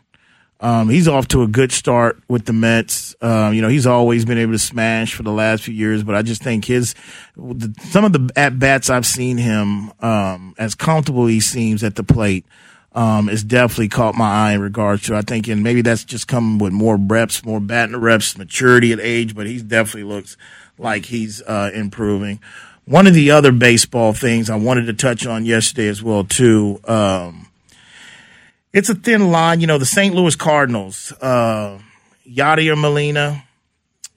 Um, 0.59 0.89
he's 0.89 1.07
off 1.07 1.27
to 1.29 1.43
a 1.43 1.47
good 1.47 1.71
start 1.71 2.21
with 2.27 2.45
the 2.45 2.53
Mets. 2.53 3.15
Um, 3.21 3.53
you 3.53 3.61
know, 3.61 3.67
he's 3.67 3.85
always 3.85 4.25
been 4.25 4.39
able 4.39 4.53
to 4.53 4.59
smash 4.59 5.13
for 5.13 5.23
the 5.23 5.31
last 5.31 5.63
few 5.63 5.73
years, 5.73 6.03
but 6.03 6.15
I 6.15 6.23
just 6.23 6.41
think 6.41 6.65
his 6.65 6.95
some 7.35 8.05
of 8.05 8.13
the 8.13 8.31
at 8.35 8.57
bats 8.57 8.89
I've 8.89 9.05
seen 9.05 9.37
him 9.37 9.91
um, 9.99 10.55
as 10.57 10.73
comfortable 10.73 11.27
he 11.27 11.39
seems 11.39 11.83
at 11.83 11.95
the 11.95 12.03
plate 12.03 12.45
um, 12.93 13.29
is 13.29 13.43
definitely 13.43 13.89
caught 13.89 14.15
my 14.15 14.27
eye 14.27 14.53
in 14.53 14.61
regards 14.61 15.03
to. 15.03 15.15
I 15.15 15.21
think, 15.21 15.47
and 15.47 15.61
maybe 15.61 15.83
that's 15.83 16.03
just 16.03 16.27
coming 16.27 16.57
with 16.57 16.73
more 16.73 16.97
reps, 16.97 17.45
more 17.45 17.59
batting 17.59 17.95
reps, 17.95 18.35
maturity 18.37 18.91
at 18.91 18.99
age, 18.99 19.35
but 19.35 19.45
he 19.45 19.61
definitely 19.61 20.11
looks 20.11 20.37
like 20.79 21.05
he's 21.05 21.41
uh, 21.43 21.69
improving. 21.73 22.39
One 22.85 23.05
of 23.05 23.13
the 23.13 23.31
other 23.31 23.51
baseball 23.51 24.13
things 24.13 24.49
I 24.49 24.55
wanted 24.55 24.85
to 24.85 24.93
touch 24.93 25.27
on 25.27 25.45
yesterday 25.45 25.89
as 25.89 26.01
well 26.01 26.23
too. 26.23 26.79
Um, 26.85 27.46
it's 28.77 28.89
a 28.89 28.95
thin 28.95 29.31
line. 29.31 29.59
You 29.59 29.65
know, 29.65 29.79
the 29.79 29.87
St. 29.87 30.13
Louis 30.13 30.35
Cardinals, 30.35 31.11
uh, 31.19 31.79
Yadier 32.29 32.79
Molina. 32.79 33.43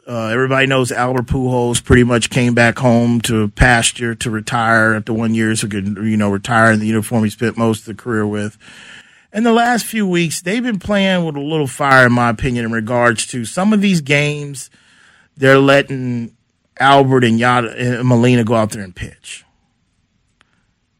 Uh, 0.06 0.26
everybody 0.26 0.66
knows 0.66 0.92
Albert 0.92 1.26
Pujols 1.26 1.82
pretty 1.82 2.04
much 2.04 2.28
came 2.28 2.52
back 2.52 2.78
home 2.78 3.22
to 3.22 3.48
pasture 3.48 4.14
to 4.16 4.30
retire 4.30 4.94
after 4.94 5.14
one 5.14 5.34
year, 5.34 5.54
so 5.56 5.66
could 5.66 5.86
you 5.86 6.16
know 6.16 6.30
retire 6.30 6.72
in 6.72 6.80
the 6.80 6.86
uniform 6.86 7.24
he 7.24 7.30
spent 7.30 7.56
most 7.56 7.80
of 7.80 7.96
the 7.96 8.02
career 8.02 8.26
with. 8.26 8.58
In 9.32 9.44
the 9.44 9.52
last 9.52 9.86
few 9.86 10.06
weeks, 10.06 10.42
they've 10.42 10.62
been 10.62 10.80
playing 10.80 11.24
with 11.24 11.36
a 11.36 11.40
little 11.40 11.68
fire, 11.68 12.06
in 12.06 12.12
my 12.12 12.28
opinion, 12.28 12.66
in 12.66 12.72
regards 12.72 13.26
to 13.28 13.46
some 13.46 13.72
of 13.72 13.80
these 13.80 14.02
games. 14.02 14.68
They're 15.36 15.58
letting 15.58 16.36
Albert 16.78 17.24
and 17.24 17.40
Yadier 17.40 18.04
Molina 18.04 18.44
go 18.44 18.56
out 18.56 18.72
there 18.72 18.82
and 18.82 18.94
pitch. 18.94 19.44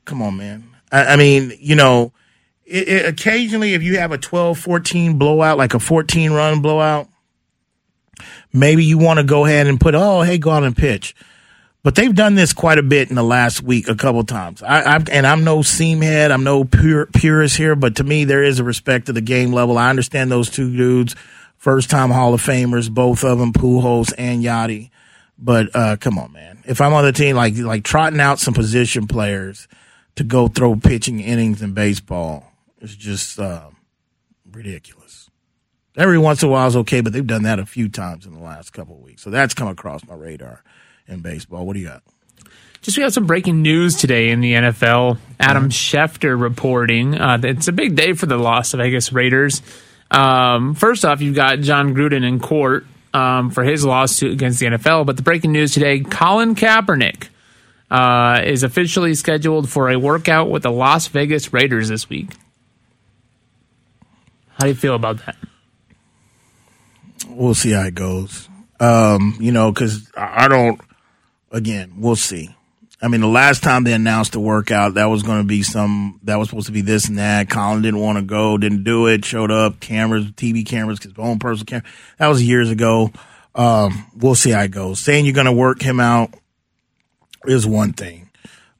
Come 0.07 0.23
on, 0.23 0.39
man. 0.39 0.65
I, 0.91 1.05
I 1.07 1.17
mean, 1.17 1.53
you 1.59 1.75
know, 1.75 2.13
it, 2.71 2.89
it, 2.89 3.07
occasionally, 3.07 3.75
if 3.75 3.83
you 3.83 3.99
have 3.99 4.12
a 4.12 4.18
12 4.18 4.59
14 4.59 5.18
blowout, 5.18 5.59
like 5.59 5.75
a 5.75 5.81
14 5.81 6.33
run 6.33 6.62
blowout, 6.62 7.09
maybe 8.53 8.85
you 8.85 8.97
want 8.97 9.18
to 9.18 9.25
go 9.25 9.45
ahead 9.45 9.66
and 9.66 9.81
put, 9.81 9.95
oh, 9.95 10.23
hey, 10.23 10.39
go 10.39 10.51
out 10.51 10.62
and 10.62 10.77
pitch. 10.77 11.14
But 11.83 11.95
they've 11.95 12.14
done 12.14 12.35
this 12.35 12.53
quite 12.53 12.79
a 12.79 12.83
bit 12.83 13.09
in 13.09 13.16
the 13.16 13.23
last 13.23 13.62
week, 13.62 13.89
a 13.89 13.95
couple 13.95 14.23
times. 14.23 14.62
I, 14.62 15.03
and 15.11 15.27
I'm 15.27 15.45
no 15.45 15.62
seam 15.62 16.03
head, 16.03 16.31
I'm 16.31 16.45
no 16.45 16.64
purist 16.64 17.57
here, 17.57 17.75
but 17.75 17.97
to 17.97 18.05
me, 18.05 18.25
there 18.25 18.43
is 18.43 18.59
a 18.59 18.64
respect 18.64 19.07
to 19.07 19.14
the 19.14 19.23
game 19.23 19.53
level. 19.53 19.79
I 19.79 19.89
understand 19.89 20.31
those 20.31 20.51
two 20.51 20.77
dudes, 20.77 21.16
first 21.57 21.89
time 21.89 22.11
Hall 22.11 22.35
of 22.35 22.43
Famers, 22.43 22.91
both 22.91 23.25
of 23.25 23.39
them, 23.39 23.53
Pujols 23.53 24.12
and 24.18 24.45
Yadi. 24.45 24.91
But 25.39 25.75
uh, 25.75 25.97
come 25.97 26.18
on, 26.18 26.33
man. 26.33 26.62
If 26.66 26.83
I'm 26.83 26.93
on 26.93 27.05
the 27.05 27.12
team, 27.12 27.35
like 27.35 27.57
like 27.57 27.83
trotting 27.83 28.21
out 28.21 28.39
some 28.39 28.53
position 28.53 29.07
players 29.07 29.66
to 30.16 30.23
go 30.23 30.49
throw 30.49 30.77
pitching 30.77 31.21
innings 31.21 31.62
in 31.62 31.73
baseball, 31.73 32.49
it's 32.81 32.95
just 32.95 33.39
uh, 33.39 33.70
ridiculous. 34.51 35.28
Every 35.97 36.18
once 36.18 36.43
in 36.43 36.49
a 36.49 36.53
while 36.53 36.68
is 36.68 36.76
okay, 36.76 37.01
but 37.01 37.12
they've 37.12 37.26
done 37.26 37.43
that 37.43 37.59
a 37.59 37.66
few 37.66 37.89
times 37.89 38.24
in 38.24 38.33
the 38.33 38.41
last 38.41 38.72
couple 38.72 38.95
of 38.97 39.03
weeks. 39.03 39.22
So 39.22 39.31
that's 39.31 39.55
come 39.55 39.68
across 39.68 40.07
my 40.07 40.14
radar 40.14 40.62
in 41.07 41.20
baseball. 41.20 41.66
What 41.66 41.74
do 41.74 41.81
you 41.81 41.89
got? 41.89 42.03
Just 42.81 42.97
we 42.97 43.03
have 43.03 43.12
some 43.12 43.26
breaking 43.26 43.61
news 43.61 43.97
today 43.97 44.31
in 44.31 44.41
the 44.41 44.55
NFL. 44.55 45.18
Adam 45.39 45.68
Schefter 45.68 46.41
reporting 46.41 47.18
uh, 47.18 47.39
it's 47.43 47.68
a 47.68 47.72
big 47.72 47.95
day 47.95 48.14
for 48.14 48.26
the 48.26 48.39
Las 48.39 48.72
Vegas 48.72 49.12
Raiders. 49.12 49.61
Um, 50.11 50.74
first 50.74 51.05
off, 51.05 51.20
you've 51.20 51.35
got 51.35 51.61
Jon 51.61 51.95
Gruden 51.95 52.26
in 52.26 52.41
court 52.41 52.87
um, 53.12 53.51
for 53.51 53.64
his 53.64 53.85
lawsuit 53.85 54.33
against 54.33 54.61
the 54.61 54.66
NFL. 54.66 55.05
But 55.05 55.16
the 55.16 55.22
breaking 55.22 55.53
news 55.53 55.74
today: 55.74 56.01
Colin 56.01 56.55
Kaepernick 56.55 57.28
uh, 57.91 58.41
is 58.45 58.62
officially 58.62 59.14
scheduled 59.14 59.68
for 59.68 59.91
a 59.91 59.99
workout 59.99 60.49
with 60.49 60.62
the 60.62 60.72
Las 60.72 61.09
Vegas 61.09 61.53
Raiders 61.53 61.91
this 61.91 62.09
week. 62.09 62.31
How 64.61 64.67
do 64.67 64.73
you 64.73 64.77
feel 64.77 64.95
about 64.95 65.25
that? 65.25 65.37
We'll 67.27 67.55
see 67.55 67.71
how 67.71 67.85
it 67.85 67.95
goes. 67.95 68.47
Um, 68.79 69.39
you 69.41 69.53
know, 69.53 69.73
because 69.73 70.13
I 70.15 70.49
don't. 70.49 70.79
Again, 71.51 71.95
we'll 71.97 72.15
see. 72.15 72.55
I 73.01 73.09
mean, 73.09 73.23
the 73.23 73.27
last 73.27 73.63
time 73.63 73.85
they 73.85 73.95
announced 73.95 74.33
the 74.33 74.41
workout, 74.41 74.95
that 74.95 75.07
was 75.07 75.23
going 75.23 75.41
to 75.41 75.47
be 75.47 75.63
some, 75.63 76.21
that 76.25 76.37
was 76.37 76.51
supposed 76.51 76.67
to 76.67 76.73
be 76.73 76.83
this 76.83 77.09
and 77.09 77.17
that. 77.17 77.49
Colin 77.49 77.81
didn't 77.81 78.01
want 78.01 78.19
to 78.19 78.23
go, 78.23 78.59
didn't 78.59 78.85
do 78.85 79.07
it, 79.07 79.25
showed 79.25 79.51
up, 79.51 79.81
cameras, 79.81 80.27
TV 80.33 80.67
cameras, 80.67 81.03
his 81.03 81.15
own 81.17 81.39
personal 81.39 81.65
camera. 81.65 81.91
That 82.19 82.27
was 82.27 82.43
years 82.43 82.69
ago. 82.69 83.11
Um, 83.55 84.07
we'll 84.15 84.35
see 84.35 84.51
how 84.51 84.61
it 84.61 84.73
goes. 84.73 85.01
Saying 85.01 85.25
you're 85.25 85.33
going 85.33 85.47
to 85.47 85.53
work 85.53 85.81
him 85.81 85.99
out 85.99 86.35
is 87.47 87.67
one 87.67 87.95
thing. 87.95 88.29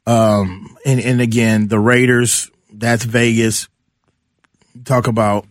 Um, 0.07 0.77
and, 0.85 1.01
and 1.01 1.23
again, 1.23 1.69
the 1.69 1.81
Raiders, 1.81 2.51
that's 2.71 3.05
Vegas. 3.05 3.69
Talk 4.85 5.07
about, 5.07 5.47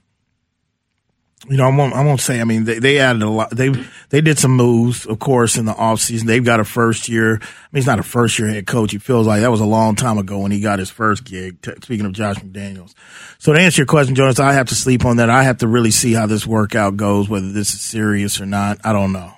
you 1.50 1.58
know, 1.58 1.66
I 1.66 1.76
won't, 1.76 1.94
I 1.94 2.04
won't 2.04 2.22
say, 2.22 2.40
I 2.40 2.44
mean, 2.44 2.64
they, 2.64 2.80
they 2.80 3.00
added 3.00 3.22
a 3.22 3.30
lot. 3.30 3.50
They, 3.50 3.70
they 4.10 4.22
did 4.22 4.38
some 4.38 4.52
moves, 4.52 5.06
of 5.06 5.20
course, 5.20 5.58
in 5.58 5.66
the 5.66 5.74
offseason. 5.74 6.26
They've 6.26 6.44
got 6.44 6.60
a 6.60 6.64
first 6.64 7.10
year. 7.10 7.36
I 7.36 7.38
mean, 7.72 7.82
he's 7.82 7.88
not 7.88 8.00
a 8.00 8.04
first 8.04 8.38
year 8.40 8.48
head 8.48 8.68
coach. 8.68 8.92
He 8.92 9.00
feels 9.00 9.28
like 9.28 9.42
that 9.42 9.52
was 9.52 9.62
a 9.62 9.66
long 9.66 9.96
time 9.96 10.18
ago 10.18 10.40
when 10.40 10.52
he 10.52 10.62
got 10.62 10.80
his 10.80 10.90
first 10.90 11.24
gig. 11.24 11.62
T- 11.62 11.74
speaking 11.82 12.06
of 12.06 12.14
Josh 12.14 12.38
McDaniels. 12.38 12.94
So 13.40 13.52
to 13.54 13.60
answer 13.60 13.82
your 13.82 13.88
question, 13.88 14.16
Jonas, 14.16 14.40
I 14.40 14.54
have 14.54 14.68
to 14.68 14.76
sleep 14.76 15.06
on 15.06 15.18
that. 15.18 15.30
I 15.30 15.44
have 15.44 15.58
to 15.60 15.68
really 15.68 15.92
see 15.92 16.14
how 16.14 16.28
this 16.28 16.46
workout 16.46 16.98
goes, 16.98 17.28
whether 17.28 17.52
this 17.52 17.74
is 17.74 17.82
serious 17.82 18.40
or 18.40 18.46
not. 18.46 18.80
I 18.84 18.94
don't 18.94 19.12
know 19.12 19.34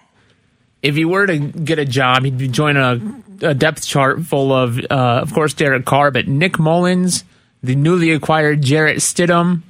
if 0.82 0.95
he 0.95 1.05
were 1.05 1.28
to 1.28 1.38
get 1.38 1.80
a 1.80 1.86
job, 1.86 2.24
he'd 2.24 2.51
join 2.51 2.78
a, 2.78 2.99
a 3.41 3.53
depth 3.53 3.86
chart 3.86 4.22
full 4.24 4.51
of, 4.51 4.80
uh, 4.89 5.20
of 5.22 5.34
course, 5.34 5.53
Derek 5.53 5.86
Carr, 5.86 6.12
but 6.12 6.28
Nick 6.28 6.53
Mullens, 6.59 7.24
the 7.62 7.76
newly 7.76 8.12
acquired 8.12 8.62
Jarrett 8.62 8.97
Stidham, 8.97 9.62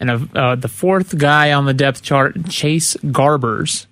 and 0.00 0.36
uh, 0.36 0.54
the 0.54 0.68
fourth 0.68 1.18
guy 1.18 1.52
on 1.52 1.66
the 1.66 1.74
depth 1.74 2.02
chart, 2.02 2.48
Chase 2.48 2.96
Garbers. 2.96 3.86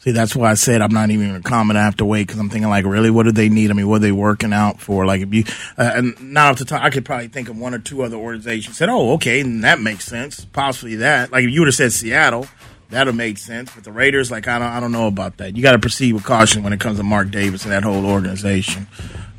See, 0.00 0.12
that's 0.12 0.34
why 0.34 0.50
I 0.50 0.54
said 0.54 0.80
I'm 0.80 0.92
not 0.92 1.10
even 1.10 1.28
going 1.28 1.42
to 1.42 1.48
comment. 1.48 1.76
I 1.76 1.84
have 1.84 1.98
to 1.98 2.06
wait 2.06 2.26
because 2.26 2.40
I'm 2.40 2.48
thinking, 2.48 2.70
like, 2.70 2.86
really, 2.86 3.10
what 3.10 3.24
do 3.24 3.32
they 3.32 3.50
need? 3.50 3.70
I 3.70 3.74
mean, 3.74 3.86
what 3.86 3.96
are 3.96 3.98
they 3.98 4.12
working 4.12 4.54
out 4.54 4.80
for? 4.80 5.04
Like, 5.04 5.20
if 5.20 5.34
you, 5.34 5.44
uh, 5.76 5.92
and 5.94 6.32
not 6.32 6.52
off 6.52 6.58
the 6.58 6.64
top, 6.64 6.82
I 6.82 6.88
could 6.88 7.04
probably 7.04 7.28
think 7.28 7.50
of 7.50 7.58
one 7.58 7.74
or 7.74 7.78
two 7.78 8.02
other 8.02 8.16
organizations 8.16 8.78
said, 8.78 8.88
oh, 8.88 9.12
okay, 9.12 9.40
and 9.40 9.62
that 9.62 9.78
makes 9.78 10.06
sense. 10.06 10.46
Possibly 10.46 10.96
that. 10.96 11.30
Like, 11.30 11.44
if 11.44 11.50
you 11.50 11.60
would 11.60 11.68
have 11.68 11.74
said 11.74 11.92
Seattle, 11.92 12.48
That'd 12.90 13.06
have 13.06 13.16
made 13.16 13.38
sense. 13.38 13.72
But 13.72 13.84
the 13.84 13.92
Raiders, 13.92 14.30
like 14.30 14.48
I 14.48 14.58
don't, 14.58 14.68
I 14.68 14.80
don't 14.80 14.92
know 14.92 15.06
about 15.06 15.36
that. 15.38 15.56
You 15.56 15.62
got 15.62 15.72
to 15.72 15.78
proceed 15.78 16.12
with 16.12 16.24
caution 16.24 16.62
when 16.62 16.72
it 16.72 16.80
comes 16.80 16.98
to 16.98 17.04
Mark 17.04 17.30
Davis 17.30 17.62
and 17.64 17.72
that 17.72 17.84
whole 17.84 18.04
organization. 18.04 18.88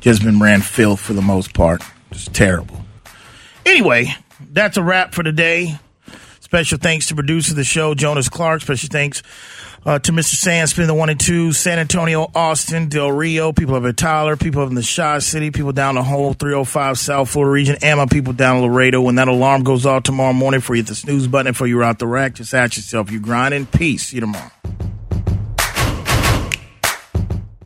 Just 0.00 0.24
been 0.24 0.40
ran 0.40 0.62
filth 0.62 1.00
for 1.00 1.12
the 1.12 1.22
most 1.22 1.54
part. 1.54 1.82
Just 2.10 2.34
terrible. 2.34 2.84
Anyway, 3.64 4.14
that's 4.50 4.76
a 4.76 4.82
wrap 4.82 5.14
for 5.14 5.22
today. 5.22 5.78
Special 6.40 6.78
thanks 6.78 7.08
to 7.08 7.14
producer 7.14 7.52
of 7.52 7.56
the 7.56 7.64
show, 7.64 7.94
Jonas 7.94 8.28
Clark. 8.28 8.60
Special 8.60 8.88
thanks 8.90 9.22
uh, 9.84 9.98
to 9.98 10.12
Mr. 10.12 10.34
Sandspin, 10.34 10.86
the 10.86 10.94
one 10.94 11.08
and 11.08 11.18
two, 11.18 11.52
San 11.52 11.78
Antonio, 11.78 12.30
Austin, 12.34 12.88
Del 12.88 13.10
Rio, 13.10 13.52
people 13.52 13.74
of 13.74 13.96
Tyler, 13.96 14.36
people 14.36 14.62
in 14.66 14.74
the 14.74 14.82
Shaw 14.82 15.18
City, 15.18 15.50
people 15.50 15.72
down 15.72 15.94
the 15.96 16.02
whole 16.02 16.34
305 16.34 16.98
South 16.98 17.30
Florida 17.30 17.50
region, 17.50 17.76
and 17.82 17.98
my 17.98 18.06
people 18.06 18.32
down 18.32 18.58
in 18.58 18.62
Laredo. 18.62 19.00
When 19.00 19.16
that 19.16 19.28
alarm 19.28 19.64
goes 19.64 19.86
off 19.86 20.04
tomorrow 20.04 20.32
morning 20.32 20.60
for 20.60 20.74
you, 20.74 20.82
the 20.82 20.94
snooze 20.94 21.26
button 21.26 21.54
for 21.54 21.66
you 21.66 21.82
out 21.82 21.98
the 21.98 22.06
rack, 22.06 22.34
just 22.34 22.54
ask 22.54 22.76
yourself, 22.76 23.10
you 23.10 23.18
grinding? 23.20 23.66
Peace. 23.66 24.08
See 24.08 24.16
you 24.16 24.20
tomorrow. 24.20 24.50